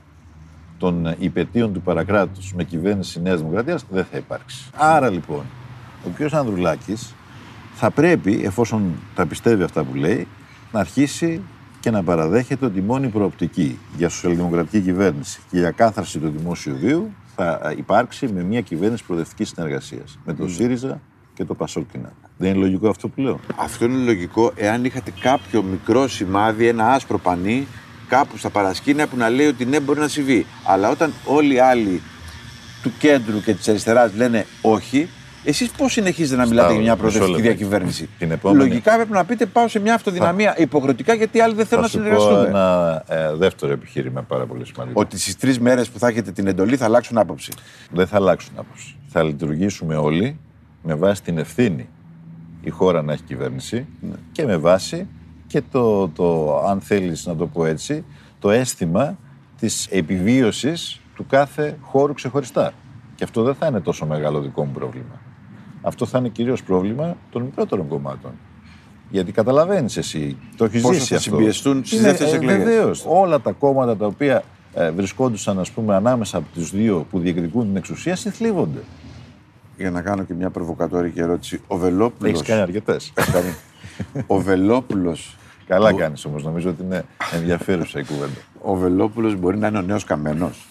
των 0.77 1.15
υπετίων 1.19 1.73
του 1.73 1.81
παρακράτους 1.81 2.53
με 2.53 2.63
κυβέρνηση 2.63 3.21
Νέας 3.21 3.39
Δημοκρατίας 3.39 3.85
δεν 3.89 4.05
θα 4.11 4.17
υπάρξει. 4.17 4.65
Άρα 4.75 5.09
λοιπόν, 5.09 5.43
ο 6.05 6.09
κ. 6.17 6.33
Ανδρουλάκης 6.33 7.13
θα 7.73 7.91
πρέπει, 7.91 8.41
εφόσον 8.43 8.91
τα 9.15 9.25
πιστεύει 9.25 9.63
αυτά 9.63 9.83
που 9.83 9.95
λέει, 9.95 10.27
να 10.71 10.79
αρχίσει 10.79 11.41
και 11.79 11.91
να 11.91 12.03
παραδέχεται 12.03 12.65
ότι 12.65 12.79
η 12.79 12.81
μόνη 12.81 13.07
προοπτική 13.07 13.79
για 13.97 14.09
σοσιαλδημοκρατική 14.09 14.79
κυβέρνηση 14.79 15.39
και 15.51 15.57
για 15.57 15.71
κάθαρση 15.71 16.19
του 16.19 16.29
δημόσιου 16.37 16.77
βίου 16.79 17.11
θα 17.37 17.73
υπάρξει 17.77 18.27
με 18.27 18.43
μια 18.43 18.61
κυβέρνηση 18.61 19.03
προοδευτικής 19.03 19.49
συνεργασίας. 19.49 20.19
Με 20.25 20.33
τον 20.33 20.49
ΣΥΡΙΖΑ 20.49 21.01
και 21.33 21.45
το 21.45 21.53
Πασόκινα. 21.53 22.13
Δεν 22.37 22.49
είναι 22.49 22.59
λογικό 22.59 22.89
αυτό 22.89 23.07
που 23.07 23.21
λέω; 23.21 23.39
Αυτό 23.55 23.85
είναι 23.85 24.03
λογικό 24.03 24.51
εάν 24.55 24.85
είχατε 24.85 25.13
κάποιο 25.19 25.63
μικρό 25.63 26.07
σημάδι, 26.07 26.67
ένα 26.67 26.91
άσπρο 26.91 27.17
πανί 27.17 27.67
κάπου 28.07 28.37
στα 28.37 28.49
παρασκήνια 28.49 29.07
που 29.07 29.17
να 29.17 29.29
λέει 29.29 29.47
ότι 29.47 29.65
ναι, 29.65 29.79
μπορεί 29.79 29.99
να 29.99 30.07
συμβεί. 30.07 30.45
Αλλά 30.65 30.89
όταν 30.89 31.13
όλοι 31.25 31.53
οι 31.53 31.59
άλλοι 31.59 32.01
του 32.81 32.91
κέντρου 32.99 33.41
και 33.41 33.53
της 33.53 33.67
αριστεράς 33.67 34.13
λένε 34.15 34.45
όχι, 34.61 35.09
εσείς 35.43 35.71
πώς 35.71 35.91
συνεχίζετε 35.91 36.41
να 36.41 36.47
μιλάτε 36.47 36.71
για 36.73 36.81
μια 36.81 36.95
προοδευτική 36.95 37.41
διακυβέρνηση; 37.41 38.09
επόμενη... 38.19 38.69
Λογικά 38.69 38.95
πρέπει 38.95 39.11
να 39.11 39.25
πείτε 39.25 39.45
πάω 39.45 39.67
σε 39.67 39.79
μια 39.79 39.93
αυτοδυναμία 39.93 40.53
θα... 40.53 40.61
υποχρεωτικά 40.61 41.13
γιατί 41.13 41.39
άλλοι 41.39 41.55
δεν 41.55 41.65
θέλουν 41.65 41.83
να 41.83 41.89
συνεργαστούν. 41.89 42.35
Θα 42.35 42.47
ένα 42.47 43.03
ε, 43.07 43.35
δεύτερο 43.35 43.71
επιχείρημα 43.71 44.21
πάρα 44.21 44.45
πολύ 44.45 44.65
σημαντικό. 44.65 45.01
Ότι 45.01 45.19
στις 45.19 45.37
τρεις 45.37 45.59
μέρες 45.59 45.89
που 45.89 45.99
θα 45.99 46.07
έχετε 46.07 46.31
την 46.31 46.47
εντολή 46.47 46.77
θα 46.77 46.85
αλλάξουν 46.85 47.17
άποψη. 47.17 47.51
Δεν 47.91 48.07
θα 48.07 48.15
αλλάξουν 48.15 48.53
άποψη. 48.57 48.95
Θα 49.07 49.23
λειτουργήσουμε 49.23 49.95
όλοι 49.95 50.39
με 50.83 50.95
βάση 50.95 51.23
την 51.23 51.37
ευθύνη 51.37 51.89
η 52.61 52.69
χώρα 52.69 53.01
να 53.01 53.13
έχει 53.13 53.23
κυβέρνηση 53.23 53.85
ναι. 54.01 54.15
και 54.31 54.45
με 54.45 54.57
βάση 54.57 55.07
και 55.47 55.61
το, 55.71 56.07
το, 56.07 56.57
αν 56.59 56.81
θέλεις 56.81 57.25
να 57.25 57.35
το 57.35 57.47
πω 57.47 57.65
έτσι, 57.65 58.05
το 58.39 58.49
αίσθημα 58.49 59.17
της 59.59 59.87
επιβίωσης 59.87 61.01
του 61.15 61.25
κάθε 61.25 61.77
χώρου 61.81 62.13
ξεχωριστά. 62.13 62.73
Και 63.15 63.23
αυτό 63.23 63.43
δεν 63.43 63.55
θα 63.55 63.67
είναι 63.67 63.79
τόσο 63.79 64.05
μεγάλο 64.05 64.39
δικό 64.39 64.65
μου 64.65 64.71
πρόβλημα. 64.71 65.21
Αυτό 65.81 66.05
θα 66.05 66.17
είναι 66.17 66.29
κυρίως 66.29 66.63
πρόβλημα 66.63 67.17
των 67.31 67.41
μικρότερων 67.41 67.87
κομμάτων. 67.87 68.31
Γιατί 69.09 69.31
καταλαβαίνεις 69.31 69.97
εσύ, 69.97 70.37
το 70.57 70.65
έχεις 70.65 70.81
ζήσει 70.85 71.07
θα 71.07 71.15
αυτό. 71.15 71.29
συμπιεστούν 71.29 71.85
στις 71.85 72.01
δεύτερες 72.01 72.33
εκλογές. 72.33 72.57
Βεβαίως. 72.57 73.05
Όλα 73.07 73.39
τα 73.39 73.51
κόμματα 73.51 73.97
τα 73.97 74.05
οποία 74.05 74.43
ε, 74.73 74.91
βρισκόντουσαν 74.91 75.59
ας 75.59 75.71
πούμε, 75.71 75.95
ανάμεσα 75.95 76.37
από 76.37 76.47
τους 76.53 76.71
δύο 76.71 77.05
που 77.09 77.19
διεκδικούν 77.19 77.65
την 77.65 77.75
εξουσία 77.75 78.15
συνθλίβονται. 78.15 78.79
Για 79.77 79.91
να 79.91 80.01
κάνω 80.01 80.23
και 80.23 80.33
μια 80.33 80.49
προβοκατόρικη 80.49 81.19
ερώτηση. 81.19 81.61
Ο 81.67 81.77
Βελόπουλο. 81.77 82.29
Έχεις 82.29 82.41
κάνει 82.41 82.61
αρκετές. 82.61 83.13
Ο 84.27 84.39
Βελόπουλο. 84.39 85.17
Καλά 85.67 85.93
κάνεις 85.93 86.25
όμως, 86.25 86.43
νομίζω 86.43 86.69
ότι 86.69 86.83
είναι 86.83 87.05
ενδιαφέρουσα 87.33 87.99
η 87.99 88.05
κουβέντα. 88.05 88.39
Ο 88.61 88.75
Βελόπουλο 88.75 89.33
μπορεί 89.33 89.57
να 89.57 89.67
είναι 89.67 89.77
ο 89.77 89.81
νέος 89.81 90.03
καμένος. 90.03 90.66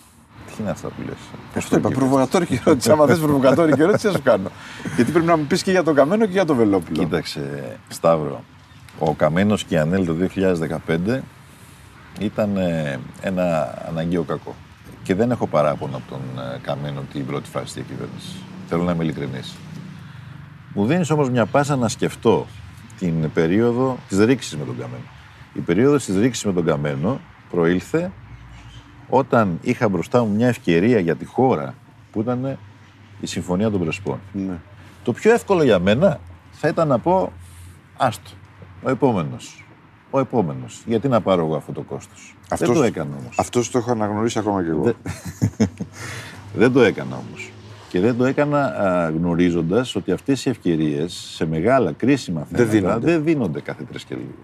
Τι 0.56 0.62
είναι 0.62 0.70
αυτά 0.70 0.88
που 0.88 1.02
λες; 1.06 1.16
Αυτό 1.56 1.76
είπα. 1.76 1.88
Προβοκατόρικη 1.88 2.60
ερώτηση. 2.64 2.90
Άμα 2.90 3.06
θες 3.06 3.18
προβοκατόρικη 3.18 3.80
ερώτηση, 3.80 4.06
θα 4.06 4.12
σου 4.12 4.22
κάνω. 4.22 4.50
Γιατί 4.96 5.10
πρέπει 5.10 5.26
να 5.26 5.36
μου 5.36 5.44
πεις 5.44 5.62
και 5.62 5.70
για 5.70 5.82
τον 5.82 5.94
Καμένο 5.94 6.24
και 6.24 6.32
για 6.32 6.44
τον 6.44 6.56
Βελόπουλο. 6.56 6.98
Κοίταξε, 6.98 7.76
Σταύρο. 7.88 8.44
Ο 8.98 9.14
Καμένος 9.14 9.64
και 9.64 9.74
η 9.74 9.78
Ανέλ 9.78 10.06
το 10.06 10.14
2015 10.86 11.20
ήταν 12.18 12.56
ε, 12.56 12.98
ένα 13.20 13.74
αναγκαίο 13.88 14.22
κακό. 14.22 14.54
Και 15.02 15.14
δεν 15.14 15.30
έχω 15.30 15.46
παράπονο 15.46 15.96
από 15.96 16.08
τον 16.08 16.44
ε, 16.44 16.58
Καμένο 16.62 17.02
την 17.12 17.26
πρώτη 17.26 17.48
φάση 17.50 17.64
της 17.64 17.74
διακυβέρνησης. 17.74 18.34
Θέλω 18.68 18.82
να 18.82 18.92
είμαι 18.92 19.04
ειλικρινής. 19.04 19.54
Μου 20.74 20.86
δίνεις 20.86 21.10
όμως 21.10 21.30
μια 21.30 21.46
πάσα 21.46 21.76
να 21.76 21.88
σκεφτώ 21.88 22.46
την 22.98 23.32
περίοδο 23.32 23.98
της 24.08 24.18
ρήξης 24.18 24.56
με 24.56 24.64
τον 24.64 24.78
Καμένο. 24.78 25.04
Η 25.52 25.60
περίοδος 25.60 26.04
της 26.04 26.16
ρήξης 26.16 26.44
με 26.44 26.52
τον 26.52 26.64
Καμένο 26.64 27.20
προήλθε 27.50 28.10
όταν 29.08 29.58
είχα 29.62 29.88
μπροστά 29.88 30.24
μου 30.24 30.34
μια 30.34 30.48
ευκαιρία 30.48 30.98
για 30.98 31.16
τη 31.16 31.24
χώρα 31.24 31.74
που 32.12 32.20
ήταν 32.20 32.58
η 33.20 33.26
Συμφωνία 33.26 33.70
των 33.70 33.80
Πρεσπών. 33.80 34.18
Ναι. 34.32 34.58
Το 35.02 35.12
πιο 35.12 35.32
εύκολο 35.32 35.62
για 35.62 35.78
μένα 35.78 36.20
θα 36.50 36.68
ήταν 36.68 36.88
να 36.88 36.98
πω 36.98 37.32
άστο, 37.96 38.30
ο 38.82 38.90
επόμενος. 38.90 39.64
Ο 40.10 40.18
επόμενος. 40.18 40.82
Γιατί 40.86 41.08
να 41.08 41.20
πάρω 41.20 41.44
εγώ 41.44 41.56
αυτό 41.56 41.72
το 41.72 41.82
κόστος. 41.82 42.36
Δεν 42.48 42.72
το 42.72 42.82
έκανα 42.82 43.10
όμως. 43.20 43.38
Αυτός 43.38 43.70
το 43.70 43.78
έχω 43.78 43.90
αναγνωρίσει 43.90 44.38
ακόμα 44.38 44.62
κι 44.62 44.70
εγώ. 44.70 44.82
Δεν, 44.82 44.96
Δεν 46.60 46.72
το 46.72 46.82
έκανα 46.82 47.16
όμως. 47.28 47.50
Και 47.88 48.00
δεν 48.00 48.16
το 48.16 48.24
έκανα 48.24 48.72
γνωρίζοντας 49.16 49.94
ότι 49.94 50.12
αυτές 50.12 50.44
οι 50.44 50.50
ευκαιρίες 50.50 51.12
σε 51.12 51.46
μεγάλα 51.46 51.92
κρίσιμα 51.92 52.44
θέματα 52.44 52.64
δεν 52.64 52.80
δίνονται, 52.80 53.10
δεν 53.10 53.24
δίνονται 53.24 53.60
κάθε 53.60 53.82
τρεις 53.84 54.04
και 54.04 54.14
λίγο. 54.14 54.34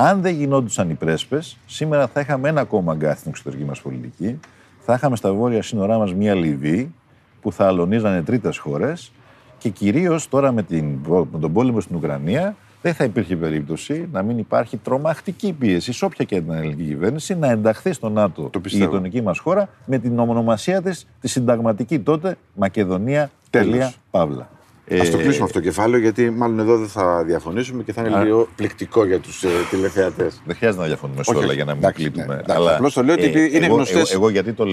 Αν 0.00 0.20
δεν 0.20 0.34
γινόντουσαν 0.34 0.90
οι 0.90 0.94
πρέσπες, 0.94 1.56
σήμερα 1.66 2.06
θα 2.06 2.20
είχαμε 2.20 2.48
ένα 2.48 2.60
ακόμα 2.60 2.92
αγκάθι 2.92 3.18
στην 3.18 3.30
εξωτερική 3.30 3.64
μας 3.64 3.80
πολιτική. 3.80 4.40
Θα 4.78 4.94
είχαμε 4.94 5.16
στα 5.16 5.32
βόρεια 5.32 5.62
σύνορά 5.62 5.98
μας 5.98 6.14
μια 6.14 6.34
Λιβύη 6.34 6.94
που 7.40 7.52
θα 7.52 7.66
αλωνίζανε 7.66 8.22
τρίτες 8.22 8.58
χώρες 8.58 9.12
και 9.58 9.68
κυρίως 9.68 10.28
τώρα 10.28 10.52
με, 10.52 10.62
την, 10.62 10.98
με 11.32 11.38
τον 11.40 11.52
πόλεμο 11.52 11.80
στην 11.80 11.96
Ουκρανία 11.96 12.56
δεν 12.82 12.94
θα 12.94 13.04
υπήρχε 13.04 13.36
περίπτωση 13.36 14.08
να 14.12 14.22
μην 14.22 14.38
υπάρχει 14.38 14.76
τρομακτική 14.76 15.52
πίεση 15.52 15.92
σε 15.92 16.04
όποια 16.04 16.24
και 16.24 16.40
την 16.40 16.52
ελληνική 16.52 16.84
κυβέρνηση 16.84 17.34
να 17.34 17.50
ενταχθεί 17.50 17.92
στο 17.92 18.08
ΝΑΤΟ 18.08 18.50
η 18.64 18.76
γειτονική 18.76 19.22
μας 19.22 19.38
χώρα 19.38 19.68
με 19.84 19.98
την 19.98 20.18
ονομασία 20.18 20.82
της 20.82 21.06
τη 21.20 21.28
συνταγματική 21.28 21.98
τότε 21.98 22.36
Μακεδονία. 22.54 23.30
Τέλεια 23.50 23.92
Παύλα. 24.10 24.57
Α 24.94 25.10
το 25.10 25.16
κλείσουμε 25.16 25.44
αυτό 25.44 25.58
το 25.58 25.60
κεφάλαιο, 25.60 26.00
γιατί 26.00 26.30
μάλλον 26.30 26.58
εδώ 26.58 26.78
δεν 26.78 26.88
θα 26.88 27.24
διαφωνήσουμε 27.24 27.82
και 27.82 27.92
θα 27.92 28.02
είναι 28.02 28.22
λίγο 28.22 28.48
πληκτικό 28.56 29.04
για 29.04 29.18
τους 29.18 29.42
ε, 29.42 29.48
τηλεθεατές. 29.70 30.42
Δεν 30.44 30.56
χρειάζεται 30.56 30.82
να 30.82 30.88
διαφωνούμε 30.88 31.22
σε 31.24 31.34
όλα 31.34 31.52
για 31.52 31.64
να 31.64 31.74
μην 31.74 31.82
εντάξει, 31.82 32.02
κλείτουμε. 32.02 32.42
Ναι, 32.46 32.54
αλλά 32.54 32.74
Απλώς 32.74 32.94
το 32.94 33.02
λέω 33.02 33.14
ότι 33.14 33.24
ε, 33.24 33.56
είναι 33.56 33.66
γνωστές 33.66 34.18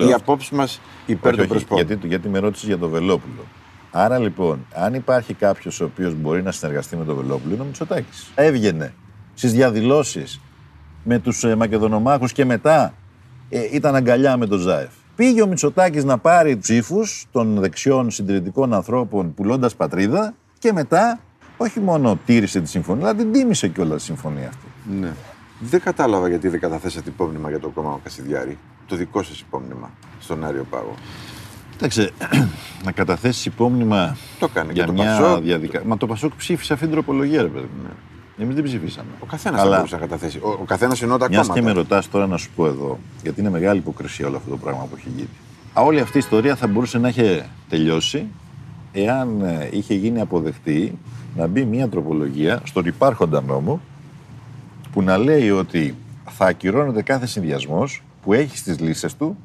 οι 0.07 0.13
απόψεις 0.13 0.49
μας 0.49 0.81
υπέρ 1.05 1.35
των 1.35 1.47
προσωπών. 1.47 1.77
Γιατί, 1.77 2.07
γιατί 2.07 2.29
με 2.29 2.39
ρώτησες 2.39 2.67
για 2.67 2.77
το 2.77 2.89
Βελόπουλο. 2.89 3.45
Άρα 3.91 4.19
λοιπόν, 4.19 4.65
αν 4.73 4.93
υπάρχει 4.93 5.33
κάποιος 5.33 5.81
ο 5.81 5.85
οποίος 5.85 6.13
μπορεί 6.13 6.43
να 6.43 6.51
συνεργαστεί 6.51 6.95
με 6.95 7.05
τον 7.05 7.15
Βελόπουλο, 7.15 7.53
είναι 7.53 7.63
ο 7.63 7.65
Μητσοτάκης. 7.65 8.31
Έβγαινε 8.35 8.93
στις 9.33 9.53
διαδηλώσεις 9.53 10.41
με 11.03 11.19
τους 11.19 11.43
ε, 11.43 11.55
Μακεδονομάχους 11.55 12.31
και 12.31 12.45
μετά 12.45 12.93
ε, 13.49 13.59
ήταν 13.71 13.95
αγκαλιά 13.95 14.37
με 14.37 14.47
τον 14.47 14.59
Ζάεφ. 14.59 14.91
Πήγε 15.15 15.41
ο 15.41 15.47
Μητσοτάκης 15.47 16.03
να 16.03 16.17
πάρει 16.17 16.57
ψήφους 16.57 17.25
των 17.31 17.59
δεξιών 17.59 18.11
συντηρητικών 18.11 18.73
ανθρώπων 18.73 19.33
πουλώντας 19.33 19.75
πατρίδα 19.75 20.33
και 20.59 20.73
μετά 20.73 21.19
όχι 21.57 21.79
μόνο 21.79 22.19
τήρησε 22.25 22.61
τη 22.61 22.69
συμφωνία, 22.69 23.07
αλλά 23.07 23.15
την 23.15 23.31
τίμησε 23.31 23.67
κιόλας 23.67 23.97
τη 23.97 24.03
συμφωνία 24.03 24.47
αυτή. 24.47 24.97
Ναι. 24.99 25.13
Δεν 25.59 25.81
κατάλαβα 25.81 26.29
γιατί 26.29 26.47
δεν 26.47 26.59
καταθέσατε 26.59 27.09
υπόμνημα 27.09 27.49
για 27.49 27.59
το 27.59 27.69
κόμμα 27.69 27.99
Κασιδιάρη. 28.03 28.57
Το 28.87 28.95
δικό 28.95 29.23
σας 29.23 29.39
υπόμνημα 29.39 29.91
στον 30.19 30.45
Άριο 30.45 30.65
Πάγο. 30.69 30.95
Κοίταξε, 31.71 32.11
να 32.85 32.91
καταθέσεις 32.91 33.45
υπόμνημα 33.45 34.17
το 34.39 34.47
κάνει 34.47 34.73
για 34.73 34.83
και 34.83 34.87
το 34.87 34.93
μια 34.93 35.39
διαδικασία. 35.41 35.87
Μα 35.87 35.97
το 35.97 36.07
Πασόκ 36.07 36.35
ψήφισε 36.37 36.73
αυτή 36.73 36.85
την 36.85 36.93
τροπολογία, 36.93 37.41
ρε 37.41 37.47
παιδί. 37.47 37.69
Ναι. 37.83 37.89
Εμείς 38.37 38.55
δεν 38.55 38.63
ψηφίσαμε. 38.63 39.09
Ο 39.19 39.25
καθένας 39.25 39.61
Αλλά... 39.61 39.69
θα 39.69 39.75
μπορούσε 39.75 39.95
να 39.95 40.01
καταθέσει. 40.01 40.37
Ο, 40.37 40.49
ο 40.49 40.63
καθένας 40.65 41.01
εννοώ 41.01 41.17
τα 41.17 41.27
κόμματα. 41.27 41.45
Μια 41.45 41.61
και 41.61 41.61
με 41.61 41.71
ρωτάς 41.71 42.09
τώρα 42.09 42.27
να 42.27 42.37
σου 42.37 42.49
πω 42.55 42.67
εδώ, 42.67 42.99
γιατί 43.23 43.39
είναι 43.39 43.49
μεγάλη 43.49 43.79
υποκρισία 43.79 44.27
όλο 44.27 44.37
αυτό 44.37 44.49
το 44.49 44.57
πράγμα 44.57 44.83
που 44.83 44.95
έχει 44.97 45.09
γίνει. 45.15 45.29
Α, 45.73 45.81
όλη 45.81 45.99
αυτή 45.99 46.17
η 46.17 46.19
ιστορία 46.19 46.55
θα 46.55 46.67
μπορούσε 46.67 46.97
να 46.97 47.07
έχει 47.07 47.43
τελειώσει 47.69 48.27
εάν 48.91 49.41
ε, 49.41 49.69
είχε 49.71 49.93
γίνει 49.93 50.21
αποδεκτή 50.21 50.97
να 51.35 51.47
μπει 51.47 51.65
μια 51.65 51.89
τροπολογία 51.89 52.61
στον 52.63 52.85
υπάρχοντα 52.85 53.41
νόμο 53.41 53.81
που 54.91 55.01
να 55.01 55.17
λέει 55.17 55.49
ότι 55.49 55.95
θα 56.29 56.45
ακυρώνεται 56.45 57.01
κάθε 57.01 57.25
συνδυασμός 57.25 58.03
που 58.21 58.33
έχει 58.33 58.57
στις 58.57 58.79
λύσεις 58.79 59.15
του 59.15 59.37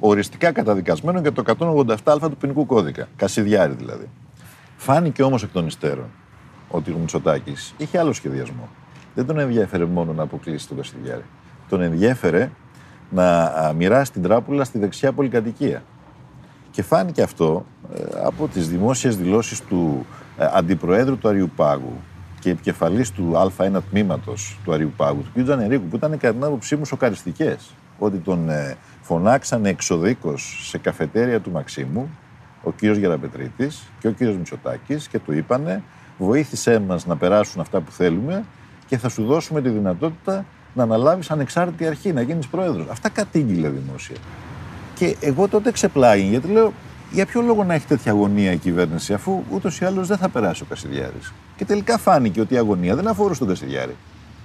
οριστικά 0.00 0.52
καταδικασμένο 0.52 1.20
για 1.20 1.32
το 1.32 1.42
187α 2.04 2.18
του 2.20 2.36
ποινικού 2.36 2.66
κώδικα. 2.66 3.08
Κασιδιάρη 3.16 3.74
δηλαδή. 3.74 4.08
Φάνηκε 4.76 5.22
όμως 5.22 5.42
εκ 5.42 5.50
των 5.52 5.66
υστέρων 5.66 6.06
ότι 6.68 6.90
ο 6.90 6.96
Μητσοτάκης 6.98 7.74
είχε 7.76 7.98
άλλο 7.98 8.12
σχεδιασμό. 8.12 8.68
Δεν 9.14 9.26
τον 9.26 9.38
ενδιαφέρε 9.38 9.84
μόνο 9.84 10.12
να 10.12 10.22
αποκλείσει 10.22 10.68
τον 10.68 10.76
Κασιδιάρη. 10.76 11.24
Τον 11.68 11.80
ενδιέφερε 11.80 12.50
να 13.10 13.52
μοιράσει 13.76 14.12
την 14.12 14.22
τράπουλα 14.22 14.64
στη 14.64 14.78
δεξιά 14.78 15.12
πολυκατοικία. 15.12 15.82
Και 16.70 16.82
φάνηκε 16.82 17.22
αυτό 17.22 17.66
ε, 17.94 18.02
από 18.24 18.48
τις 18.48 18.68
δημόσιες 18.68 19.16
δηλώσεις 19.16 19.60
του 19.60 20.06
ε, 20.38 20.46
Αντιπροέδρου 20.52 21.18
του 21.18 21.28
Αριουπάγου 21.28 22.00
και 22.40 22.50
επικεφαλής 22.50 23.10
του 23.10 23.32
Α1 23.56 23.78
τμήματος 23.90 24.58
του 24.64 24.72
Αριουπάγου, 24.72 25.22
του 25.22 25.40
κ. 25.40 25.42
Τζανερίκου, 25.42 25.84
που 25.84 25.96
ήταν 25.96 26.10
κατά 26.10 26.34
την 26.34 26.44
άποψή 26.44 26.76
μου 26.76 26.84
σοκαριστικές. 26.84 27.74
Ότι 27.98 28.18
τον 28.18 28.48
ε, 28.48 28.76
φωνάξανε 29.00 29.68
εξοδίκως 29.68 30.68
σε 30.68 30.78
καφετέρια 30.78 31.40
του 31.40 31.50
Μαξίμου 31.50 32.10
ο 32.62 32.70
κ. 32.70 32.84
Γεραπετρίτης 32.84 33.82
και 33.98 34.08
ο 34.08 34.12
κ. 34.12 34.20
Μητσοτάκης 34.20 35.08
και 35.08 35.18
του 35.18 35.32
είπανε 35.32 35.82
βοήθησέ 36.18 36.78
μας 36.78 37.06
να 37.06 37.16
περάσουν 37.16 37.60
αυτά 37.60 37.80
που 37.80 37.90
θέλουμε 37.90 38.44
και 38.86 38.98
θα 38.98 39.08
σου 39.08 39.24
δώσουμε 39.24 39.62
τη 39.62 39.68
δυνατότητα 39.68 40.44
να 40.74 40.82
αναλάβεις 40.82 41.30
ανεξάρτητη 41.30 41.86
αρχή, 41.86 42.12
να 42.12 42.20
γίνεις 42.20 42.46
πρόεδρος. 42.46 42.86
Αυτά 42.90 43.08
κατήγγειλε 43.08 43.68
δημόσια. 43.68 44.16
Και 44.94 45.16
εγώ 45.20 45.48
τότε 45.48 45.70
ξεπλάγει, 45.70 46.28
γιατί 46.28 46.48
λέω, 46.48 46.72
για 47.10 47.26
ποιο 47.26 47.40
λόγο 47.40 47.64
να 47.64 47.74
έχει 47.74 47.86
τέτοια 47.86 48.12
αγωνία 48.12 48.52
η 48.52 48.56
κυβέρνηση, 48.56 49.12
αφού 49.12 49.42
ούτως 49.50 49.80
ή 49.80 49.84
άλλως 49.84 50.08
δεν 50.08 50.16
θα 50.16 50.28
περάσει 50.28 50.62
ο 50.62 50.66
Κασιδιάρης. 50.68 51.32
Και 51.56 51.64
τελικά 51.64 51.98
φάνηκε 51.98 52.40
ότι 52.40 52.54
η 52.54 52.56
αγωνία 52.56 52.94
δεν 52.94 53.08
αφορούσε 53.08 53.38
τον 53.38 53.48
Κασιδιάρη. 53.48 53.96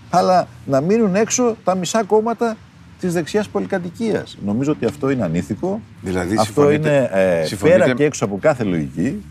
Αλλά 0.10 0.48
να 0.66 0.82
μείνουν 0.82 1.16
έξω 1.16 1.56
τα 1.64 1.76
μισά 1.76 2.04
κόμματα 2.04 2.58
της 3.00 3.14
δεξιάς 3.14 3.50
πολυκατοικίας. 3.50 4.38
Νομίζω 4.46 4.72
ότι 4.72 4.86
αυτό 4.86 5.10
είναι 5.10 5.24
ανήθικο. 5.24 5.82
Δηλαδή, 6.02 6.36
αυτό 6.40 6.72
είναι 6.72 7.10
ε, 7.14 7.48
πέρα 7.62 7.94
και 7.94 8.04
έξω 8.04 8.26
από 8.26 8.38
κάθε 8.42 8.64
λογική. 8.64 9.24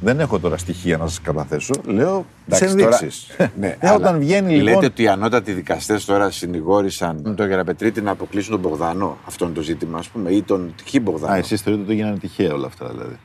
Δεν 0.00 0.20
έχω 0.20 0.38
τώρα 0.38 0.56
στοιχεία 0.56 0.96
να 0.96 1.06
σας 1.06 1.20
καταθέσω. 1.20 1.74
Λέω 1.84 2.26
τις 2.48 2.60
ενδείξεις. 2.60 3.26
Ναι, 3.60 3.76
ε, 3.78 3.90
όταν 3.90 4.18
βγαίνει 4.18 4.52
λοιπόν. 4.52 4.72
Λέτε 4.72 4.86
ότι 4.86 5.02
οι 5.02 5.08
ανώτατοι 5.08 5.52
δικαστές 5.52 6.04
τώρα 6.04 6.30
συνηγόρησαν 6.30 7.20
με 7.24 7.34
τον 7.34 7.48
Γεραπετρίτη 7.48 8.00
να 8.00 8.10
αποκλείσουν 8.10 8.50
τον 8.50 8.60
Μπογδανό. 8.60 9.18
Αυτό 9.26 9.44
είναι 9.44 9.54
το 9.54 9.60
ζήτημα, 9.60 9.98
ας 9.98 10.08
πούμε, 10.08 10.30
ή 10.30 10.42
τον 10.42 10.74
Χι 10.84 11.00
Μπογδανό. 11.00 11.32
Α, 11.32 11.36
εσείς 11.36 11.60
θεωρείτε 11.60 11.84
ότι 11.84 11.92
έγιναν 11.92 12.18
τυχαία 12.18 12.52
όλα 12.52 12.66
αυτά 12.66 12.88
δηλαδή. 12.88 13.18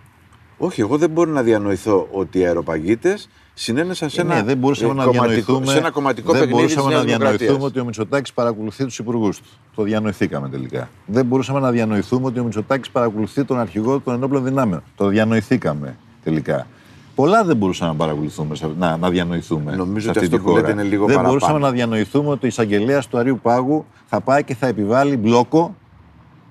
Όχι, 0.57 0.81
εγώ 0.81 0.97
δεν 0.97 1.09
μπορώ 1.09 1.31
να 1.31 1.41
διανοηθώ 1.41 2.07
ότι 2.11 2.39
οι 2.39 2.45
αεροπαγίτες 2.45 3.29
συνένεσαν 3.53 4.09
σε, 4.09 4.21
ε, 4.21 4.23
ένα, 4.23 4.35
ναι, 4.35 4.43
δεν 4.43 4.57
μπορούσαμε 4.57 4.93
να 4.93 5.07
διανοηθούμε, 5.07 5.65
σε 5.65 5.77
ένα 5.77 5.91
κομματικό 5.91 6.31
δεν 6.31 6.41
παιχνίδι 6.41 6.61
μπορούσαμε 6.61 6.93
να 6.95 7.03
διανοηθούμε 7.03 7.63
ότι 7.63 7.79
ο 7.79 7.85
Μητσοτάκης 7.85 8.33
παρακολουθεί 8.33 8.83
τους 8.83 8.99
υπουργούς 8.99 9.39
του. 9.39 9.47
Το 9.75 9.83
διανοηθήκαμε 9.83 10.49
τελικά. 10.49 10.89
Δεν 11.05 11.25
μπορούσαμε 11.25 11.59
να 11.59 11.71
διανοηθούμε 11.71 12.25
ότι 12.25 12.39
ο 12.39 12.43
Μητσοτάκης 12.43 12.89
παρακολουθεί 12.89 13.43
τον 13.43 13.59
αρχηγό 13.59 13.99
των 13.99 14.13
ενόπλων 14.13 14.43
δυνάμεων. 14.43 14.83
Το 14.95 15.07
διανοηθήκαμε 15.07 15.97
τελικά. 16.25 16.67
Πολλά 17.15 17.43
δεν 17.43 17.57
μπορούσαμε 17.57 17.91
να 17.91 17.97
παρακολουθούμε, 17.97 18.55
να, 18.77 18.97
να 18.97 19.09
διανοηθούμε. 19.09 19.75
Νομίζω 19.75 20.09
ότι 20.09 20.19
αυτό 20.19 20.39
που 20.39 20.51
λέτε 20.51 20.71
είναι 20.71 20.83
λίγο 20.83 21.05
Δεν 21.05 21.15
παραπάνω. 21.15 21.27
μπορούσαμε 21.27 21.59
να 21.59 21.71
διανοηθούμε 21.71 22.29
ότι 22.29 22.45
ο 22.45 22.47
εισαγγελέα 22.47 23.01
του 23.09 23.17
Αρίου 23.17 23.39
Πάγου 23.41 23.85
θα 24.05 24.21
πάει 24.21 24.43
και 24.43 24.55
θα 24.55 24.67
επιβάλλει 24.67 25.17
μπλόκο 25.17 25.75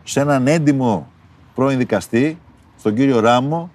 σε 0.04 0.20
έναν 0.20 0.46
έντιμο 0.46 1.10
πρώην 1.54 1.78
δικαστή, 1.78 2.38
στον 2.78 2.94
κύριο 2.94 3.20
Ράμο, 3.20 3.70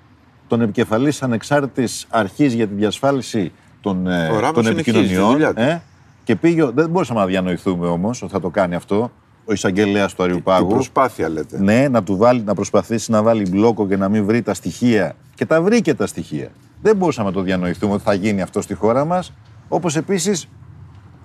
τον 0.48 0.62
επικεφαλής 0.62 1.24
ανεξάρτητης 1.24 2.06
αρχής 2.10 2.54
για 2.54 2.68
τη 2.68 2.74
διασφάλιση 2.74 3.52
των, 3.82 4.08
ε, 4.08 4.30
των 4.54 4.66
επικοινωνιών. 4.68 5.42
Ε, 5.42 5.82
και 6.24 6.36
πήγε, 6.36 6.70
δεν 6.74 6.90
μπορούσαμε 6.90 7.20
να 7.20 7.26
διανοηθούμε 7.26 7.88
όμως 7.88 8.22
ότι 8.22 8.32
θα 8.32 8.40
το 8.40 8.50
κάνει 8.50 8.76
αυτό 8.76 9.12
ο 9.50 9.54
εισαγγελέας 9.54 10.14
του 10.14 10.24
Αριουπάγου. 10.24 10.68
Την 10.68 10.76
προσπάθεια 10.76 11.30
λέτε. 11.30 11.60
Ναι, 11.60 11.88
να, 11.88 12.04
του 12.04 12.18
βάλει, 12.18 12.42
να 12.42 12.54
προσπαθήσει 12.54 13.12
να 13.12 13.24
βάλει 13.24 13.50
μπλόκο 13.50 13.88
και 13.88 13.98
να 13.98 14.10
μην 14.10 14.26
βρει 14.26 14.42
τα 14.42 14.54
στοιχεία. 14.54 15.16
Και 15.36 15.46
τα 15.46 15.62
βρήκε 15.62 15.94
τα 15.94 16.08
στοιχεία. 16.08 16.48
Δεν 16.82 16.96
μπορούσαμε 16.96 17.28
να 17.28 17.34
το 17.34 17.42
διανοηθούμε 17.42 17.94
ότι 17.94 18.04
θα 18.04 18.14
γίνει 18.14 18.42
αυτό 18.42 18.62
στη 18.62 18.74
χώρα 18.74 19.06
μας. 19.06 19.34
Όπως 19.68 19.96
επίσης 19.96 20.48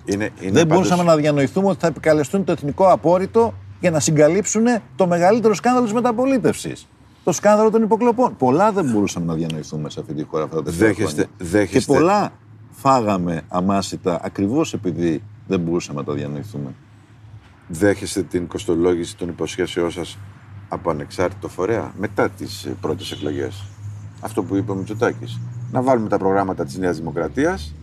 είναι, 0.05 0.29
είναι 0.39 0.51
δεν 0.51 0.67
μπορούσαμε 0.67 1.03
να 1.03 1.15
διανοηθούμε 1.15 1.67
ότι 1.67 1.79
θα 1.79 1.87
επικαλεστούν 1.87 2.43
το 2.43 2.51
εθνικό 2.51 2.91
απόρριτο 2.91 3.53
για 3.79 3.91
να 3.91 3.99
συγκαλύψουν 3.99 4.63
το 4.95 5.07
μεγαλύτερο 5.07 5.53
σκάνδαλο 5.53 5.85
της 5.85 5.93
μεταπολίτευσης. 5.93 6.87
Το 7.23 7.31
σκάνδαλο 7.31 7.71
των 7.71 7.83
υποκλοπών. 7.83 8.35
Πολλά 8.37 8.71
δεν 8.71 8.85
μπορούσαμε 8.85 9.25
να 9.25 9.33
διανοηθούμε 9.33 9.89
σε 9.89 9.99
αυτή 9.99 10.13
τη 10.13 10.23
χώρα 10.23 10.43
αυτά 10.43 10.63
τα 10.63 10.71
δέχεστε, 10.71 11.25
δέχεστε. 11.37 11.79
Και 11.79 11.85
πολλά 11.85 12.31
φάγαμε 12.71 13.41
αμάσιτα 13.47 14.19
ακριβώς 14.23 14.73
επειδή 14.73 15.23
δεν 15.47 15.59
μπορούσαμε 15.59 15.99
να 15.99 16.05
τα 16.05 16.13
διανοηθούμε. 16.13 16.73
Δέχεστε 17.67 18.21
την 18.21 18.47
κοστολόγηση 18.47 19.17
των 19.17 19.29
υποσχέσεών 19.29 19.91
σας 19.91 20.17
από 20.69 20.89
ανεξάρτητο 20.89 21.47
φορέα 21.47 21.91
μετά 21.97 22.29
τις 22.29 22.67
πρώτες 22.81 23.11
εκλογές; 23.11 23.63
Αυτό 24.19 24.43
που 24.43 24.55
είπε 24.55 24.71
ο 24.71 24.75
Μητσοτάκης. 24.75 25.39
Να 25.71 25.81
βάλουμε 25.81 26.09
τα 26.09 26.17
προγράμματα 26.17 26.65
της 26.65 26.77
Νέας 26.77 26.97
Δημοκρατίας, 26.97 27.73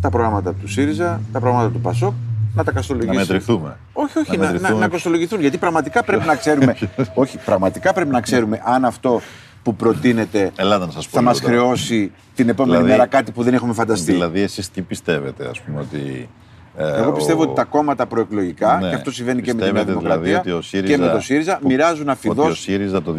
τα 0.00 0.10
προγράμματα 0.10 0.54
του 0.54 0.68
ΣΥΡΙΖΑ, 0.68 1.20
τα 1.32 1.40
προγράμματα 1.40 1.70
του 1.70 1.80
ΠΑΣΟΚ, 1.80 2.12
να 2.54 2.64
τα 2.64 2.72
καστολογήσουμε. 2.72 3.14
Να 3.14 3.20
μετρηθούμε. 3.20 3.76
Όχι, 3.92 4.18
όχι, 4.18 4.36
να, 4.36 4.52
να, 4.58 4.70
να, 4.70 4.88
κοστολογηθούν. 4.88 5.40
Γιατί 5.40 5.58
πραγματικά 5.58 6.04
πρέπει 6.04 6.26
να 6.26 6.36
ξέρουμε. 6.36 6.76
όχι, 7.14 7.38
πραγματικά 7.38 7.92
πρέπει 7.92 8.10
να 8.10 8.20
ξέρουμε 8.20 8.62
αν 8.64 8.84
αυτό 8.84 9.20
που 9.62 9.74
προτείνεται 9.76 10.52
να 10.58 10.90
σας 10.90 11.08
πω 11.08 11.16
θα 11.16 11.22
μας 11.22 11.40
χρεώσει 11.40 12.12
την 12.34 12.48
επόμενη 12.48 12.76
δηλαδή, 12.76 12.90
μέρα 12.92 13.06
κάτι 13.06 13.32
που 13.32 13.42
δεν 13.42 13.54
έχουμε 13.54 13.72
φανταστεί. 13.72 14.12
Δηλαδή, 14.12 14.40
εσείς 14.40 14.70
τι 14.70 14.82
πιστεύετε, 14.82 15.48
ας 15.48 15.60
πούμε, 15.60 15.80
ότι 15.80 15.98
ε, 15.98 16.26
Εγώ 16.76 17.12
πιστεύω 17.12 17.40
ο... 17.40 17.42
ότι 17.42 17.54
τα 17.54 17.64
κόμματα 17.64 18.06
προεκλογικά, 18.06 18.78
ναι, 18.82 18.88
και 18.88 18.94
αυτό 18.94 19.10
συμβαίνει 19.10 19.42
και 19.42 19.54
με 19.54 19.62
την 19.62 19.72
Νέα 19.72 19.84
δηλαδή 19.84 19.98
Δημοκρατία 19.98 20.40
δηλαδή 20.40 20.62
ΣΥΡΙΖΑ, 20.62 20.94
και 20.94 21.02
με 21.02 21.08
το 21.08 21.20
ΣΥΡΙΖΑ, 21.20 21.58
που, 21.58 21.66
μοιράζουν 21.66 22.08
αφιδώ. 22.08 22.42
Ότι 22.42 22.50
ο 22.50 22.54
ΣΥΡΙΖΑ 22.54 23.02
το 23.02 23.14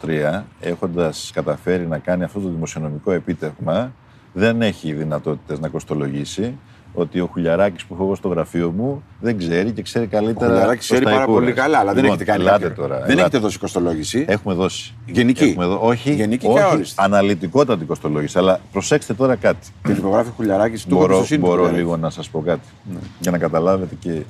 2023, 0.00 0.42
έχοντας 0.60 1.30
καταφέρει 1.34 1.86
να 1.86 1.98
κάνει 1.98 2.24
αυτό 2.24 2.40
το 2.40 2.48
δημοσιονομικό 2.48 3.12
επίτευγμα, 3.12 3.92
δεν 4.32 4.62
έχει 4.62 4.92
δυνατότητες 4.92 5.60
να 5.60 5.68
κοστολογήσει 5.68 6.58
ότι 6.98 7.20
ο 7.20 7.26
Χουλιαράκης 7.32 7.84
που 7.84 7.94
έχω 7.94 8.04
εγώ 8.04 8.14
στο 8.14 8.28
γραφείο 8.28 8.72
μου 8.76 9.02
δεν 9.20 9.38
ξέρει 9.38 9.70
και 9.70 9.82
ξέρει 9.82 10.06
καλύτερα. 10.06 10.46
Ο 10.46 10.52
Χουλιαράκης 10.52 10.84
ξέρει 10.84 11.04
πάρα 11.04 11.26
πολύ 11.26 11.52
καλά, 11.52 11.78
αλλά 11.78 11.92
λοιπόν, 11.92 12.16
δεν 12.18 12.28
έχετε 12.28 12.54
κάνει 12.54 12.74
τώρα. 12.74 13.02
Δεν 13.06 13.18
έχετε 13.18 13.38
δώσει 13.38 13.58
κοστολόγηση. 13.58 14.24
Έχουμε 14.28 14.54
δώσει. 14.54 14.94
Γενική. 15.06 15.44
Έχουμε 15.44 15.66
δω... 15.66 15.78
Όχι, 15.82 16.14
Γενική 16.14 16.46
όχι 16.46 16.56
και 16.56 16.64
όριστη. 16.64 16.94
αναλυτικότατη 16.98 17.84
κοστολόγηση. 17.84 18.38
Αλλά 18.38 18.60
προσέξτε 18.72 19.14
τώρα 19.14 19.36
κάτι. 19.36 19.66
Και 19.82 19.92
υπογράφει 19.92 20.30
Χουλιαράκης 20.36 20.84
του 20.84 20.94
Μπορώ, 20.96 21.26
μπορώ 21.38 21.70
λίγο 21.70 21.96
να 21.96 22.10
σας 22.10 22.28
πω 22.28 22.40
κάτι. 22.40 22.68
Ναι. 22.92 22.98
Για 23.20 23.30
να 23.30 23.38
καταλάβετε 23.38 23.94
και. 23.98 24.22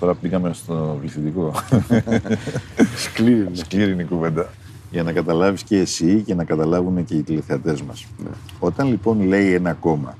Τώρα 0.00 0.14
πήγαμε 0.14 0.52
στο 0.52 0.96
πληθυντικό. 1.00 1.52
Σκλήρινη. 3.04 3.56
Σκλήρινη 3.56 4.04
κουβέντα. 4.04 4.48
Για 4.90 5.02
να 5.02 5.12
καταλάβεις 5.12 5.62
και 5.62 5.78
εσύ 5.78 6.22
και 6.26 6.34
να 6.34 6.44
καταλάβουν 6.44 7.04
και 7.04 7.14
οι 7.14 7.22
τηλεθεατές 7.22 7.82
μας. 7.82 8.06
Ναι. 8.18 8.30
Όταν 8.58 8.88
λοιπόν 8.88 9.26
λέει 9.26 9.52
ένα 9.52 9.72
κόμμα 9.72 10.14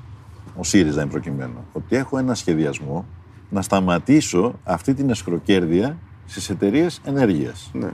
ο 0.59 0.63
ΣΥΡΙΖΑ 0.63 1.01
είναι 1.01 1.11
προκειμένου, 1.11 1.65
ότι 1.73 1.95
έχω 1.95 2.17
ένα 2.17 2.35
σχεδιασμό 2.35 3.05
να 3.49 3.61
σταματήσω 3.61 4.53
αυτή 4.63 4.93
την 4.93 5.09
εσχροκέρδεια 5.09 5.97
στις 6.25 6.49
εταιρείες 6.49 7.01
ενέργειας. 7.05 7.69
Ναι. 7.73 7.89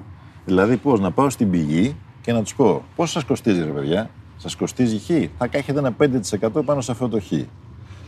Δηλαδή, 0.45 0.78
πώς 0.78 0.99
να 0.99 1.11
πάω 1.11 1.30
στην 1.30 1.49
πηγή 1.49 1.95
και 2.22 2.34
να 2.34 2.41
τους 2.41 2.55
πω: 2.55 2.84
Πώ 2.95 3.05
σας 3.05 3.24
κοστίζει, 3.24 3.59
ρε 3.59 3.70
παιδιά, 3.72 4.09
Σας 4.38 4.55
κοστίζει 4.55 4.97
χ. 4.99 5.28
Θα 5.38 5.47
έχετε 5.51 5.80
ένα 5.80 5.91
5% 5.91 6.61
πάνω 6.66 6.82
σε 6.82 6.91
αυτό 6.91 7.09
το 7.09 7.20
χ. 7.20 7.32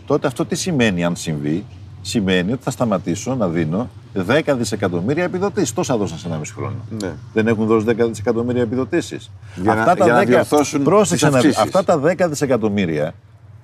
Τότε 0.05 0.27
αυτό 0.27 0.45
τι 0.45 0.55
σημαίνει 0.55 1.03
αν 1.05 1.15
συμβεί; 1.15 1.65
Σημαίνει 2.01 2.51
ότι 2.51 2.63
θα 2.63 2.71
σταματήσω 2.71 3.35
να 3.35 3.47
δίνω 3.47 3.89
10 4.27 4.55
δισεκατομμύρια 4.57 5.23
επιδοτήσεις. 5.23 5.73
Τόσα 5.73 5.97
δώσαν 5.97 6.17
σε 6.17 6.27
ένα 6.27 6.37
μισό 6.37 6.53
χρόνο. 6.57 6.75
Ναι. 7.01 7.11
Δεν 7.33 7.47
έχουν 7.47 7.65
δώσει 7.65 7.85
10 7.89 8.07
δισεκατομμύρια 8.07 8.61
επιδοτήσεις. 8.61 9.31
Για 9.55 9.75
να- 9.75 9.93
για 10.05 10.13
να 10.13 10.23
διορθώσουν 10.23 10.83
πρόσεξε 10.83 11.25
τις 11.25 11.35
να 11.35 11.41
δεις, 11.41 11.57
αυξήσεις. 11.57 11.75
αυτά 11.75 11.83
τα 11.83 11.99
10 11.99 12.27
δισεκατομμύρια 12.29 13.13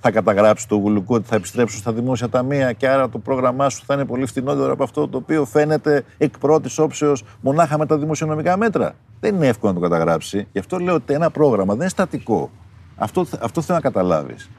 θα 0.06 0.10
καταγράψει 0.10 0.68
το 0.68 0.76
γουλουκό 0.76 1.14
ότι 1.14 1.26
θα 1.26 1.36
επιστρέψουν 1.36 1.78
στα 1.78 1.92
δημόσια 1.92 2.28
ταμεία 2.28 2.72
και 2.72 2.88
άρα 2.88 3.08
το 3.08 3.18
πρόγραμμά 3.18 3.68
σου 3.68 3.82
θα 3.86 3.94
είναι 3.94 4.04
πολύ 4.04 4.26
φθηνότερο 4.26 4.72
από 4.72 4.82
αυτό 4.82 5.08
το 5.08 5.16
οποίο 5.16 5.44
φαίνεται 5.44 6.04
εκ 6.18 6.38
πρώτης 6.38 6.78
όψεως 6.78 7.24
μονάχα 7.40 7.78
με 7.78 7.86
τα 7.86 7.98
δημοσιονομικά 7.98 8.56
μέτρα. 8.56 8.94
Δεν 9.20 9.34
είναι 9.34 9.46
εύκολο 9.46 9.72
να 9.72 9.80
το 9.80 9.88
καταγράψει. 9.88 10.46
Γι' 10.52 10.58
αυτό 10.58 10.78
λέω 10.78 10.94
ότι 10.94 11.14
ένα 11.14 11.30
πρόγραμμα 11.30 11.72
δεν 11.72 11.80
είναι 11.80 11.88
στατικό. 11.88 12.50
Αυτό, 12.96 13.26
αυτό 13.40 13.60
θέλω 13.60 13.78
να 13.78 13.82
καταλάβεις. 13.82 14.50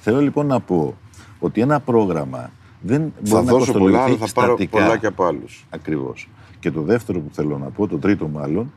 Θέλω 0.00 0.20
λοιπόν 0.20 0.46
να 0.46 0.60
πω 0.60 0.94
ότι 1.38 1.60
ένα 1.60 1.80
πρόγραμμα 1.80 2.50
δεν 2.80 3.00
μπορεί 3.00 3.30
Θα 3.30 3.42
να 3.42 3.42
δώσω 3.42 3.72
πολλά, 3.72 3.84
αλλά 3.84 3.98
κοστολογηθεί 3.98 4.26
θα 4.26 4.40
πάρω 4.40 4.56
στατικά. 4.56 4.78
πολλά 4.78 4.96
και 4.96 5.06
από 5.06 5.24
άλλους. 5.24 5.66
Ακριβώς. 5.70 6.28
Και 6.60 6.70
το 6.70 6.80
δεύτερο 6.82 7.20
που 7.20 7.34
θέλω 7.34 7.58
να 7.58 7.66
πω, 7.70 7.86
το 7.86 7.98
τρίτο 7.98 8.28
μάλλον, 8.28 8.72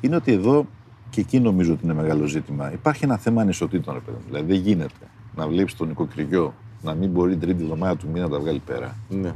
είναι 0.00 0.16
ότι 0.16 0.32
εδώ 0.32 0.66
και 1.10 1.20
εκεί 1.20 1.40
νομίζω 1.40 1.72
ότι 1.72 1.84
είναι 1.84 1.94
μεγάλο 1.94 2.26
ζήτημα. 2.26 2.72
Υπάρχει 2.72 3.04
ένα 3.04 3.16
θέμα 3.16 3.40
ανισοτήτων, 3.42 3.94
ρε 3.94 4.00
παιδί 4.00 4.16
μου. 4.16 4.24
Δηλαδή 4.26 4.52
δεν 4.52 4.60
γίνεται 4.60 4.94
να 5.36 5.48
βλέπει 5.48 5.72
τον 5.72 5.88
νοικοκυριό 5.88 6.54
να 6.82 6.94
μην 6.94 7.10
μπορεί 7.10 7.30
την 7.30 7.40
τρίτη 7.40 7.62
εβδομάδα 7.62 7.96
του 7.96 8.06
μήνα 8.12 8.24
να 8.24 8.30
τα 8.30 8.38
βγάλει 8.38 8.62
πέρα. 8.66 8.96
Ναι. 9.08 9.32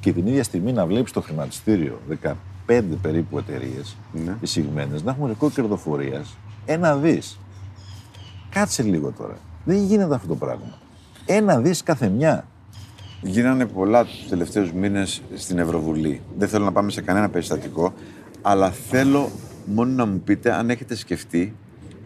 Και 0.00 0.12
την 0.12 0.26
ίδια 0.26 0.42
στιγμή 0.42 0.72
να 0.72 0.86
βλέπεις 0.86 1.12
το 1.12 1.20
χρηματιστήριο 1.20 2.00
15 2.66 2.82
περίπου 3.02 3.38
εταιρείες 3.38 3.96
Ναι. 4.12 4.36
εισηγμένες 4.40 5.02
να 5.02 5.10
έχουν 5.10 5.26
ρεκόρ 5.26 5.50
κερδοφορίας 5.52 6.36
ένα 6.64 6.96
δις. 6.96 7.38
Κάτσε 8.50 8.82
λίγο 8.82 9.12
τώρα. 9.18 9.38
Δεν 9.64 9.76
γίνεται 9.84 10.14
αυτό 10.14 10.28
το 10.28 10.34
πράγμα. 10.36 10.78
Ένα 11.26 11.60
δις 11.60 11.82
κάθε 11.82 12.08
μια. 12.08 12.46
Γίνανε 13.22 13.66
πολλά 13.66 14.04
τους 14.04 14.28
τελευταίους 14.28 14.72
μήνες 14.72 15.22
στην 15.34 15.58
Ευρωβουλή. 15.58 16.20
Δεν 16.38 16.48
θέλω 16.48 16.64
να 16.64 16.72
πάμε 16.72 16.90
σε 16.90 17.00
κανένα 17.00 17.28
περιστατικό, 17.28 17.92
αλλά 18.42 18.70
θέλω 18.70 19.30
μόνο 19.66 19.92
να 19.92 20.06
μου 20.06 20.20
πείτε 20.20 20.52
αν 20.52 20.70
έχετε 20.70 20.94
σκεφτεί 20.94 21.54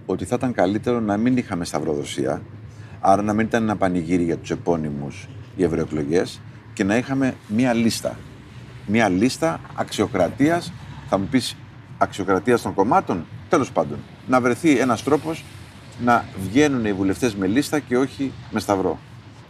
ότι 0.06 0.24
θα 0.24 0.34
ήταν 0.34 0.52
καλύτερο 0.52 1.00
να 1.00 1.16
μην 1.16 1.36
είχαμε 1.36 1.64
σταυροδοσία, 1.64 2.42
άρα 3.08 3.22
να 3.22 3.32
μην 3.32 3.46
ήταν 3.46 3.62
ένα 3.62 3.76
πανηγύρι 3.76 4.22
για 4.22 4.36
τους 4.36 4.50
επώνυμους 4.50 5.28
οι 5.56 5.64
ευρωεκλογές 5.64 6.40
και 6.72 6.84
να 6.84 6.96
είχαμε 6.96 7.34
μία 7.48 7.72
λίστα. 7.72 8.18
Μία 8.86 9.08
λίστα 9.08 9.60
αξιοκρατίας, 9.74 10.72
θα 11.08 11.18
μου 11.18 11.26
πεις 11.30 11.56
αξιοκρατίας 11.98 12.62
των 12.62 12.74
κομμάτων, 12.74 13.24
τέλος 13.48 13.72
πάντων. 13.72 13.98
Να 14.26 14.40
βρεθεί 14.40 14.78
ένας 14.78 15.02
τρόπος 15.02 15.44
να 16.04 16.24
βγαίνουν 16.48 16.84
οι 16.84 16.92
βουλευτές 16.92 17.34
με 17.34 17.46
λίστα 17.46 17.78
και 17.78 17.96
όχι 17.96 18.32
με 18.50 18.60
σταυρό. 18.60 18.98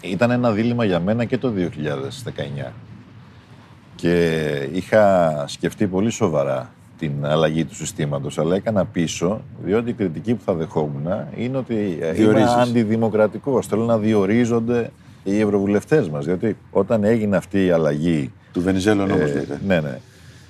Ήταν 0.00 0.30
ένα 0.30 0.52
δίλημα 0.52 0.84
για 0.84 1.00
μένα 1.00 1.24
και 1.24 1.38
το 1.38 1.50
2019. 1.50 2.72
Και 3.94 4.48
είχα 4.72 5.44
σκεφτεί 5.46 5.86
πολύ 5.86 6.10
σοβαρά 6.10 6.72
την 6.98 7.12
αλλαγή 7.26 7.64
του 7.64 7.74
συστήματος, 7.74 8.38
αλλά 8.38 8.54
έκανα 8.56 8.84
πίσω, 8.84 9.40
διότι 9.64 9.90
η 9.90 9.92
κριτική 9.92 10.34
που 10.34 10.42
θα 10.44 10.54
δεχόμουν 10.54 11.06
είναι 11.36 11.56
ότι 11.56 11.74
ε, 12.00 12.06
είμαι 12.06 12.12
Διορίζεις. 12.12 12.50
αντιδημοκρατικός. 12.52 13.66
Θέλω 13.66 13.84
να 13.84 13.98
διορίζονται 13.98 14.90
οι 15.24 15.40
ευρωβουλευτές 15.40 16.08
μας, 16.08 16.24
διότι 16.24 16.56
όταν 16.70 17.04
έγινε 17.04 17.36
αυτή 17.36 17.64
η 17.64 17.70
αλλαγή 17.70 18.32
Του 18.52 18.60
Βενιζέλου 18.60 19.02
όμω 19.04 19.14
ε, 19.18 19.24
λέτε. 19.24 19.60
ναι, 19.66 19.80
ναι. 19.80 19.98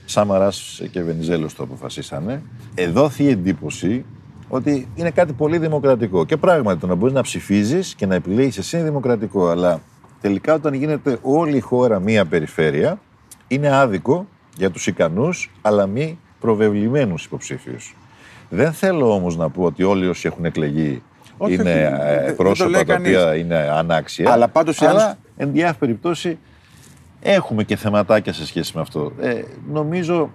Σάμαρας 0.04 0.82
και 0.90 1.02
Βενιζέλος 1.02 1.54
το 1.54 1.62
αποφασίσανε. 1.62 2.42
Εδόθη 2.74 3.22
η 3.24 3.28
εντύπωση 3.28 4.04
ότι 4.48 4.88
είναι 4.94 5.10
κάτι 5.10 5.32
πολύ 5.32 5.58
δημοκρατικό. 5.58 6.24
Και 6.24 6.36
πράγματι 6.36 6.80
το 6.80 6.86
να 6.86 6.94
μπορείς 6.94 7.14
να 7.14 7.22
ψηφίζεις 7.22 7.94
και 7.94 8.06
να 8.06 8.14
επιλέγεις 8.14 8.58
εσύ 8.58 8.76
είναι 8.76 8.84
δημοκρατικό. 8.86 9.48
Αλλά 9.48 9.80
τελικά 10.20 10.54
όταν 10.54 10.74
γίνεται 10.74 11.18
όλη 11.22 11.56
η 11.56 11.60
χώρα 11.60 12.00
μία 12.00 12.24
περιφέρεια, 12.24 13.00
είναι 13.48 13.76
άδικο 13.76 14.26
για 14.56 14.70
τους 14.70 14.86
ικανούς, 14.86 15.50
αλλά 15.62 15.86
μη 15.86 16.18
προβεβλημένους 16.40 17.24
υποψήφιους. 17.24 17.96
Δεν 18.48 18.72
θέλω 18.72 19.12
όμως 19.14 19.36
να 19.36 19.48
πω 19.50 19.62
ότι 19.62 19.82
όλοι 19.82 20.06
όσοι 20.08 20.26
έχουν 20.26 20.44
εκλεγεί 20.44 21.02
Όχι, 21.36 21.52
είναι 21.54 21.62
όχι, 21.62 21.70
ε, 21.80 21.90
δεν- 21.90 22.18
δεν 22.24 22.36
το 22.36 22.42
πρόσωπα 22.42 22.70
λέει 22.70 22.84
τα 22.84 22.92
κανείς. 22.92 23.16
οποία 23.16 23.36
είναι 23.36 23.56
ανάξια. 23.56 24.32
Αλλά 24.32 24.48
πάντως 24.48 24.78
οι 24.80 24.84
αλλά, 24.86 25.04
άλλοι- 25.04 25.16
εν 25.36 25.52
διάφορη 25.52 25.78
περιπτώσει 25.78 26.38
έχουμε 27.20 27.64
και 27.64 27.76
θεματάκια 27.76 28.32
σε 28.32 28.46
σχέση 28.46 28.72
με 28.74 28.80
αυτό. 28.80 29.12
Ε, 29.20 29.42
νομίζω 29.72 30.30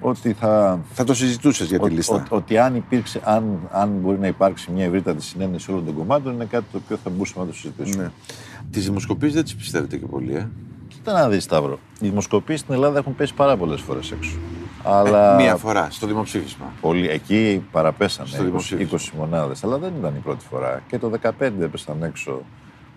ότι 0.00 0.32
θα, 0.32 0.80
Θα 0.92 1.04
το 1.04 1.14
συζητούσες 1.14 1.66
για 1.68 1.78
τη 1.78 1.84
ότι, 1.84 1.94
λίστα. 1.94 2.14
ότι- 2.14 2.26
ότι 2.34 2.58
αν, 2.58 2.74
υπήρξε, 2.76 3.20
αν, 3.24 3.58
αν 3.72 3.88
μπορεί 4.02 4.18
να 4.18 4.26
υπάρξει 4.26 4.70
μια 4.70 4.84
ευρύτατη 4.84 5.22
συνένεση 5.22 5.70
όλων 5.70 5.84
των 5.84 5.94
κομμάτων, 5.94 6.32
είναι 6.34 6.44
κάτι 6.44 6.64
το 6.72 6.80
οποίο 6.84 6.96
θα 7.04 7.10
μπορούσαμε 7.10 7.44
να 7.44 7.50
το 7.50 7.56
συζητήσουμε. 7.56 8.02
Ναι. 8.02 8.10
Τις 8.70 8.84
δημοσκοπήσεις 8.84 9.34
δεν 9.34 9.44
τις 9.44 9.54
πιστεύετε 9.54 9.96
και 9.96 10.06
πολύ, 10.06 10.34
ε; 10.34 10.48
Κοίτα 10.88 11.12
να 11.12 11.28
δεις, 11.28 11.42
Σταύρο. 11.44 11.78
Οι 12.00 12.08
δημοσκοπήσεις 12.08 12.60
στην 12.60 12.74
Ελλάδα 12.74 12.98
έχουν 12.98 13.14
πέσει 13.16 13.34
πάρα 13.34 13.56
πολλές 13.56 13.80
φορές 13.80 14.10
έξω. 14.12 14.36
Αλλά 14.82 15.34
Μία 15.34 15.56
φορά 15.56 15.88
στο 15.90 16.06
δημοψήφισμα. 16.06 16.66
πολλοί, 16.80 17.08
εκεί 17.08 17.64
παραπέσανε 17.72 18.28
Στο 18.28 18.42
20, 18.42 18.44
δημοψήφισμα. 18.44 18.98
20 18.98 19.10
μονάδες. 19.18 19.64
Αλλά 19.64 19.78
δεν 19.78 19.92
ήταν 19.98 20.14
η 20.16 20.18
πρώτη 20.18 20.44
φορά. 20.50 20.82
Και 20.86 20.98
το 20.98 21.10
2015 21.22 21.30
έπεσαν 21.60 22.02
έξω 22.02 22.42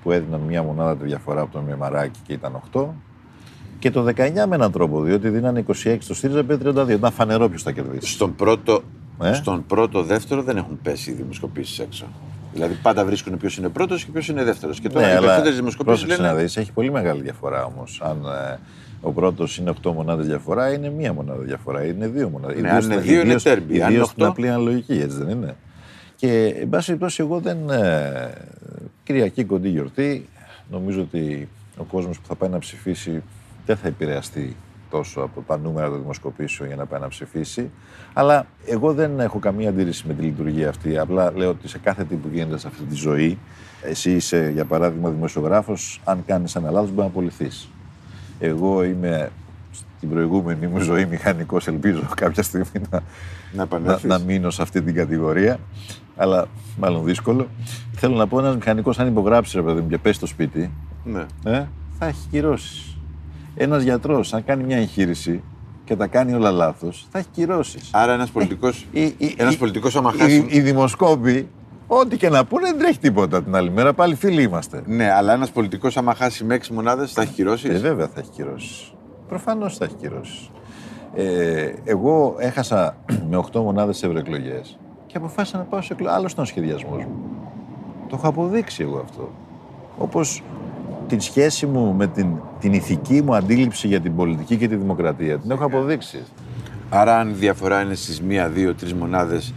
που 0.04 0.12
έδιναν 0.12 0.40
μια 0.42 0.64
μονάδα 0.64 0.96
τη 0.96 1.06
διαφορά 1.06 1.42
από 1.42 1.52
τον 1.52 1.64
Μεμαράκη 1.64 2.20
και 2.28 2.34
ήταν 2.34 2.62
8. 2.74 2.86
Και 3.80 3.92
το 3.92 4.04
19 4.04 4.14
με 4.48 4.56
έναν 4.56 4.72
τρόπο, 4.72 5.02
διότι 5.02 5.30
δίνανε 5.30 5.66
26 5.68 5.98
στο 6.00 6.14
ΣΥΡΙΖΑ, 6.14 6.44
πήρε 6.44 6.72
32. 6.84 6.90
Ήταν 6.90 7.12
φανερό 7.12 7.50
ποιος 7.50 7.64
θα 7.64 7.72
κερδίσει. 7.72 8.12
Στον 8.12 8.36
πρώτο, 8.36 8.82
Ε; 9.22 9.34
στον 9.34 9.66
πρώτο, 9.66 10.04
δεύτερο 10.04 10.42
δεν 10.44 10.58
έχουν 10.58 10.80
πέσει 10.82 11.12
οι 11.12 11.14
δημοσκοπήσεις 11.14 11.80
έξω. 11.80 12.06
Δηλαδή 12.54 12.74
πάντα 12.82 13.06
βρίσκουν 13.06 13.38
ποιος 13.38 13.58
είναι 13.58 13.70
πρώτος 13.70 14.04
και 14.06 14.12
ποιος 14.12 14.28
είναι 14.28 14.43
δεύτερος. 14.43 14.80
Και 14.80 14.89
τώρα 14.89 15.06
Ναι, 15.06 15.12
οι 15.12 15.16
αλλά 15.16 15.22
περισσότερες 15.26 15.56
δημοσκοπήσεις 15.58 16.00
πρόσεξε 16.02 16.22
να 16.28 16.32
λένε. 16.34 16.41
δεις, 16.43 16.58
έχει 16.58 16.72
πολύ 16.72 16.91
μεγάλη 16.91 17.22
διαφορά 17.22 17.66
όμως. 17.66 18.02
Αν 18.04 18.18
ε, 18.52 18.60
ο 19.02 19.12
πρώτος 19.12 19.58
είναι 19.58 19.74
8 19.84 19.91
μονάδες 19.93 20.28
διαφορά, 20.28 20.74
είναι 20.74 20.89
μία 20.89 21.14
μονάδα 21.14 21.43
διαφορά, 21.43 21.86
είναι 21.86 22.08
δύο 22.08 22.30
μονάδες. 22.30 22.62
Ναι, 22.62 22.70
αν 22.70 22.84
είναι 22.84 22.97
δύο, 22.97 23.22
είναι 23.22 23.36
τέρμπι. 23.36 23.82
Αν 23.82 23.93
είναι 23.93 24.04
στην 24.04 24.14
οκτώ- 24.22 24.28
απλή 24.28 24.50
αναλογική, 24.50 24.93
έτσι 24.93 25.18
δεν 25.18 25.30
είναι. 25.30 25.56
Και 26.16 26.56
εν 26.62 26.70
πάση 26.70 26.86
περιπτώσει, 26.86 27.22
εγώ 27.24 27.39
δεν. 27.39 27.70
Ε, 27.70 28.30
Κυριακή 29.04 29.43
κοντή 29.43 29.70
γιορτή, 29.70 30.30
νομίζω 30.72 31.02
ότι 31.02 31.47
ο 31.78 31.84
κόσμος 31.84 32.20
που 32.20 32.28
θα 32.28 32.36
πάει 32.36 32.50
να 32.50 32.60
ψηφίσει 32.60 33.24
δεν 33.66 33.78
θα 33.78 33.88
επηρεαστεί 33.88 34.56
τόσο 34.90 35.22
από 35.22 35.42
τα 35.48 35.58
νούμερα 35.58 35.90
των 35.90 36.00
δημοσκοπήσεων 36.00 36.68
για 36.68 36.78
να 36.78 36.86
πάει 36.86 37.00
να 37.00 37.08
ψηφίσει. 37.08 37.70
Αλλά 38.14 38.46
εγώ 38.66 38.94
δεν 38.94 39.20
έχω 39.20 39.40
καμία 39.40 39.70
αντίρρηση 39.70 40.04
με 40.08 40.14
τη 40.14 40.22
λειτουργία 40.22 40.70
αυτή. 40.70 40.98
Απλά 40.98 41.32
λέω 41.36 41.50
ότι 41.50 41.68
σε 41.68 41.78
κάθε 41.78 42.04
τι 42.04 42.16
που 42.16 42.30
γίνεται 42.34 42.58
σε 42.58 42.68
αυτή 42.68 42.84
τη 42.84 42.96
ζωή, 42.96 43.38
εσύ 43.84 44.12
είσαι 44.12 44.50
για 44.54 44.66
παράδειγμα 44.66 45.10
δημοσιογράφος, 45.10 46.02
αν 46.04 46.24
κάνεις 46.26 46.56
ένα 46.56 46.72
λάθος, 46.72 46.90
μπορεί 46.90 47.02
να 47.02 47.06
απολυθείς. 47.06 47.70
Εγώ 48.40 48.84
είμαι 48.84 49.32
στην 49.72 50.10
προηγούμενη 50.10 50.68
μου 50.68 50.80
ζωή 50.80 51.06
μηχανικός, 51.06 51.68
ελπίζω 51.68 52.02
κάποια 52.16 52.44
στιγμή 52.44 52.66
να, 52.74 52.88
Να 52.92 53.02
να, 53.54 53.64
επανέλθεις. 53.64 54.04
να 54.04 54.20
μείνω 54.20 54.50
σε 54.50 54.62
αυτή 54.62 54.82
την 54.82 54.96
κατηγορία. 54.96 55.60
Αλλά 56.16 56.46
μάλλον 56.80 57.04
δύσκολο. 57.06 57.48
Θέλω 57.96 58.16
να 58.16 58.28
πω, 58.28 58.40
ένας 58.40 58.56
μηχανικός, 58.56 59.00
αν 59.00 59.08
υπογράψει 59.08 59.56
ρε 59.58 59.64
παιδί 59.64 59.82
μου 59.82 59.88
και 59.88 59.98
πέσει 59.98 60.16
στο 60.16 60.26
σπίτι, 60.26 60.72
Ναι. 61.04 61.26
ε, 61.44 61.64
θα 62.00 62.06
έχει 62.06 62.28
κυρώσεις. 62.32 62.89
Ένας 63.62 63.84
γιατρός, 63.84 64.34
αν 64.34 64.43
κάνει 64.45 64.64
μια 64.64 64.78
εγχείρηση 64.78 65.43
και 65.84 65.95
τα 65.95 66.07
κάνει 66.07 66.34
όλα 66.34 66.51
λάθος, 66.51 67.07
θα 67.12 67.20
έχει 67.20 67.28
κυρώσεις. 67.32 67.89
Άρα 67.93 68.14
ένας 68.14 68.30
πολιτικό. 68.30 68.70
Οι- 68.91 69.01
οι- 69.18 69.36
Ένας 69.38 69.53
οι- 69.53 69.57
πολιτικός 69.57 69.95
άμα 69.95 70.12
οι- 70.16 70.18
χάσει- 70.20 70.45
Οι 70.49 70.60
δημοσκόποι, 70.60 71.49
ό,τι 71.88 72.18
και 72.18 72.30
να 72.30 72.45
πούνε, 72.45 72.68
δεν 72.68 72.78
τρέχει 72.78 72.99
τίποτα 72.99 73.43
την 73.43 73.55
άλλη 73.55 73.72
μέρα. 73.72 73.93
Πάλι 73.93 74.16
φίλοι 74.16 74.41
είμαστε. 74.43 74.82
Ναι, 74.86 75.12
αλλά 75.12 75.34
ένας 75.34 75.51
πολιτικός 75.51 75.97
άμα 75.97 76.14
χάσει 76.16 76.43
με 76.43 76.53
έξι 76.55 76.74
μονάδες 76.74 77.12
θα 77.12 77.22
έχει 77.22 77.34
κυρώσεις; 77.34 77.70
Ε, 77.70 77.78
βέβαια 77.78 78.07
θα 78.07 78.20
έχει 78.20 78.30
κυρώσεις. 78.30 78.93
Προφανώς 79.28 79.78
θα 79.78 79.86
έχει 79.86 79.95
κυρώσεις. 79.95 80.49
Ε, 81.16 81.74
εγώ 81.84 82.36
έχασα 82.39 82.95
με 83.30 83.38
8 83.38 83.62
μονάδες 83.62 84.03
ευρωεκλογές 84.03 84.78
και 85.07 85.18
αποφάσισα 85.18 85.57
να 85.57 85.64
πάω 85.64 85.82
σε 85.82 85.93
εκλογέ. 85.93 86.14
Άλλο 86.14 86.28
ήταν 86.32 86.43
ο 86.43 86.47
σχεδιασμό 86.47 86.95
μου. 86.95 87.20
Το 88.10 88.16
έχω 88.16 88.28
αποδείξει 88.28 88.84
εγώ 88.84 88.99
αυτό. 89.03 89.30
Όπως 89.97 90.43
την 91.10 91.22
σχέση 91.22 91.66
μου 91.66 91.93
με 91.93 92.07
την, 92.07 92.28
την 92.60 92.74
ηθική 92.74 93.22
μου 93.22 93.36
αντίληψη 93.36 93.88
για 93.88 93.99
την 93.99 94.16
πολιτική 94.16 94.57
και 94.57 94.68
τη 94.68 94.76
δημοκρατία. 94.76 95.38
Την 95.38 95.51
έχω 95.51 95.66
αποδείξει. 95.66 96.24
Άρα, 96.89 97.20
αν 97.20 97.30
η 97.30 97.34
διαφορά 97.34 97.82
είναι 97.82 97.95
στις 97.95 98.22
μία, 98.22 98.49
δύο, 98.49 98.76
τρεις 98.76 98.93
μονάδες, 98.93 99.53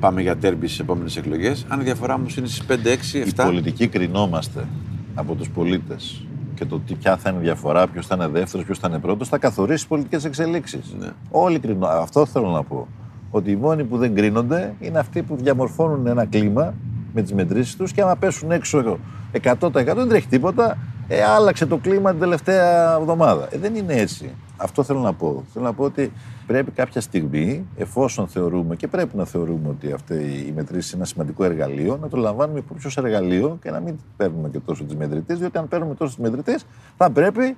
πάμε 0.00 0.22
για 0.22 0.36
τέρμπι 0.36 0.66
στις 0.66 0.78
επόμενες 0.78 1.16
εκλογές. 1.16 1.66
Αν 1.68 1.80
η 1.80 1.82
διαφορά 1.82 2.14
όμως 2.14 2.36
είναι 2.36 2.46
στις 2.46 2.64
5, 2.64 2.90
6, 2.90 3.18
Οι 3.18 3.32
7. 3.36 3.44
πολιτικοί 3.44 3.88
κρινόμαστε 3.88 4.66
από 5.14 5.34
τους 5.34 5.50
πολίτες. 5.50 6.26
Και 6.54 6.64
το 6.64 6.80
τι, 6.80 6.94
ποια 6.94 7.16
θα 7.16 7.30
είναι 7.30 7.38
η 7.38 7.42
διαφορά, 7.42 7.86
ποιος 7.86 8.06
θα 8.06 8.14
είναι 8.14 8.26
δεύτερος, 8.28 8.66
ποιος 8.66 8.78
θα 8.78 8.88
είναι 8.88 8.98
πρώτος, 8.98 9.28
θα 9.28 9.38
καθορίσει 9.38 9.78
τις 9.78 9.86
πολιτικές 9.86 10.24
εξελίξεις. 10.24 10.94
Ναι. 10.98 11.08
Όλοι 11.30 11.58
κρίνουν. 11.58 11.84
Αυτό 11.84 12.26
θέλω 12.26 12.48
να 12.48 12.62
πω. 12.62 12.88
Ότι 13.30 13.50
οι 13.50 13.56
μόνοι 13.56 13.84
που 13.84 13.96
δεν 13.96 14.14
κρίνονται 14.14 14.74
είναι 14.80 14.98
αυτοί 14.98 15.22
που 15.22 15.36
διαμορφώνουν 15.36 16.06
ένα 16.06 16.24
κλίμα 16.24 16.74
με 17.14 17.22
τις 17.22 17.32
μετρήσεις 17.32 17.76
τους 17.76 17.92
και 17.92 18.02
άμα 18.02 18.16
πέσουν 18.16 18.50
έξω 18.50 18.98
100% 19.42 19.70
δεν 19.96 20.08
τρέχει 20.08 20.26
τίποτα. 20.26 20.78
Ε, 21.08 21.24
άλλαξε 21.24 21.66
το 21.66 21.76
κλίμα 21.76 22.10
την 22.10 22.20
τελευταία 22.20 22.96
εβδομάδα. 22.96 23.48
Ε, 23.50 23.58
δεν 23.58 23.74
είναι 23.74 23.94
έτσι. 23.94 24.34
Αυτό 24.56 24.82
θέλω 24.82 25.00
να 25.00 25.12
πω. 25.12 25.44
Θέλω 25.52 25.64
να 25.64 25.72
πω 25.72 25.84
ότι 25.84 26.12
πρέπει 26.46 26.70
κάποια 26.70 27.00
στιγμή, 27.00 27.66
εφόσον 27.76 28.28
θεωρούμε 28.28 28.76
και 28.76 28.88
πρέπει 28.88 29.16
να 29.16 29.24
θεωρούμε 29.24 29.68
ότι 29.68 29.92
αυτή 29.92 30.14
η 30.48 30.52
μετρήση 30.54 30.88
είναι 30.88 30.96
ένα 30.96 31.04
σημαντικό 31.04 31.44
εργαλείο, 31.44 31.98
να 32.02 32.08
το 32.08 32.16
λαμβάνουμε 32.16 32.58
υπόψη 32.58 32.86
ως 32.86 32.96
εργαλείο 32.96 33.58
και 33.62 33.70
να 33.70 33.80
μην 33.80 33.98
παίρνουμε 34.16 34.48
και 34.48 34.58
τόσο 34.58 34.84
τις 34.84 34.96
μετρητές, 34.96 35.38
διότι 35.38 35.58
αν 35.58 35.68
παίρνουμε 35.68 35.94
τόσο 35.94 36.14
τις 36.14 36.24
μετρητές, 36.24 36.66
θα 36.96 37.10
πρέπει 37.10 37.56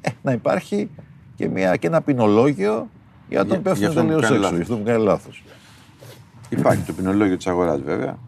ε, 0.00 0.10
να 0.22 0.32
υπάρχει 0.32 0.90
και, 1.34 1.48
μια, 1.48 1.76
και 1.76 1.86
ένα 1.86 2.00
ποινολόγιο 2.00 2.88
για 3.28 3.46
τον 3.46 3.62
πέφτουν 3.62 3.94
τελείω 3.94 4.18
έξω, 4.18 4.34
για 4.34 4.48
αυτό 4.48 4.76
που 4.76 4.84
κάνει 4.84 5.02
λάθος. 5.02 5.44
Υπάρχει 6.48 6.82
το 6.82 6.92
ποινολόγιο 6.92 7.36
της 7.36 7.46
αγοράς 7.46 7.80
βέβαια. 7.80 8.18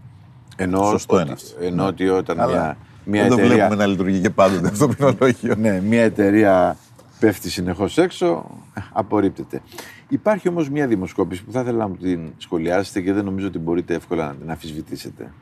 Ενώ, 0.56 0.84
Σωστό 0.84 1.14
ότι, 1.14 1.24
είναι 1.24 1.32
αυτό. 1.32 1.56
Ενώ 1.60 1.86
ότι 1.86 2.08
όταν 2.08 2.36
μια, 2.36 2.76
μια 3.10 3.22
Δεν 3.22 3.30
το 3.30 3.36
εταιρεία, 3.36 3.54
βλέπουμε 3.54 3.74
να 3.74 3.86
λειτουργεί 3.86 4.20
και 4.20 4.30
πάντοτε 4.30 4.68
αυτό 4.68 4.86
το 4.86 4.94
ποινολόγιο. 4.94 5.54
ναι, 5.58 5.80
μια 5.80 6.02
εταιρεία 6.02 6.76
πέφτει 7.20 7.50
συνεχώς 7.50 7.98
έξω, 7.98 8.50
απορρίπτεται. 8.92 9.62
Υπάρχει 10.08 10.48
όμως 10.48 10.70
μια 10.70 10.86
δημοσκόπηση 10.86 11.44
που 11.44 11.52
θα 11.52 11.60
ήθελα 11.60 11.78
να 11.78 11.88
μου 11.88 11.96
την 11.96 12.32
σχολιάσετε 12.36 13.00
και 13.00 13.12
δεν 13.12 13.24
νομίζω 13.24 13.46
ότι 13.46 13.58
μπορείτε 13.58 13.94
εύκολα 13.94 14.26
να 14.26 14.34
την 14.34 14.50
αφισβητήσετε. 14.50 15.32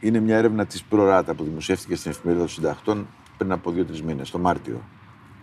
Είναι 0.00 0.20
μια 0.20 0.36
έρευνα 0.36 0.66
της 0.66 0.82
Προράτα 0.82 1.34
που 1.34 1.44
δημοσιεύτηκε 1.44 1.96
στην 1.96 2.10
εφημερίδα 2.10 2.44
των 2.44 2.52
συνταχτών 2.54 3.06
πριν 3.36 3.52
από 3.52 3.70
δύο-τρεις 3.70 4.02
μήνες, 4.02 4.30
το 4.30 4.38
Μάρτιο. 4.38 4.80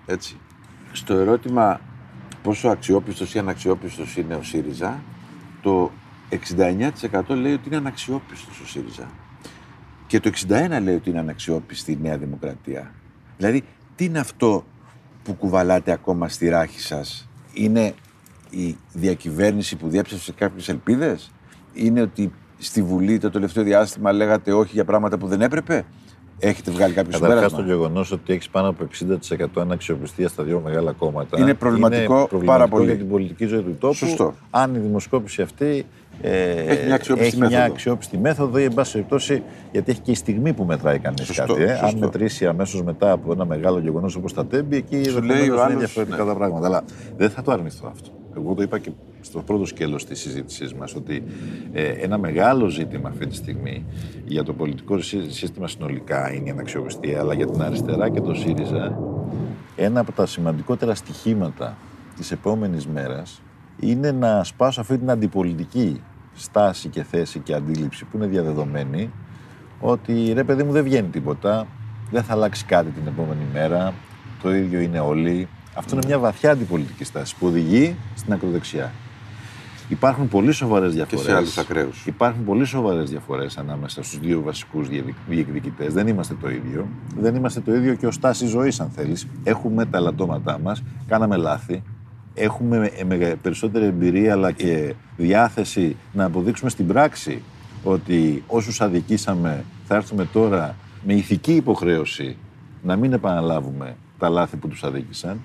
Έτσι. 0.06 0.38
Στο 0.92 1.14
ερώτημα 1.14 1.82
πόσο 2.44 2.68
αξιόπιστος 2.68 3.34
ή 3.34 3.40
αναξιόπιστος 3.40 4.18
είναι 4.18 4.36
ο 4.36 4.44
ΣΥΡΙΖΑ, 4.44 5.02
το 5.62 5.92
69% 6.30 7.22
λέει 7.28 7.54
ότι 7.54 7.68
είναι 7.68 7.78
αναξιόπιστος 7.78 8.60
ο 8.60 8.66
ΣΥΡΙΖΑ. 8.66 9.10
Και 10.12 10.20
το 10.20 10.32
61% 10.50 10.82
λέει 10.84 10.96
ότι 10.96 11.10
είναι 11.10 11.20
αναξιόπιστη 11.20 11.92
η 11.92 11.98
Νέα 12.02 12.18
Δημοκρατία. 12.18 12.92
Δηλαδή, 13.38 13.64
τι 13.96 14.06
είναι 14.06 14.20
αυτό 14.20 14.64
που 15.24 15.34
κουβαλάτε 15.34 15.92
ακόμα 15.92 16.28
στη 16.28 16.50
ράχη 16.50 16.80
σας; 16.80 17.30
Είναι 17.54 17.94
η 18.50 18.78
διακυβέρνηση 18.94 19.76
που 19.76 19.88
διέψευσε 19.88 20.32
κάποιες 20.32 20.70
ελπίδες; 20.70 21.32
Είναι 21.74 22.02
ότι 22.02 22.32
στη 22.58 22.82
Βουλή 22.84 23.18
το 23.18 23.30
τελευταίο 23.30 23.64
διάστημα 23.64 24.12
λέγατε 24.12 24.54
όχι 24.54 24.72
για 24.74 24.86
πράγματα 24.86 25.18
που 25.18 25.28
δεν 25.28 25.42
έπρεπε; 25.42 25.86
Έχετε 26.40 26.72
βγάλει 26.72 26.94
κάποιο 26.94 27.20
Καταρχάς, 27.20 27.42
το 27.42 27.50
συμπέρασμα. 27.50 27.76
γεγονός 27.76 28.12
ότι 28.12 28.34
έχεις 28.34 28.50
πάνω 28.50 28.68
από 28.68 28.84
60% 28.84 29.46
αναξιοπιστία 29.56 30.28
στα 30.28 30.44
δύο 30.44 30.60
μεγάλα 30.60 30.92
κόμματα. 30.92 31.40
Είναι 31.40 31.54
προβληματικό 31.54 32.30
είναι 32.34 32.46
πάρα 32.46 32.68
πολύ. 32.68 32.86
για 32.86 32.98
την 32.98 33.10
πολιτική 33.10 33.46
ζωή 33.46 33.62
του 33.62 33.76
τόπου. 33.80 33.94
Σωστό. 33.94 34.34
Αν 34.50 34.76
η 34.76 34.80
δημοσκόπηση 34.80 35.42
αυτή 35.42 35.66
ε, 35.66 35.84
Έχει 36.22 36.86
μια 36.86 36.96
αξιόπιστη 36.96 37.28
έχει 37.28 37.38
μια 37.38 37.50
μέθοδο. 37.50 37.72
αξιόπιστη 37.74 38.18
μέθοδο 38.18 38.58
ή, 38.60 38.64
εν 38.64 38.74
πάση 38.74 38.92
περιπτώσει, 38.92 39.44
γιατί 39.72 39.92
έχει 39.92 40.00
και 40.00 40.12
η 40.12 40.16
στιγμή 40.16 40.54
που 40.54 40.64
μετράει 40.64 41.00
κανείς 41.00 41.26
Σωστό, 41.26 41.46
κάτι. 41.46 41.64
Ε. 41.64 41.72
Αν 41.72 41.78
σωστό. 41.78 41.98
μετρήσει 41.98 42.46
αμέσως 42.48 42.84
μετά 42.84 43.12
από 43.12 43.32
ένα 43.32 43.46
μεγάλο 43.46 43.80
γεγονός 43.80 44.16
όπως 44.16 44.34
τα 44.34 44.46
τέμπη, 44.46 44.76
εκεί 44.76 44.96
λέει 44.96 45.04
ο 45.14 45.18
ενδεχομένως 45.18 45.48
είναι 45.54 45.62
άλλος, 45.62 45.78
διαφορετικά 45.78 46.24
ναι. 46.24 46.30
τα 46.30 46.36
πράγματα. 46.36 46.66
Αλλά 46.68 46.84
δεν 47.18 47.30
θα 47.30 47.42
το 47.42 47.52
αρνηθώ 47.52 47.88
αυτό. 47.92 48.10
Εγώ 48.38 48.54
το 48.54 48.62
είπα 48.62 48.80
και 48.80 48.92
στο 49.22 49.40
πρώτο 49.42 49.66
σκέλος 49.66 50.06
της 50.06 50.20
συζήτησής 50.20 50.74
μας 50.74 50.96
ότι 50.96 51.24
ε, 51.74 51.84
ένα 51.88 52.18
μεγάλο 52.18 52.68
ζήτημα 52.68 53.10
αυτή 53.10 53.28
τη 53.28 53.36
στιγμή 53.36 53.86
για 54.26 54.44
το 54.44 54.54
πολιτικό 54.54 55.02
σύ- 55.02 55.32
σύστημα 55.32 55.68
συνολικά 55.68 56.34
είναι 56.34 56.48
η 56.48 56.52
αναξιοπιστία, 56.52 57.20
αλλά 57.20 57.34
για 57.34 57.48
την 57.48 57.62
αριστερά 57.62 58.10
και 58.10 58.22
το 58.22 58.34
ΣΥΡΙΖΑ 58.34 58.98
ένα 59.76 60.00
από 60.00 60.12
τα 60.12 60.26
σημαντικότερα 60.26 60.96
στοιχήματα 60.96 61.78
της 62.18 62.32
επόμενης 62.32 62.88
μέρας 62.88 63.42
είναι 63.80 64.12
να 64.12 64.44
σπάσω 64.44 64.82
αυτή 64.82 64.98
την 64.98 65.10
αντιπολιτική 65.10 66.02
στάση 66.42 66.90
και 66.90 67.04
θέση 67.04 67.40
και 67.40 67.54
αντίληψη 67.54 68.06
που 68.06 68.18
είναι 68.18 68.26
διαδεδομένη 68.26 69.12
ότι 69.80 70.32
ρε 70.34 70.44
παιδί 70.44 70.64
μου 70.64 70.72
δεν 70.72 70.84
βγαίνει 70.84 71.08
τίποτα, 71.08 71.68
δεν 72.12 72.24
θα 72.24 72.34
αλλάξει 72.34 72.66
κάτι 72.66 72.90
την 72.90 73.08
επόμενη 73.08 73.42
μέρα, 73.54 73.94
το 74.42 74.56
ίδιο 74.56 74.80
είναι 74.80 75.00
όλοι. 75.00 75.48
Αυτό 75.76 75.96
είναι 75.96 76.06
μια 76.08 76.20
βαθιά 76.20 76.52
αντιπολιτική 76.52 77.04
στάση 77.04 77.36
που 77.36 77.48
οδηγεί 77.48 77.96
στην 78.16 78.34
ακροδεξιά. 78.34 78.92
Υπάρχουν 79.90 80.28
πολύ 80.28 80.52
σοβαρές 80.52 80.94
διαφορέ. 80.94 81.22
σε 81.24 81.36
άλλους 81.36 81.58
ακραίους. 81.58 82.06
Υπάρχουν 82.06 82.44
πολύ 82.46 82.66
σοβαρές 82.66 83.10
διαφορές 83.10 83.58
ανάμεσα 83.58 84.04
στους 84.04 84.20
δύο 84.20 84.42
βασικούς 84.42 84.88
διεκδικητές. 85.28 85.94
Δεν 85.94 86.08
είμαστε 86.08 86.36
το 86.42 86.50
ίδιο. 86.50 86.88
Δεν 87.18 87.36
είμαστε 87.36 87.60
το 87.60 87.74
ίδιο 87.76 87.96
και 87.96 88.08
ως 88.08 88.20
τάση 88.20 88.46
ζωής, 88.46 88.80
αν 88.80 88.90
θέλεις. 88.90 89.28
Έχουμε 89.44 89.86
τα 89.86 90.00
λατώματά 90.00 90.60
μας, 90.60 90.84
κάναμε 91.08 91.36
λάθη. 91.36 91.84
Έχουμε 92.34 92.92
ε, 92.98 93.04
μεγα- 93.04 93.36
περισσότερη 93.36 93.86
εμπειρία 93.86 94.32
αλλά 94.34 94.52
και 94.52 94.94
διάθεση 95.18 95.96
να 96.14 96.26
αποδείξουμε 96.26 96.70
στην 96.70 96.88
πράξη 96.88 97.42
ότι 97.84 98.44
όσους 98.48 98.82
αδικήσαμε 98.82 99.64
θα 99.88 99.96
έρθουμε 99.96 100.26
τώρα 100.26 100.76
με 101.06 101.14
ηθική 101.14 101.54
υποχρέωση 101.56 102.38
να 102.84 102.96
μην 102.96 103.14
επαναλάβουμε 103.14 103.96
τα 104.20 104.30
λάθη 104.30 104.56
που 104.58 104.68
τους 104.68 104.84
αδίκησαν. 104.84 105.40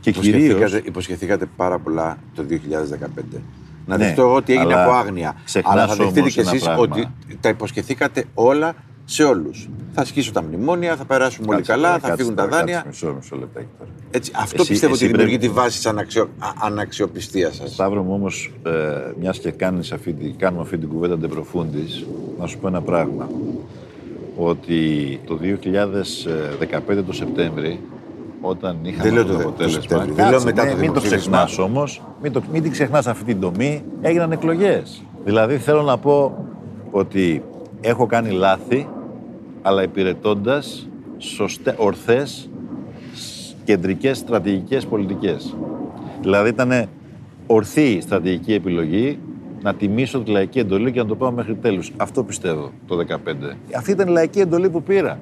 Και 0.00 0.10
κυρίως 0.10 0.42
Υποσχεθήκατε, 0.44 0.88
υποσχεθήκατε 0.88 1.46
πάρα 1.56 1.78
πολλά 1.78 2.18
το 2.34 2.42
2015. 2.42 3.40
Να 3.86 3.96
Ναι, 3.96 4.04
δεχτώ 4.04 4.22
εγώ 4.22 4.34
ότι 4.34 4.52
έγινε 4.52 4.72
αλλά 4.74 4.82
από 4.84 4.92
άγνοια. 4.92 5.36
ξεχνάς 5.44 5.72
Αλλά 5.74 5.86
θα 5.86 5.94
δεχτείτε 5.94 6.20
όμως 6.20 6.32
κι 6.32 6.40
ένα 6.40 6.50
εσεί 6.50 6.64
πράγμα. 6.64 6.82
ότι 6.82 7.08
τα 7.40 7.48
υποσχεθήκατε 7.48 8.24
όλα 8.34 8.74
σε 9.12 9.22
όλους. 9.24 9.68
Θα 9.92 10.00
ασκήσω 10.00 10.32
τα 10.32 10.42
μνημόνια, 10.42 10.96
θα 10.96 11.04
περάσουμε 11.04 11.46
όλοι 11.48 11.56
Κάτσε 11.56 11.72
καλά, 11.72 11.86
τώρα, 11.88 11.98
θα 12.00 12.08
κάτσε 12.08 12.22
φύγουν 12.22 12.36
τα 12.36 12.42
τώρα, 12.44 12.56
δάνεια. 12.56 12.74
κάτσε 12.84 12.88
Μισό, 13.06 13.14
μισό 13.20 13.36
λεπτάκι 13.36 13.66
τώρα. 13.78 13.90
Έτσι, 14.10 14.32
αυτό 14.34 14.56
Εσύ- 14.60 14.70
πιστεύω 14.70 14.92
εσύ 14.94 15.04
ότι 15.04 15.12
δημιουργεί 15.12 15.38
πρέπει- 15.38 15.54
τη 15.54 15.60
βάση 15.60 15.82
τη 15.82 15.88
αναξιο... 15.88 16.28
αναξιοπιστίας 16.62 17.54
σας. 17.56 17.70
Σταύρο 17.72 18.02
μου 18.02 18.12
όμως, 18.14 18.52
ε, 18.66 18.70
μιας 19.20 19.38
και 19.38 19.50
κάνεις 19.50 19.92
αυτή, 19.92 20.12
τη- 20.12 20.28
κάνουμε 20.30 20.62
αυτή 20.62 20.78
την 20.78 20.88
κουβέντα 20.88 21.18
ντεπροφούντης, 21.18 22.04
να 22.40 22.46
σου 22.46 22.58
πω 22.58 22.68
ένα 22.68 22.80
πράγμα. 22.82 23.28
Ότι 24.36 25.20
το 25.26 25.36
2015 25.36 27.02
το 27.06 27.12
Σεπτέμβρη, 27.12 27.80
όταν 28.40 28.76
είχαμε 28.82 29.02
Δεν 29.02 29.12
λέω 29.12 29.22
αυτό 29.22 29.32
το 29.36 29.42
το 29.42 29.42
δε- 29.42 29.42
το 29.44 29.48
αποτέλεσμα... 29.48 29.80
Σεπτέμβρη, 29.80 30.06
δεν 30.12 30.16
Κάτσε, 30.16 30.30
λέω 30.30 30.44
μετά 30.44 30.64
ναι, 30.64 30.70
το 30.70 30.76
μην 30.76 30.86
το 30.92 31.00
δημοψήφισμα. 31.00 31.36
ξεχνάς 31.44 31.58
όμως, 31.58 32.02
μην, 32.22 32.32
το, 32.32 32.42
μην 32.52 32.62
την 32.62 32.70
ξεχνάς 32.72 33.06
αυτή 33.06 33.24
την 33.24 33.40
τομή, 33.40 33.84
έγιναν 34.00 34.32
εκλογές. 34.32 35.02
Δηλαδή 35.24 35.56
θέλω 35.56 35.82
να 35.82 35.98
πω 35.98 36.44
ότι 36.90 37.42
έχω 37.80 38.06
κάνει 38.06 38.30
λάθη, 38.30 38.88
αλλά 39.62 39.82
υπηρετώντας 39.82 40.88
σωστέ, 41.18 41.74
ορθές 41.78 42.50
κεντρικές 43.64 44.18
στρατηγικές 44.18 44.86
πολιτικές. 44.86 45.56
Δηλαδή 46.20 46.48
ήταν 46.48 46.88
ορθή 47.46 47.90
η 47.90 48.00
στρατηγική 48.00 48.52
επιλογή 48.52 49.18
να 49.62 49.74
τιμήσω 49.74 50.20
τη 50.20 50.30
λαϊκή 50.30 50.58
εντολή 50.58 50.92
και 50.92 51.00
να 51.00 51.06
το 51.06 51.16
πάω 51.16 51.30
μέχρι 51.30 51.54
τέλους. 51.54 51.92
Αυτό 51.96 52.24
πιστεύω 52.24 52.70
το 52.86 52.96
2015. 52.96 53.56
Αυτή 53.76 53.90
ήταν 53.90 54.08
η 54.08 54.10
λαϊκή 54.10 54.40
εντολή 54.40 54.70
που 54.70 54.82
πήρα. 54.82 55.20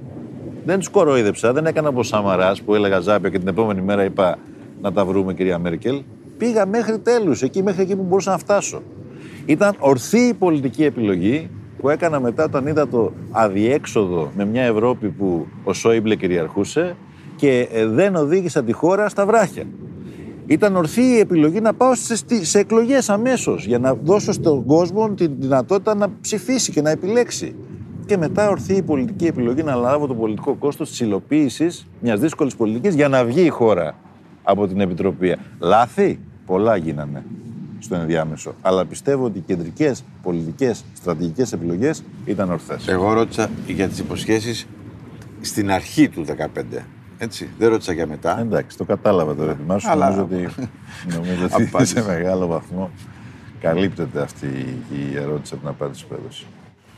Δεν 0.65 0.79
τους 0.79 0.89
κοροϊδέψα, 0.89 1.53
δεν 1.53 1.67
έκανα 1.67 1.89
όπως 1.89 2.07
Σαμαράς 2.07 2.63
που 2.63 2.75
έλεγα 2.75 3.01
Ζάπια 3.01 3.31
και 3.31 3.39
την 3.39 3.49
επόμενη 3.49 3.81
μέρα 3.81 4.05
είπα 4.05 4.39
να 4.83 4.93
τα 4.93 5.05
βρούμε 5.05 5.35
κυρία 5.35 5.59
Μέρκελ. 5.59 6.03
Πήγα 6.39 6.67
μέχρι 6.67 6.99
τέλους, 6.99 7.43
εκεί 7.43 7.63
μέχρι 7.63 7.83
εκεί 7.83 7.97
που 7.97 8.03
μπορούσα 8.03 8.31
να 8.31 8.39
φτάσω. 8.39 8.83
Ήταν 9.47 9.75
ορθή 9.79 10.19
η 10.19 10.35
πολιτική 10.35 10.85
επιλογή 10.85 11.51
που 11.81 11.89
έκανα 11.89 12.21
μετά 12.21 12.45
όταν 12.45 12.67
είδα 12.67 12.89
το 12.89 13.13
αδιέξοδο 13.31 14.31
με 14.37 14.45
μια 14.45 14.63
Ευρώπη 14.63 15.09
που 15.09 15.47
ο 15.65 15.73
Σόιμπλε 15.73 16.15
κυριαρχούσε 16.17 16.97
και 17.37 17.69
ε, 17.73 17.87
δεν 17.87 18.17
οδήγησα 18.17 18.63
τη 18.65 18.73
χώρα 18.73 19.09
στα 19.09 19.27
βράχια. 19.27 19.65
Ήταν 20.47 20.77
ορθή 20.77 21.03
η 21.03 21.19
επιλογή 21.19 21.61
να 21.61 21.75
πάω 21.75 21.95
σε, 21.95 22.45
σε 22.45 22.59
εκλογές 22.59 23.09
αμέσως 23.09 23.67
για 23.67 23.79
να 23.79 23.95
δώσω 23.95 24.33
στον 24.33 24.65
κόσμο 24.65 25.11
τη 25.11 25.27
δυνατότητα 25.27 25.95
να 25.95 26.11
ψηφίσει 26.21 26.73
και 26.73 26.83
να 26.83 26.91
επιλέξει. 26.91 27.55
Και 28.07 28.17
μετά 28.17 28.51
ορθή 28.51 28.75
η 28.75 28.83
πολιτική 28.83 29.27
επιλογή 29.27 29.63
να 29.63 29.75
λάβω 29.75 30.07
το 30.07 30.15
πολιτικό 30.15 30.55
κόστος 30.55 30.89
της 30.89 31.01
υλοποίησης 31.01 31.87
μιας 32.01 32.21
δύσκολης 32.21 32.57
πολιτικής 32.57 32.95
για 32.95 33.09
να 33.09 33.25
βγει 33.25 33.45
η 33.45 33.49
χώρα 33.49 33.95
από 34.43 34.67
την 34.67 34.81
Επιτροπή. 34.81 35.37
Λάθη, 35.59 36.19
πολλά 36.47 36.77
γίνανε 36.77 37.25
στο 37.79 37.95
ενδιάμεσο. 37.95 38.55
Αλλά 38.63 38.85
πιστεύω 38.87 39.25
ότι 39.25 39.39
οι 39.39 39.43
κεντρικές 39.47 40.05
πολιτικές 40.23 40.85
στρατηγικές 40.97 41.53
επιλογές 41.53 42.03
ήταν 42.25 42.51
ορθές. 42.51 42.89
Εγώ 42.89 43.13
ρώτησα 43.13 43.51
για 43.67 43.89
τις 43.89 43.99
υποσχέσεις 43.99 44.67
στην 45.41 45.71
αρχή 45.71 46.09
του 46.09 46.25
2015. 46.25 46.85
Έτσι. 47.19 47.49
Δεν 47.59 47.69
ρώτησα 47.69 47.93
για 47.93 48.07
μετά. 48.07 48.41
Εντάξει, 48.41 48.77
το 48.77 48.85
κατάλαβα 48.85 49.35
το 49.35 49.43
ερώτημά 49.43 49.79
σου. 49.79 49.89
Αλλά- 49.91 50.11
Νομίζω 50.11 50.47
ότι, 50.57 50.69
νομίζω 51.17 51.45
ότι 51.45 51.63
Απάντησε. 51.63 52.01
σε 52.01 52.07
μεγάλο 52.07 52.47
βαθμό 52.47 52.91
καλύπτεται 53.61 54.21
αυτή 54.21 54.47
η 54.93 55.17
ερώτηση 55.17 55.53
από 55.55 55.63
την 55.63 55.69
απάντηση 55.69 56.07
που 56.07 56.15
έδωσε. 56.21 56.45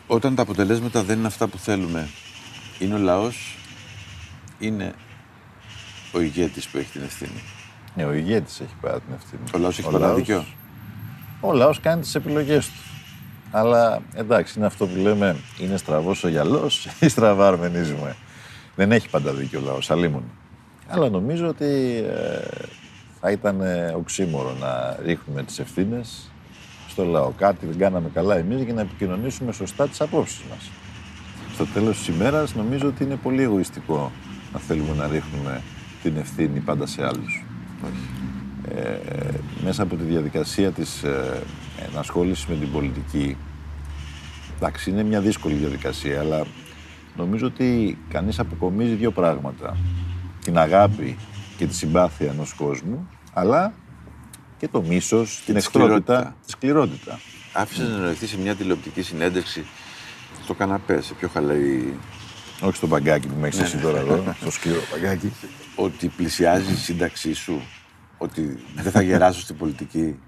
Όταν 0.06 0.34
τα 0.34 0.42
αποτελέσματα 0.42 1.02
δεν 1.02 1.18
είναι 1.18 1.26
αυτά 1.26 1.46
που 1.46 1.58
θέλουμε, 1.58 2.08
είναι 2.78 2.94
ο 2.94 2.98
λαός, 2.98 3.58
είναι 4.58 4.92
ο 6.12 6.20
ηγέτης 6.20 6.68
που 6.68 6.78
έχει 6.78 6.90
την 6.90 7.02
ευθύνη. 7.02 7.42
Ναι, 7.94 8.04
ο 8.04 8.12
ηγέτης 8.12 8.60
έχει 8.60 8.74
πάρει 8.80 9.00
την 9.00 9.14
ευθύνη. 9.14 9.42
Ο 9.54 9.58
λαός 9.58 9.78
έχει 9.78 9.90
πάντα 9.90 10.14
δίκιο. 10.14 10.44
Ο 11.40 11.52
λαός 11.52 11.80
κάνει 11.80 12.00
τις 12.00 12.14
επιλογές 12.14 12.66
του. 12.66 12.80
Αλλά 13.50 14.02
εντάξει, 14.14 14.54
είναι 14.56 14.66
αυτό 14.66 14.86
που 14.86 14.96
λέμε, 14.96 15.36
είναι 15.60 15.76
στραβός 15.76 16.24
ο 16.24 16.28
γυαλός 16.28 16.88
ή 17.00 17.08
στραβά 17.08 17.46
αρμενίζουμε. 17.48 18.16
Δεν 18.76 18.92
έχει 18.92 19.08
πάντα 19.08 19.32
δίκιο 19.32 19.60
ο 19.60 19.62
λαός, 19.64 19.90
αλλήμον. 19.90 20.22
Αλλά 20.88 21.08
νομίζω 21.08 21.48
ότι 21.48 21.64
ε, 22.08 22.68
θα 23.20 23.30
ήταν 23.30 23.60
ε, 23.60 23.94
οξύμορο 23.96 24.54
να 24.60 24.96
ρίχνουμε 25.04 25.42
τις 25.42 25.58
ευθύνες 25.58 26.30
στο 26.88 27.04
λαό. 27.04 27.30
Κάτι 27.30 27.66
δεν 27.66 27.78
κάναμε 27.78 28.08
καλά 28.14 28.36
εμείς 28.36 28.62
για 28.62 28.74
να 28.74 28.80
επικοινωνήσουμε 28.80 29.52
σωστά 29.52 29.88
τις 29.88 30.00
απόψεις 30.00 30.42
μας. 30.50 30.70
Στο 31.54 31.66
τέλος 31.66 31.96
της 31.96 32.08
ημέρας 32.08 32.54
νομίζω 32.54 32.88
ότι 32.88 33.04
είναι 33.04 33.16
πολύ 33.16 33.42
εγωιστικό 33.42 34.12
να 34.52 34.58
θέλουμε 34.58 34.94
να 34.94 35.06
ρίχνουμε 35.06 35.62
την 36.02 36.16
ευθύνη 36.16 36.60
πάντα 36.60 36.86
σε 36.86 37.06
άλλους. 37.06 37.44
Ε, 38.68 38.98
μέσα 39.64 39.82
από 39.82 39.96
τη 39.96 40.02
διαδικασία 40.02 40.70
της 40.70 41.02
ε, 41.02 41.42
ενασχόλησης 41.90 42.46
με 42.46 42.54
την 42.54 42.72
πολιτική, 42.72 43.36
εντάξει, 44.56 44.90
είναι 44.90 45.02
μια 45.02 45.20
δύσκολη 45.20 45.54
διαδικασία, 45.54 46.20
αλλά 46.20 46.46
νομίζω 47.16 47.46
ότι 47.46 47.98
κανείς 48.08 48.38
αποκομίζει 48.38 48.94
δύο 48.94 49.10
πράγματα. 49.10 49.76
Την 50.44 50.58
αγάπη 50.58 51.16
και 51.56 51.66
τη 51.66 51.74
συμπάθεια 51.74 52.30
ενός 52.30 52.52
κόσμου, 52.52 53.08
αλλά 53.32 53.72
και 54.58 54.68
το 54.68 54.82
μίσος, 54.82 55.42
την 55.46 55.56
εχθρότητα, 55.56 56.36
τη 56.46 56.50
σκληρότητα. 56.50 57.20
Άφησες 57.52 57.88
να 57.88 57.94
εννοηθεί 57.94 58.26
σε 58.26 58.38
μια 58.38 58.54
τηλεοπτική 58.54 59.02
συνέντευξη 59.02 59.64
στο 60.44 60.54
καναπέ, 60.54 61.00
σε 61.00 61.14
πιο 61.14 61.28
χαλαρή. 61.28 61.98
Όχι 62.60 62.76
στο 62.76 62.86
μπαγκάκι 62.86 63.26
που 63.26 63.40
με 63.40 63.46
έχεις 63.46 63.60
εσύ 63.60 63.76
τώρα 63.76 63.98
εδώ, 63.98 64.34
στο 64.40 64.50
σκληρό 64.50 64.80
μπαγκάκι. 64.90 65.32
Ότι 65.74 66.08
πλησιάζει 66.08 66.72
η 66.72 66.76
σύνταξή 66.76 67.32
σου, 67.32 67.62
ότι 68.22 68.58
δεν 68.74 68.92
θα 68.92 69.02
γεράσω 69.02 69.40
στην 69.40 69.56
πολιτική. 69.56 70.18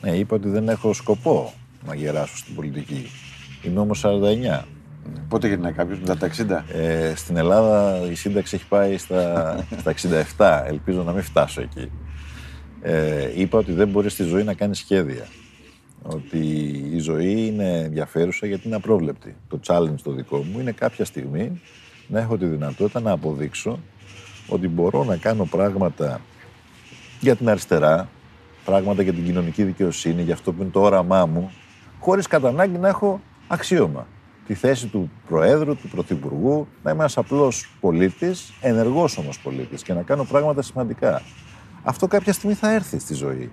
Ναι, 0.00 0.10
είπα 0.10 0.36
ότι 0.36 0.48
δεν 0.48 0.68
έχω 0.68 0.92
σκοπό 0.92 1.52
να 1.86 1.94
γεράσω 1.94 2.36
στην 2.36 2.54
πολιτική. 2.54 3.10
Είμαι 3.62 3.80
όμως 3.80 4.04
49. 4.04 4.62
Πότε 5.28 5.48
γυρνάει 5.48 5.72
κάποιος 5.72 5.98
μετά 5.98 6.16
τα 6.16 6.30
60. 6.30 6.74
Ε, 6.74 7.14
στην 7.16 7.36
Ελλάδα 7.36 8.00
η 8.10 8.14
σύνταξη 8.14 8.54
έχει 8.54 8.66
πάει 8.68 8.98
στα, 8.98 9.56
στα 9.80 9.94
67. 10.36 10.62
Ελπίζω 10.66 11.02
να 11.02 11.12
μην 11.12 11.22
φτάσω 11.22 11.60
εκεί. 11.60 11.90
Ε, 12.82 13.40
είπα 13.40 13.58
ότι 13.58 13.72
δεν 13.72 13.88
μπορείς 13.88 14.12
στη 14.12 14.22
ζωή 14.22 14.42
να 14.42 14.54
κάνεις 14.54 14.78
σχέδια. 14.78 15.26
Ότι 16.02 16.38
η 16.92 16.98
ζωή 16.98 17.46
είναι 17.46 17.78
ενδιαφέρουσα 17.78 18.46
γιατί 18.46 18.66
είναι 18.66 18.76
απρόβλεπτη. 18.76 19.36
Το 19.48 19.60
challenge 19.66 20.00
το 20.02 20.12
δικό 20.12 20.36
μου 20.36 20.60
είναι 20.60 20.72
κάποια 20.72 21.04
στιγμή 21.04 21.60
να 22.08 22.20
έχω 22.20 22.36
τη 22.36 22.46
δυνατότητα 22.46 23.00
να 23.00 23.10
αποδείξω 23.10 23.78
ότι 24.48 24.68
μπορώ 24.68 25.04
να 25.04 25.16
κάνω 25.16 25.44
πράγματα 25.44 26.20
για 27.20 27.36
την 27.36 27.48
αριστερά, 27.48 28.08
πράγματα 28.64 29.02
για 29.02 29.12
την 29.12 29.24
κοινωνική 29.24 29.62
δικαιοσύνη, 29.62 30.22
για 30.22 30.34
αυτό 30.34 30.52
που 30.52 30.62
είναι 30.62 30.70
το 30.70 30.80
όραμά 30.80 31.26
μου, 31.26 31.50
χωρίς 32.00 32.26
κατά 32.26 32.48
ανάγκη 32.48 32.78
να 32.78 32.88
έχω 32.88 33.20
αξίωμα. 33.46 34.06
Τη 34.46 34.54
θέση 34.54 34.86
του 34.86 35.10
Προέδρου, 35.28 35.76
του 35.76 35.88
Πρωθυπουργού, 35.88 36.66
να 36.82 36.90
είμαι 36.90 37.00
ένας 37.00 37.16
απλός 37.16 37.70
πολίτης, 37.80 38.52
ενεργός 38.60 39.18
όμω 39.18 39.28
πολίτη 39.42 39.82
και 39.82 39.92
να 39.92 40.02
κάνω 40.02 40.24
πράγματα 40.24 40.62
σημαντικά. 40.62 41.22
Αυτό 41.82 42.06
κάποια 42.06 42.32
στιγμή 42.32 42.54
θα 42.54 42.72
έρθει 42.72 42.98
στη 42.98 43.14
ζωή. 43.14 43.50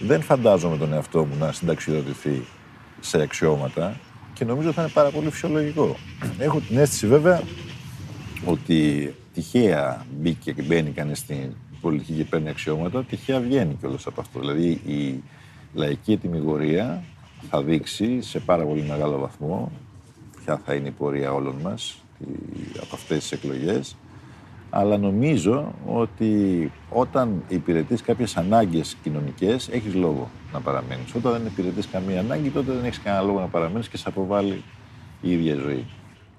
Δεν 0.00 0.22
φαντάζομαι 0.22 0.76
τον 0.76 0.92
εαυτό 0.92 1.24
μου 1.24 1.36
να 1.38 1.52
συνταξιοδοτηθεί 1.52 2.44
σε 3.00 3.20
αξιώματα 3.20 3.96
και 4.32 4.44
νομίζω 4.44 4.66
ότι 4.66 4.76
θα 4.76 4.82
είναι 4.82 4.90
πάρα 4.90 5.10
πολύ 5.10 5.30
φυσιολογικό. 5.30 5.96
Έχω 6.38 6.60
την 6.60 6.78
αίσθηση 6.78 7.06
βέβαια 7.06 7.42
ότι 8.44 9.14
τυχαία 9.34 10.06
μπήκε 10.18 10.52
και 10.52 10.62
μπαίνει 10.62 10.90
κανείς 10.90 11.18
στην 11.18 11.54
πολιτική 11.84 12.12
και 12.12 12.24
παίρνει 12.24 12.48
αξιώματα, 12.48 13.04
τυχαία 13.04 13.40
βγαίνει 13.40 13.76
κιόλας 13.80 14.06
από 14.06 14.20
αυτό. 14.20 14.40
Δηλαδή 14.40 14.68
η 14.86 15.22
λαϊκή 15.74 16.12
ετοιμιγορία 16.12 17.02
θα 17.50 17.62
δείξει 17.62 18.22
σε 18.22 18.38
πάρα 18.38 18.64
πολύ 18.64 18.82
μεγάλο 18.82 19.18
βαθμό 19.18 19.72
ποια 20.44 20.60
θα 20.64 20.74
είναι 20.74 20.88
η 20.88 20.90
πορεία 20.90 21.32
όλων 21.32 21.54
μας 21.62 22.04
από 22.80 22.94
αυτές 22.94 23.18
τις 23.18 23.32
εκλογές 23.32 23.96
αλλά 24.76 24.96
νομίζω 24.96 25.74
ότι 25.86 26.72
όταν 26.90 27.42
υπηρετείς 27.48 28.02
κάποιες 28.02 28.36
ανάγκες 28.36 28.96
κοινωνικές 29.02 29.68
έχεις 29.68 29.94
λόγο 29.94 30.30
να 30.52 30.60
παραμένεις. 30.60 31.14
Όταν 31.14 31.32
δεν 31.32 31.46
υπηρετείς 31.46 31.88
καμία 31.88 32.20
ανάγκη 32.20 32.48
τότε 32.48 32.72
δεν 32.72 32.84
έχεις 32.84 33.00
κανένα 33.00 33.22
λόγο 33.22 33.40
να 33.40 33.46
παραμένεις 33.46 33.88
και 33.88 33.96
σε 33.96 34.08
αποβάλλει 34.08 34.62
η 35.20 35.32
ίδια 35.32 35.54
ζωή. 35.54 35.86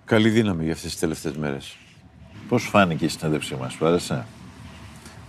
Καλή 0.06 0.30
δύναμη 0.30 0.64
για 0.64 0.74
αυτές 0.74 0.92
τις 0.92 1.00
τελευταίες 1.00 1.38
μέρες. 1.38 1.78
Πώς 2.48 2.64
φάνηκε 2.64 3.06
η 3.06 3.08
συνέντευξή 3.08 3.56
μας, 3.56 3.74
σου 3.74 3.86
άρεσε; 3.86 4.26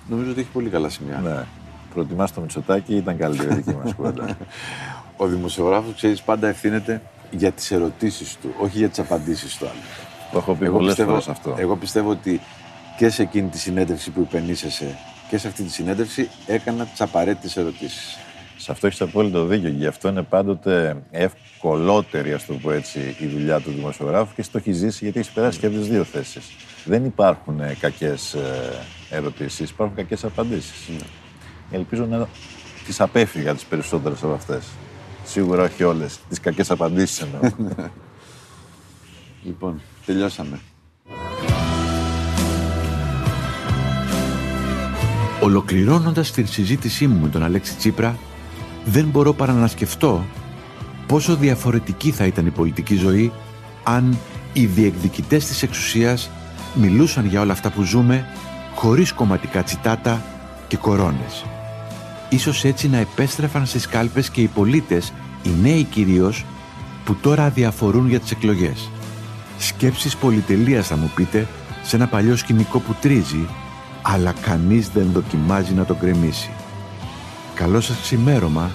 Νομίζω 0.09 0.31
ότι 0.31 0.41
έχει 0.41 0.51
πολύ 0.53 0.69
καλά 0.69 0.89
σημεία. 0.89 1.21
Ναι. 1.25 1.45
Προτιμάς 1.95 2.33
το 2.33 2.41
Μητσοτάκι 2.41 2.97
ήταν 2.97 3.17
καλύτερη 3.17 3.55
δική 3.55 3.75
μας 3.83 3.95
κουβέντα. 3.95 4.37
Ο 5.17 5.27
δημοσιογράφος, 5.27 5.95
ξέρεις, 5.95 6.23
πάντα 6.23 6.49
ευθύνεται 6.49 7.03
για 7.31 7.53
τις 7.53 7.71
ερωτήσεις 7.71 8.37
του, 8.43 8.55
όχι 8.59 8.79
για 8.79 8.89
τις 8.89 8.99
απαντήσεις 8.99 9.57
του 9.57 9.67
άλλου. 9.67 9.81
Το 10.33 10.39
έχω 10.39 10.55
πει 10.55 10.71
πολλές 10.71 10.95
φορές 10.95 11.29
αυτό. 11.29 11.55
Εγώ 11.59 11.77
πιστεύω 11.77 12.11
ότι 12.11 12.41
και 12.97 13.09
σε 13.09 13.23
εκείνη 13.23 13.49
τη 13.49 13.59
συνέντευξη 13.59 14.11
που 14.11 14.21
υπενήσεσαι 14.21 14.99
και 15.29 15.39
σε 15.39 15.49
αυτή 15.49 15.63
τη 15.63 15.71
συνέντευξη 15.71 16.29
έκανα 16.47 16.85
τις 16.85 17.01
απαραίτητες 17.01 17.57
ερωτήσεις. 17.57 18.19
Σε 18.57 18.73
αυτό 18.73 18.87
έχεις 18.87 19.01
απόλυτο 19.01 19.45
δίκιο. 19.45 19.69
Γι' 19.69 19.87
αυτό 19.87 20.09
είναι 20.09 20.23
πάντοτε 20.23 20.97
ευκολότερη, 21.11 22.33
ας 22.33 22.47
το 22.47 22.55
πω 22.55 22.71
έτσι, 22.71 23.17
η 23.19 23.27
δουλειά 23.27 23.61
του 23.61 23.71
δημοσιογράφου 23.71 24.35
και 24.35 24.45
το 24.53 24.59
έχει 24.59 24.73
ζήσει 24.73 25.05
γιατί 25.05 25.19
έχεις 25.19 25.31
περάσει 25.31 25.59
και 25.59 25.67
από 25.67 25.77
τις 25.77 25.89
δύο 25.89 26.05
θέσεις. 26.05 26.45
Δεν 26.85 27.05
υπάρχουν 27.05 27.61
κακές 27.81 28.37
ε, 29.11 29.17
ερωτήσεις, 29.17 29.71
υπάρχουν 29.71 29.97
κακές 29.97 30.25
απαντήσεις. 30.25 30.89
Ναι. 30.89 31.07
Ελπίζω 31.71 32.07
να 32.07 32.29
τις 32.87 33.01
απέφυγα 33.01 33.55
τις 33.55 33.65
περισσότερες 33.65 34.23
από 34.23 34.33
αυτές. 34.33 34.65
Σίγουρα 35.25 35.63
όχι 35.63 35.83
όλες. 35.83 36.19
Τις 36.29 36.41
κακές 36.41 36.71
απαντήσεις 36.71 37.21
εννοώ. 37.21 37.51
λοιπόν, 39.45 39.81
τελειώσαμε. 40.07 40.61
Ολοκληρώνοντας 45.41 46.31
την 46.31 46.47
συζήτησή 46.47 47.07
μου 47.07 47.21
με 47.21 47.29
τον 47.29 47.43
Αλέξη 47.43 47.75
Τσίπρα, 47.75 48.19
δεν 48.85 49.05
μπορώ 49.05 49.33
παρά 49.33 49.53
να 49.53 49.67
σκεφτώ 49.67 50.25
πόσο 51.07 51.37
διαφορετική 51.37 52.11
θα 52.11 52.27
ήταν 52.27 52.47
η 52.47 52.51
πολιτική 52.51 52.97
ζωή 52.97 53.33
αν 53.83 54.19
οι 54.53 54.67
διεκδικητές 54.67 55.47
της 55.47 55.63
εξουσίας 55.63 56.31
μιλούσαν 56.75 57.27
για 57.27 57.41
όλα 57.41 57.53
αυτά 57.53 57.71
που 57.71 57.83
ζούμε 57.83 58.27
χωρίς 58.77 59.13
κομματικά 59.13 59.63
τσιτάτα 59.63 60.23
και 60.69 60.77
κορώνες. 60.77 61.45
Ίσως 62.29 62.65
έτσι 62.65 62.89
να 62.89 62.97
επέστρεφαν 62.97 63.67
στις 63.67 63.87
κάλπες 63.87 64.31
και 64.31 64.41
οι 64.41 64.47
πολίτες, 64.47 65.13
οι 65.43 65.51
νέοι 65.63 65.85
κυρίως, 65.85 66.45
που 67.05 67.15
τώρα 67.15 67.49
διαφορούν 67.49 68.09
για 68.09 68.21
τις 68.21 68.31
εκλογές. 68.31 68.91
Σκέψεις 69.59 70.17
πολυτελείας 70.17 70.87
θα 70.87 70.97
μου 70.97 71.11
πείτε, 71.15 71.47
σε 71.83 71.97
ένα 71.97 72.07
παλιό 72.07 72.37
σκηνικό 72.37 72.79
που 72.79 72.95
τρίζει 73.01 73.47
αλλά 74.09 74.35
κανείς 74.41 74.89
δεν 74.89 75.11
δοκιμάζει 75.13 75.75
να 75.75 75.85
το 75.85 75.95
κρεμίσει. 75.95 76.51
Καλό 77.55 77.81
σας 77.81 78.01
ξημέρωμα 78.01 78.71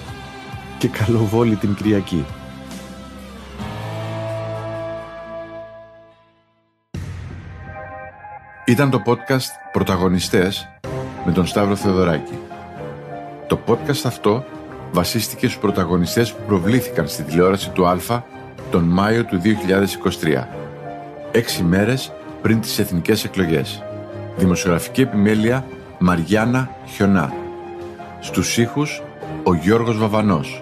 και 0.78 0.88
καλό 0.88 1.18
βόλι 1.18 1.56
την 1.56 1.74
Κυριακή. 1.74 2.24
Ήταν 8.72 8.90
το 8.90 9.02
podcast 9.06 9.70
«Πρωταγωνιστές» 9.72 10.68
με 11.24 11.32
τον 11.32 11.46
Σταύρο 11.46 11.76
Θεοδωράκη. 11.76 12.38
Το 13.46 13.58
podcast 13.66 14.02
αυτό 14.04 14.44
βασίστηκε 14.92 15.46
στους 15.46 15.60
πρωταγωνιστές 15.60 16.32
που 16.32 16.42
προβλήθηκαν 16.46 17.08
στη 17.08 17.22
τηλεόραση 17.22 17.70
του 17.70 17.86
Α 17.86 18.22
τον 18.70 18.84
Μάιο 18.84 19.24
του 19.24 19.40
2023. 19.40 20.48
Έξι 21.32 21.62
μέρες 21.62 22.12
πριν 22.42 22.60
τις 22.60 22.78
εθνικές 22.78 23.24
εκλογές. 23.24 23.82
Δημοσιογραφική 24.36 25.00
επιμέλεια 25.00 25.64
Μαριάννα 25.98 26.70
Χιονά. 26.86 27.32
Στους 28.20 28.58
ήχους 28.58 29.02
ο 29.42 29.54
Γιώργος 29.54 29.98
Βαβανός. 29.98 30.61